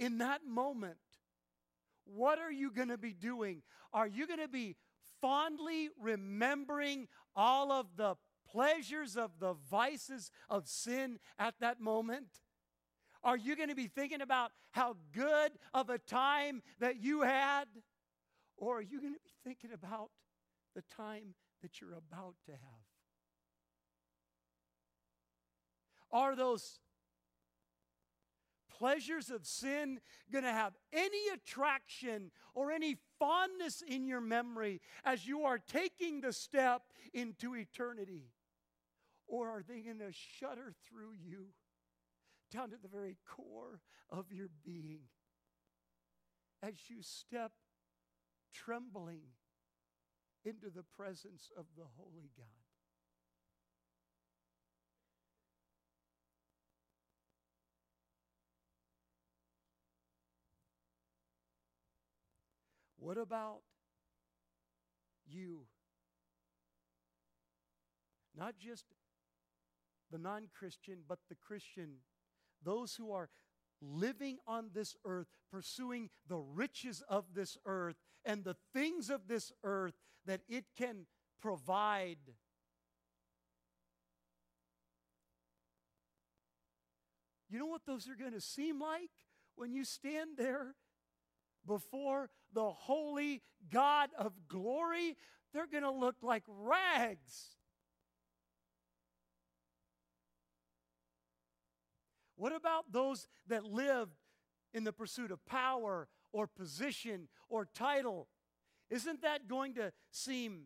In 0.01 0.17
that 0.17 0.41
moment, 0.47 0.97
what 2.05 2.39
are 2.39 2.51
you 2.51 2.71
going 2.71 2.87
to 2.87 2.97
be 2.97 3.13
doing? 3.13 3.61
Are 3.93 4.07
you 4.07 4.25
going 4.25 4.39
to 4.39 4.47
be 4.47 4.75
fondly 5.21 5.89
remembering 6.01 7.07
all 7.35 7.71
of 7.71 7.85
the 7.97 8.15
pleasures 8.51 9.15
of 9.15 9.29
the 9.39 9.53
vices 9.69 10.31
of 10.49 10.67
sin 10.67 11.19
at 11.37 11.53
that 11.59 11.79
moment? 11.79 12.25
Are 13.23 13.37
you 13.37 13.55
going 13.55 13.69
to 13.69 13.75
be 13.75 13.85
thinking 13.85 14.21
about 14.21 14.51
how 14.71 14.97
good 15.13 15.51
of 15.71 15.91
a 15.91 15.99
time 15.99 16.63
that 16.79 16.99
you 16.99 17.21
had? 17.21 17.65
Or 18.57 18.79
are 18.79 18.81
you 18.81 18.99
going 18.99 19.13
to 19.13 19.19
be 19.23 19.35
thinking 19.43 19.71
about 19.71 20.09
the 20.73 20.81
time 20.97 21.35
that 21.61 21.79
you're 21.79 21.93
about 21.93 22.33
to 22.47 22.53
have? 22.53 22.59
Are 26.11 26.35
those 26.35 26.79
pleasures 28.81 29.29
of 29.29 29.45
sin 29.45 29.99
going 30.31 30.43
to 30.43 30.51
have 30.51 30.73
any 30.91 31.29
attraction 31.31 32.31
or 32.55 32.71
any 32.71 32.97
fondness 33.19 33.83
in 33.87 34.07
your 34.07 34.19
memory 34.19 34.81
as 35.05 35.27
you 35.27 35.43
are 35.43 35.59
taking 35.59 36.19
the 36.19 36.33
step 36.33 36.81
into 37.13 37.55
eternity? 37.55 38.23
Or 39.27 39.49
are 39.49 39.61
they 39.61 39.81
going 39.81 39.99
to 39.99 40.11
shudder 40.11 40.73
through 40.89 41.11
you 41.23 41.45
down 42.51 42.71
to 42.71 42.77
the 42.81 42.87
very 42.87 43.17
core 43.27 43.81
of 44.09 44.33
your 44.33 44.49
being 44.65 45.01
as 46.63 46.73
you 46.87 46.97
step 47.01 47.51
trembling 48.51 49.21
into 50.43 50.71
the 50.71 50.83
presence 50.97 51.51
of 51.55 51.65
the 51.77 51.85
Holy 51.97 52.31
God? 52.35 52.60
What 63.01 63.17
about 63.17 63.61
you? 65.27 65.61
Not 68.37 68.59
just 68.59 68.85
the 70.11 70.19
non 70.19 70.49
Christian, 70.53 70.99
but 71.07 71.17
the 71.27 71.35
Christian. 71.35 71.95
Those 72.63 72.93
who 72.93 73.11
are 73.11 73.29
living 73.81 74.37
on 74.45 74.69
this 74.71 74.95
earth, 75.03 75.25
pursuing 75.51 76.11
the 76.27 76.37
riches 76.37 77.01
of 77.09 77.33
this 77.33 77.57
earth 77.65 77.95
and 78.23 78.43
the 78.43 78.55
things 78.71 79.09
of 79.09 79.27
this 79.27 79.51
earth 79.63 79.95
that 80.27 80.41
it 80.47 80.65
can 80.77 81.07
provide. 81.41 82.19
You 87.49 87.57
know 87.57 87.65
what 87.65 87.81
those 87.87 88.07
are 88.07 88.15
going 88.15 88.33
to 88.33 88.41
seem 88.41 88.79
like 88.79 89.09
when 89.55 89.73
you 89.73 89.85
stand 89.85 90.37
there 90.37 90.75
before 91.65 92.29
the 92.53 92.69
holy 92.69 93.41
God 93.71 94.09
of 94.17 94.33
glory, 94.47 95.15
they're 95.53 95.67
going 95.67 95.83
to 95.83 95.91
look 95.91 96.15
like 96.21 96.43
rags. 96.47 97.55
What 102.35 102.55
about 102.55 102.91
those 102.91 103.27
that 103.47 103.65
lived 103.65 104.17
in 104.73 104.83
the 104.83 104.93
pursuit 104.93 105.31
of 105.31 105.45
power 105.45 106.07
or 106.33 106.47
position 106.47 107.27
or 107.49 107.65
title? 107.65 108.27
Isn't 108.89 109.21
that 109.21 109.47
going 109.47 109.75
to 109.75 109.93
seem 110.09 110.63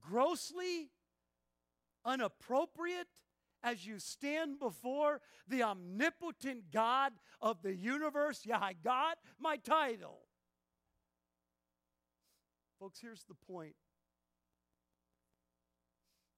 grossly 0.00 0.90
unappropriate 2.04 3.06
as 3.62 3.86
you 3.86 3.98
stand 3.98 4.58
before 4.58 5.20
the 5.48 5.62
omnipotent 5.62 6.70
God 6.72 7.12
of 7.40 7.62
the 7.62 7.74
universe. 7.74 8.42
Yeah, 8.44 8.58
I 8.60 8.74
got 8.74 9.18
my 9.38 9.56
title. 9.56 10.20
Folks, 12.78 12.98
here's 13.00 13.24
the 13.24 13.34
point. 13.34 13.74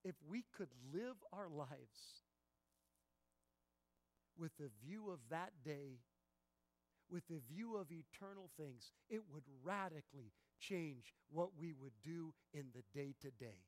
If 0.04 0.14
we 0.28 0.44
could 0.56 0.68
live 0.92 1.16
our 1.32 1.48
lives 1.48 2.22
with 4.38 4.56
the 4.56 4.70
view 4.86 5.10
of 5.10 5.18
that 5.30 5.50
day, 5.64 5.98
with 7.10 7.26
the 7.28 7.40
view 7.52 7.76
of 7.76 7.88
eternal 7.90 8.50
things, 8.56 8.92
it 9.10 9.22
would 9.32 9.42
radically 9.64 10.32
change 10.60 11.14
what 11.30 11.50
we 11.58 11.72
would 11.72 11.92
do 12.02 12.32
in 12.52 12.66
the 12.74 12.82
day 12.98 13.14
to 13.20 13.30
day. 13.30 13.64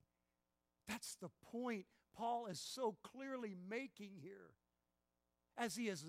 That's 0.89 1.17
the 1.17 1.31
point 1.51 1.87
Paul 2.21 2.49
is 2.49 2.61
so 2.61 2.97
clearly 3.03 3.57
making 3.71 4.11
here 4.21 4.51
as 5.57 5.75
he 5.75 5.89
is 5.89 6.05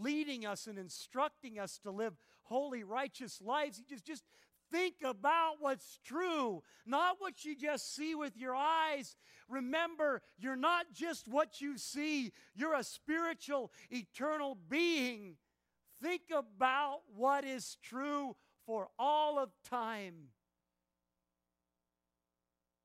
leading 0.00 0.44
us 0.44 0.66
and 0.66 0.76
instructing 0.76 1.60
us 1.60 1.78
to 1.84 1.92
live 1.92 2.14
holy, 2.42 2.82
righteous 2.82 3.40
lives. 3.40 3.78
He 3.78 3.84
just, 3.84 4.04
just 4.04 4.24
think 4.72 4.96
about 5.04 5.56
what's 5.60 6.00
true, 6.04 6.64
not 6.84 7.16
what 7.20 7.44
you 7.44 7.54
just 7.54 7.94
see 7.94 8.16
with 8.16 8.36
your 8.36 8.56
eyes. 8.56 9.14
Remember, 9.48 10.22
you're 10.38 10.56
not 10.56 10.86
just 10.92 11.28
what 11.28 11.60
you 11.60 11.78
see, 11.78 12.32
you're 12.56 12.74
a 12.74 12.82
spiritual, 12.82 13.70
eternal 13.90 14.58
being. 14.68 15.36
Think 16.02 16.22
about 16.36 17.02
what 17.14 17.44
is 17.44 17.76
true 17.80 18.34
for 18.66 18.88
all 18.98 19.38
of 19.38 19.50
time. 19.70 20.14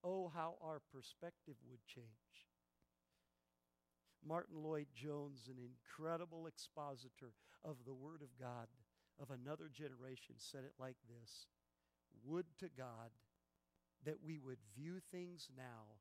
Oh, 0.03 0.31
how 0.35 0.53
our 0.61 0.81
perspective 0.93 1.55
would 1.67 1.83
change. 1.87 2.22
Martyn 4.25 4.63
Lloyd-Jones, 4.63 5.47
an 5.47 5.57
incredible 5.57 6.47
expositor 6.47 7.33
of 7.63 7.77
the 7.85 7.93
Word 7.93 8.21
of 8.21 8.37
God 8.39 8.67
of 9.21 9.29
another 9.29 9.69
generation, 9.71 10.35
said 10.37 10.63
it 10.63 10.73
like 10.79 10.97
this 11.07 11.47
Would 12.25 12.45
to 12.59 12.69
God 12.77 13.11
that 14.05 14.23
we 14.25 14.39
would 14.39 14.59
view 14.75 14.99
things 15.11 15.49
now 15.55 15.99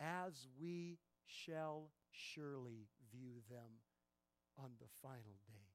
as 0.00 0.46
we 0.60 0.98
shall 1.26 1.90
surely 2.10 2.88
view 3.10 3.42
them 3.50 3.82
on 4.58 4.70
the 4.80 4.88
final 5.02 5.38
day. 5.46 5.68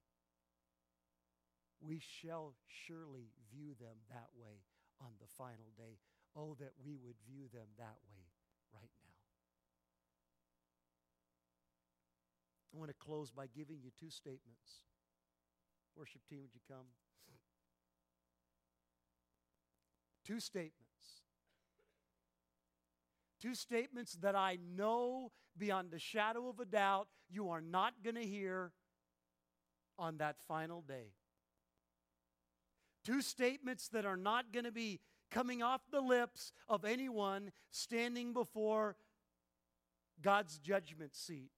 We 1.80 2.00
shall 2.00 2.54
surely 2.86 3.30
view 3.52 3.74
them 3.80 3.96
that 4.10 4.28
way 4.38 4.64
on 5.00 5.12
the 5.20 5.28
final 5.36 5.72
day. 5.76 5.98
Oh, 6.36 6.56
that 6.58 6.72
we 6.84 6.96
would 6.96 7.16
view 7.28 7.44
them 7.52 7.68
that 7.78 7.98
way 8.10 8.24
right 8.72 8.90
now. 9.02 9.03
I 12.74 12.78
want 12.78 12.90
to 12.90 12.96
close 13.04 13.30
by 13.30 13.46
giving 13.46 13.78
you 13.82 13.90
two 13.98 14.10
statements. 14.10 14.82
Worship 15.96 16.22
team, 16.28 16.40
would 16.42 16.54
you 16.54 16.60
come? 16.68 16.86
Two 20.24 20.40
statements. 20.40 20.72
Two 23.40 23.54
statements 23.54 24.14
that 24.22 24.34
I 24.34 24.58
know 24.76 25.30
beyond 25.56 25.90
the 25.90 25.98
shadow 25.98 26.48
of 26.48 26.58
a 26.58 26.64
doubt 26.64 27.08
you 27.30 27.50
are 27.50 27.60
not 27.60 27.94
going 28.02 28.16
to 28.16 28.26
hear 28.26 28.72
on 29.98 30.16
that 30.16 30.36
final 30.48 30.80
day. 30.80 31.12
Two 33.04 33.20
statements 33.20 33.88
that 33.88 34.06
are 34.06 34.16
not 34.16 34.50
going 34.52 34.64
to 34.64 34.72
be 34.72 34.98
coming 35.30 35.62
off 35.62 35.82
the 35.92 36.00
lips 36.00 36.52
of 36.68 36.84
anyone 36.84 37.52
standing 37.70 38.32
before 38.32 38.96
God's 40.22 40.58
judgment 40.58 41.14
seat. 41.14 41.50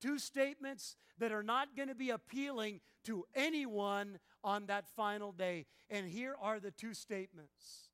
Two 0.00 0.18
statements 0.18 0.96
that 1.18 1.32
are 1.32 1.42
not 1.42 1.76
going 1.76 1.88
to 1.88 1.94
be 1.94 2.10
appealing 2.10 2.80
to 3.04 3.24
anyone 3.34 4.18
on 4.42 4.66
that 4.66 4.88
final 4.96 5.32
day. 5.32 5.66
And 5.88 6.08
here 6.08 6.34
are 6.40 6.58
the 6.58 6.70
two 6.70 6.94
statements 6.94 7.90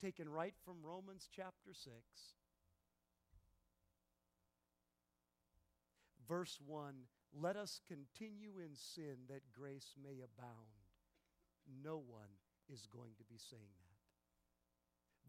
taken 0.00 0.28
right 0.28 0.54
from 0.64 0.76
Romans 0.82 1.28
chapter 1.34 1.72
6. 1.72 1.90
Verse 6.28 6.58
1 6.64 6.94
Let 7.34 7.56
us 7.56 7.80
continue 7.86 8.58
in 8.64 8.74
sin 8.74 9.16
that 9.28 9.42
grace 9.52 9.94
may 10.02 10.20
abound. 10.22 10.86
No 11.82 11.96
one 11.96 12.30
is 12.72 12.86
going 12.86 13.12
to 13.18 13.24
be 13.24 13.36
saying 13.36 13.74
that. 13.82 13.89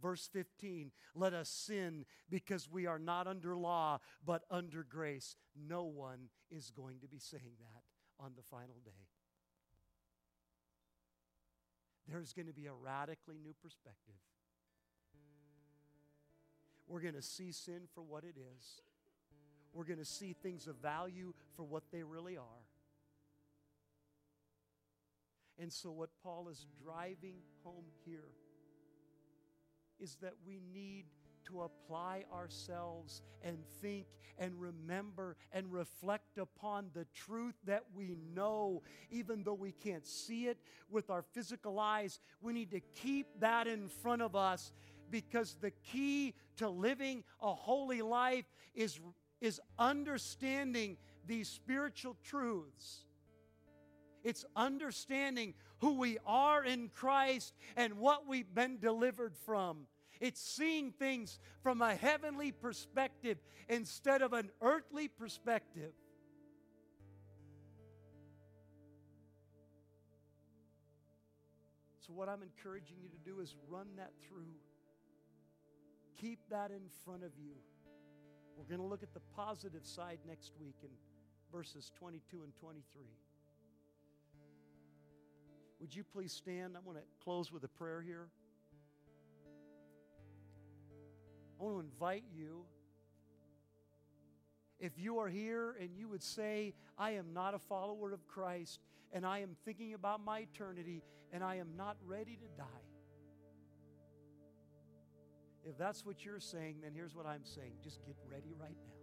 Verse 0.01 0.29
15, 0.33 0.91
let 1.15 1.33
us 1.33 1.49
sin 1.49 2.05
because 2.29 2.69
we 2.69 2.87
are 2.87 2.99
not 2.99 3.27
under 3.27 3.55
law, 3.55 3.99
but 4.25 4.43
under 4.49 4.83
grace. 4.83 5.35
No 5.55 5.83
one 5.83 6.29
is 6.49 6.71
going 6.71 6.99
to 7.01 7.07
be 7.07 7.19
saying 7.19 7.53
that 7.59 7.83
on 8.23 8.31
the 8.35 8.43
final 8.43 8.79
day. 8.83 8.91
There's 12.07 12.33
going 12.33 12.47
to 12.47 12.53
be 12.53 12.65
a 12.65 12.73
radically 12.73 13.37
new 13.41 13.53
perspective 13.61 14.15
We're 16.87 16.99
going 16.99 17.13
to 17.13 17.21
see 17.21 17.53
sin 17.53 17.83
for 17.95 18.01
what 18.01 18.25
it 18.25 18.35
is. 18.37 18.81
We're 19.71 19.85
going 19.85 19.99
to 19.99 20.05
see 20.05 20.33
things 20.33 20.67
of 20.67 20.75
value 20.75 21.33
for 21.55 21.63
what 21.63 21.83
they 21.89 22.03
really 22.03 22.35
are. 22.35 22.65
And 25.57 25.71
so, 25.71 25.91
what 25.91 26.09
Paul 26.21 26.49
is 26.49 26.65
driving 26.83 27.35
home 27.63 27.85
here 28.03 28.31
is 30.01 30.17
that 30.21 30.33
we 30.45 30.59
need 30.73 31.05
to 31.45 31.61
apply 31.61 32.23
ourselves 32.33 33.21
and 33.43 33.57
think 33.81 34.05
and 34.37 34.59
remember 34.59 35.35
and 35.51 35.71
reflect 35.71 36.37
upon 36.37 36.89
the 36.93 37.05
truth 37.13 37.55
that 37.65 37.83
we 37.93 38.17
know, 38.33 38.81
even 39.09 39.43
though 39.43 39.53
we 39.53 39.71
can't 39.71 40.05
see 40.05 40.47
it 40.47 40.57
with 40.89 41.09
our 41.09 41.23
physical 41.33 41.79
eyes. 41.79 42.19
We 42.41 42.53
need 42.53 42.71
to 42.71 42.79
keep 42.79 43.27
that 43.39 43.67
in 43.67 43.87
front 43.87 44.21
of 44.21 44.35
us 44.35 44.71
because 45.09 45.57
the 45.61 45.71
key 45.71 46.33
to 46.57 46.69
living 46.69 47.23
a 47.41 47.53
holy 47.53 48.01
life 48.01 48.45
is, 48.73 48.99
is 49.41 49.59
understanding 49.77 50.97
these 51.27 51.49
spiritual 51.49 52.15
truths. 52.23 53.05
It's 54.23 54.45
understanding 54.55 55.55
who 55.79 55.93
we 55.93 56.17
are 56.25 56.63
in 56.63 56.89
Christ 56.89 57.53
and 57.75 57.95
what 57.95 58.27
we've 58.27 58.53
been 58.53 58.77
delivered 58.79 59.35
from. 59.45 59.87
It's 60.21 60.39
seeing 60.39 60.91
things 60.91 61.39
from 61.63 61.81
a 61.81 61.95
heavenly 61.95 62.51
perspective 62.51 63.39
instead 63.67 64.21
of 64.21 64.33
an 64.33 64.51
earthly 64.61 65.07
perspective. 65.07 65.93
So, 72.05 72.13
what 72.13 72.29
I'm 72.29 72.43
encouraging 72.43 72.97
you 73.01 73.09
to 73.09 73.17
do 73.25 73.39
is 73.39 73.55
run 73.67 73.87
that 73.97 74.11
through. 74.27 74.53
Keep 76.19 76.39
that 76.51 76.69
in 76.69 76.83
front 77.03 77.23
of 77.23 77.31
you. 77.35 77.55
We're 78.55 78.65
going 78.65 78.79
to 78.79 78.85
look 78.85 79.01
at 79.01 79.15
the 79.15 79.21
positive 79.35 79.87
side 79.87 80.19
next 80.27 80.51
week 80.59 80.75
in 80.83 80.89
verses 81.51 81.91
22 81.97 82.43
and 82.43 82.53
23. 82.55 83.05
Would 85.79 85.95
you 85.95 86.03
please 86.03 86.31
stand? 86.31 86.77
I'm 86.77 86.83
going 86.83 86.97
to 86.97 87.23
close 87.23 87.51
with 87.51 87.63
a 87.63 87.67
prayer 87.67 88.03
here. 88.03 88.27
I 91.61 91.63
want 91.63 91.75
to 91.75 91.79
invite 91.81 92.23
you. 92.33 92.63
If 94.79 94.97
you 94.97 95.19
are 95.19 95.29
here 95.29 95.75
and 95.79 95.95
you 95.95 96.07
would 96.07 96.23
say, 96.23 96.73
I 96.97 97.11
am 97.11 97.33
not 97.33 97.53
a 97.53 97.59
follower 97.59 98.13
of 98.13 98.27
Christ, 98.27 98.79
and 99.13 99.25
I 99.25 99.39
am 99.39 99.55
thinking 99.63 99.93
about 99.93 100.25
my 100.25 100.39
eternity, 100.39 101.03
and 101.31 101.43
I 101.43 101.57
am 101.57 101.75
not 101.77 101.97
ready 102.03 102.35
to 102.35 102.47
die. 102.57 102.65
If 105.63 105.77
that's 105.77 106.03
what 106.03 106.25
you're 106.25 106.39
saying, 106.39 106.77
then 106.81 106.93
here's 106.95 107.15
what 107.15 107.27
I'm 107.27 107.45
saying 107.45 107.73
just 107.83 108.03
get 108.07 108.15
ready 108.27 108.55
right 108.59 108.77
now. 108.83 108.93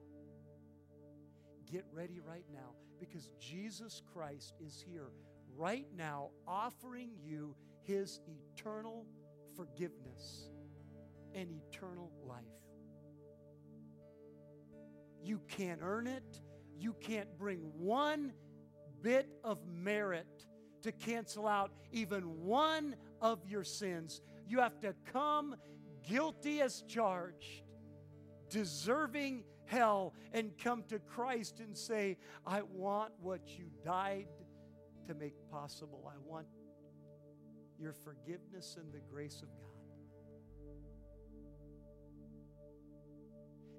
Get 1.70 1.84
ready 1.92 2.18
right 2.18 2.46
now 2.52 2.74
because 2.98 3.30
Jesus 3.38 4.02
Christ 4.12 4.54
is 4.58 4.84
here 4.84 5.10
right 5.56 5.86
now 5.96 6.30
offering 6.48 7.10
you 7.22 7.54
his 7.84 8.18
eternal 8.26 9.06
forgiveness 9.54 10.48
and 11.38 11.50
eternal 11.50 12.10
life. 12.26 12.42
You 15.22 15.40
can't 15.48 15.80
earn 15.82 16.06
it. 16.06 16.40
You 16.76 16.94
can't 17.00 17.28
bring 17.38 17.58
one 17.76 18.32
bit 19.02 19.28
of 19.44 19.58
merit 19.66 20.46
to 20.82 20.92
cancel 20.92 21.46
out 21.46 21.72
even 21.92 22.22
one 22.44 22.96
of 23.20 23.46
your 23.48 23.64
sins. 23.64 24.20
You 24.46 24.60
have 24.60 24.80
to 24.80 24.94
come 25.12 25.56
guilty 26.08 26.60
as 26.60 26.82
charged, 26.88 27.62
deserving 28.48 29.44
hell, 29.66 30.14
and 30.32 30.56
come 30.58 30.82
to 30.88 30.98
Christ 30.98 31.60
and 31.60 31.76
say, 31.76 32.16
I 32.46 32.62
want 32.62 33.12
what 33.20 33.40
you 33.46 33.66
died 33.84 34.28
to 35.06 35.14
make 35.14 35.34
possible. 35.50 36.10
I 36.10 36.18
want 36.24 36.46
your 37.78 37.92
forgiveness 37.92 38.76
and 38.80 38.92
the 38.92 39.00
grace 39.12 39.42
of 39.42 39.48
God. 39.60 39.67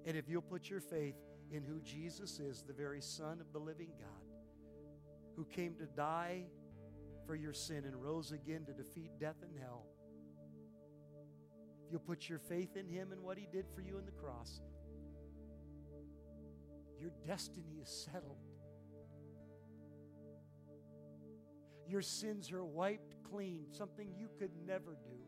And 0.06 0.16
if 0.18 0.28
you'll 0.28 0.42
put 0.42 0.70
your 0.70 0.80
faith 0.80 1.16
in 1.52 1.64
who 1.64 1.80
Jesus 1.82 2.40
is, 2.40 2.64
the 2.66 2.74
very 2.74 3.02
Son 3.02 3.42
of 3.42 3.52
the 3.52 3.60
living 3.60 3.92
God, 4.00 4.08
who 5.36 5.46
came 5.46 5.76
to 5.76 5.86
die 5.86 6.44
for 7.26 7.36
your 7.36 7.54
sin 7.54 7.86
and 7.86 7.96
rose 7.96 8.32
again 8.32 8.66
to 8.66 8.74
defeat 8.74 9.12
death 9.20 9.38
and 9.42 9.52
hell, 9.60 9.86
if 11.86 11.92
you'll 11.92 12.02
put 12.02 12.30
your 12.30 12.40
faith 12.40 12.76
in 12.76 12.88
Him 12.88 13.12
and 13.12 13.22
what 13.22 13.38
He 13.38 13.48
did 13.52 13.66
for 13.74 13.82
you 13.82 13.98
in 13.98 14.06
the 14.06 14.12
cross, 14.12 14.62
your 17.00 17.12
destiny 17.26 17.80
is 17.82 18.08
settled. 18.12 18.38
Your 21.88 22.02
sins 22.02 22.52
are 22.52 22.64
wiped 22.64 23.16
clean, 23.24 23.66
something 23.72 24.14
you 24.16 24.30
could 24.38 24.52
never 24.68 24.98
do 25.04 25.19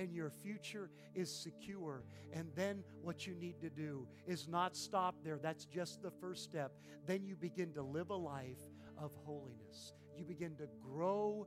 and 0.00 0.14
your 0.14 0.30
future 0.30 0.90
is 1.14 1.30
secure. 1.30 2.02
And 2.32 2.48
then 2.56 2.82
what 3.02 3.26
you 3.26 3.34
need 3.34 3.60
to 3.60 3.68
do 3.68 4.08
is 4.26 4.48
not 4.48 4.74
stop 4.74 5.14
there. 5.22 5.38
That's 5.38 5.66
just 5.66 6.00
the 6.00 6.10
first 6.10 6.42
step. 6.42 6.72
Then 7.06 7.26
you 7.26 7.36
begin 7.36 7.74
to 7.74 7.82
live 7.82 8.08
a 8.08 8.16
life 8.16 8.62
of 8.96 9.12
holiness. 9.24 9.92
You 10.16 10.24
begin 10.24 10.56
to 10.56 10.68
grow 10.82 11.46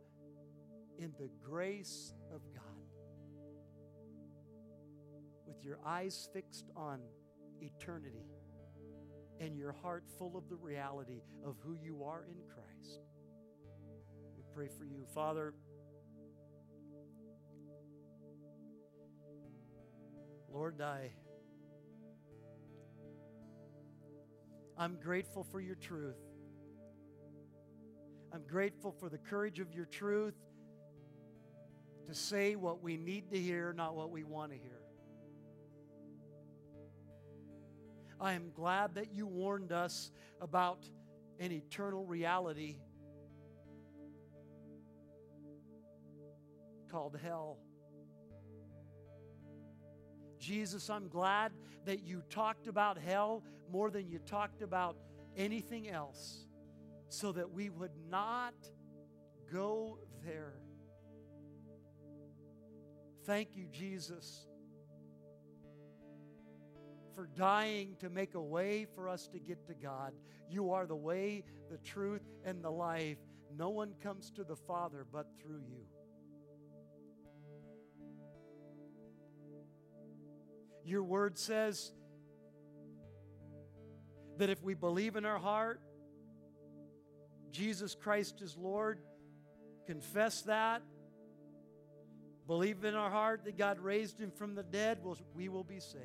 in 0.99 1.13
the 1.19 1.29
grace 1.43 2.13
of 2.31 2.41
God. 2.53 2.63
With 5.47 5.63
your 5.63 5.79
eyes 5.83 6.29
fixed 6.31 6.69
on 6.75 6.99
eternity 7.59 8.27
and 9.39 9.57
your 9.57 9.71
heart 9.71 10.03
full 10.19 10.37
of 10.37 10.47
the 10.47 10.55
reality 10.55 11.21
of 11.43 11.55
who 11.63 11.73
you 11.73 12.03
are 12.03 12.25
in 12.29 12.37
Christ. 12.53 12.99
We 14.37 14.43
pray 14.53 14.67
for 14.77 14.85
you. 14.85 15.05
Father, 15.13 15.55
Lord, 20.53 20.81
I, 20.81 21.09
I'm 24.77 24.97
grateful 25.01 25.43
for 25.43 25.59
your 25.59 25.73
truth. 25.73 26.19
I'm 28.31 28.43
grateful 28.43 28.91
for 28.91 29.09
the 29.09 29.17
courage 29.17 29.59
of 29.59 29.73
your 29.73 29.85
truth 29.85 30.35
to 32.07 32.13
say 32.13 32.55
what 32.55 32.83
we 32.83 32.97
need 32.97 33.31
to 33.31 33.39
hear, 33.39 33.73
not 33.73 33.95
what 33.95 34.11
we 34.11 34.23
want 34.23 34.51
to 34.51 34.57
hear. 34.57 34.81
I 38.21 38.33
am 38.33 38.51
glad 38.53 38.93
that 38.95 39.11
you 39.11 39.25
warned 39.25 39.71
us 39.71 40.11
about 40.39 40.87
an 41.39 41.51
eternal 41.51 42.05
reality 42.05 42.77
called 46.91 47.17
hell. 47.23 47.57
Jesus, 50.43 50.89
I'm 50.89 51.07
glad 51.07 51.53
that 51.85 52.03
you 52.03 52.21
talked 52.29 52.67
about 52.67 52.97
hell 52.97 53.43
more 53.71 53.89
than 53.89 54.09
you 54.09 54.19
talked 54.19 54.61
about 54.61 54.97
anything 55.37 55.89
else 55.89 56.47
so 57.07 57.31
that 57.31 57.49
we 57.49 57.69
would 57.69 57.95
not 58.09 58.53
go 59.49 59.99
there. 60.25 60.55
Thank 63.25 63.55
you, 63.55 63.67
Jesus, 63.71 64.45
for 67.15 67.29
dying 67.37 67.95
to 67.99 68.09
make 68.09 68.35
a 68.35 68.41
way 68.41 68.85
for 68.95 69.07
us 69.07 69.29
to 69.29 69.39
get 69.39 69.65
to 69.67 69.73
God. 69.73 70.11
You 70.49 70.71
are 70.71 70.85
the 70.85 70.95
way, 70.95 71.45
the 71.71 71.77
truth, 71.77 72.27
and 72.43 72.61
the 72.61 72.69
life. 72.69 73.17
No 73.55 73.69
one 73.69 73.93
comes 74.03 74.29
to 74.31 74.43
the 74.43 74.57
Father 74.57 75.05
but 75.09 75.27
through 75.41 75.61
you. 75.69 75.85
Your 80.85 81.03
word 81.03 81.37
says 81.37 81.93
that 84.37 84.49
if 84.49 84.61
we 84.63 84.73
believe 84.73 85.15
in 85.15 85.25
our 85.25 85.39
heart, 85.39 85.79
Jesus 87.51 87.95
Christ 87.95 88.41
is 88.41 88.57
Lord, 88.57 88.99
confess 89.85 90.41
that, 90.43 90.81
believe 92.47 92.83
in 92.83 92.95
our 92.95 93.11
heart 93.11 93.45
that 93.45 93.57
God 93.57 93.79
raised 93.79 94.19
him 94.19 94.31
from 94.31 94.55
the 94.55 94.63
dead, 94.63 94.99
we 95.33 95.47
will 95.47 95.63
be 95.63 95.79
saved. 95.79 96.03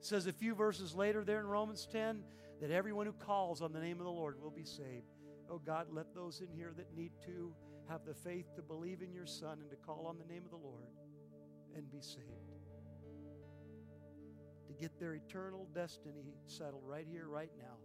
It 0.00 0.06
says 0.06 0.26
a 0.26 0.32
few 0.32 0.54
verses 0.54 0.94
later 0.94 1.22
there 1.22 1.38
in 1.38 1.46
Romans 1.46 1.86
10 1.92 2.24
that 2.60 2.70
everyone 2.72 3.06
who 3.06 3.12
calls 3.12 3.62
on 3.62 3.72
the 3.72 3.80
name 3.80 4.00
of 4.00 4.04
the 4.04 4.10
Lord 4.10 4.40
will 4.40 4.50
be 4.50 4.64
saved. 4.64 5.06
Oh 5.48 5.58
God, 5.58 5.86
let 5.90 6.14
those 6.14 6.40
in 6.40 6.48
here 6.56 6.72
that 6.76 6.92
need 6.96 7.12
to 7.26 7.54
have 7.88 8.04
the 8.04 8.14
faith 8.14 8.46
to 8.56 8.62
believe 8.62 9.02
in 9.02 9.12
your 9.12 9.26
Son 9.26 9.58
and 9.60 9.70
to 9.70 9.76
call 9.76 10.06
on 10.06 10.16
the 10.18 10.24
name 10.24 10.44
of 10.44 10.50
the 10.50 10.56
Lord 10.56 10.82
and 11.76 11.90
be 11.90 12.00
saved. 12.00 12.26
To 14.68 14.74
get 14.74 14.98
their 14.98 15.14
eternal 15.14 15.68
destiny 15.74 16.34
settled 16.46 16.82
right 16.86 17.06
here, 17.10 17.28
right 17.28 17.50
now. 17.58 17.76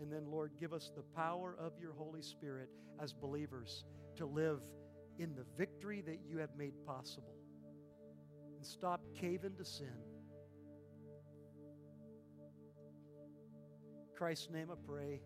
And 0.00 0.12
then, 0.12 0.26
Lord, 0.30 0.52
give 0.60 0.72
us 0.72 0.90
the 0.94 1.02
power 1.02 1.56
of 1.58 1.72
your 1.80 1.92
Holy 1.92 2.22
Spirit 2.22 2.68
as 3.00 3.12
believers 3.12 3.84
to 4.16 4.26
live 4.26 4.60
in 5.18 5.34
the 5.34 5.44
victory 5.56 6.02
that 6.02 6.20
you 6.26 6.38
have 6.38 6.50
made 6.56 6.74
possible 6.86 7.36
and 8.56 8.64
stop 8.64 9.00
caving 9.18 9.56
to 9.56 9.64
sin. 9.64 9.92
In 14.02 14.16
Christ's 14.16 14.50
name 14.50 14.68
I 14.70 14.76
pray. 14.86 15.20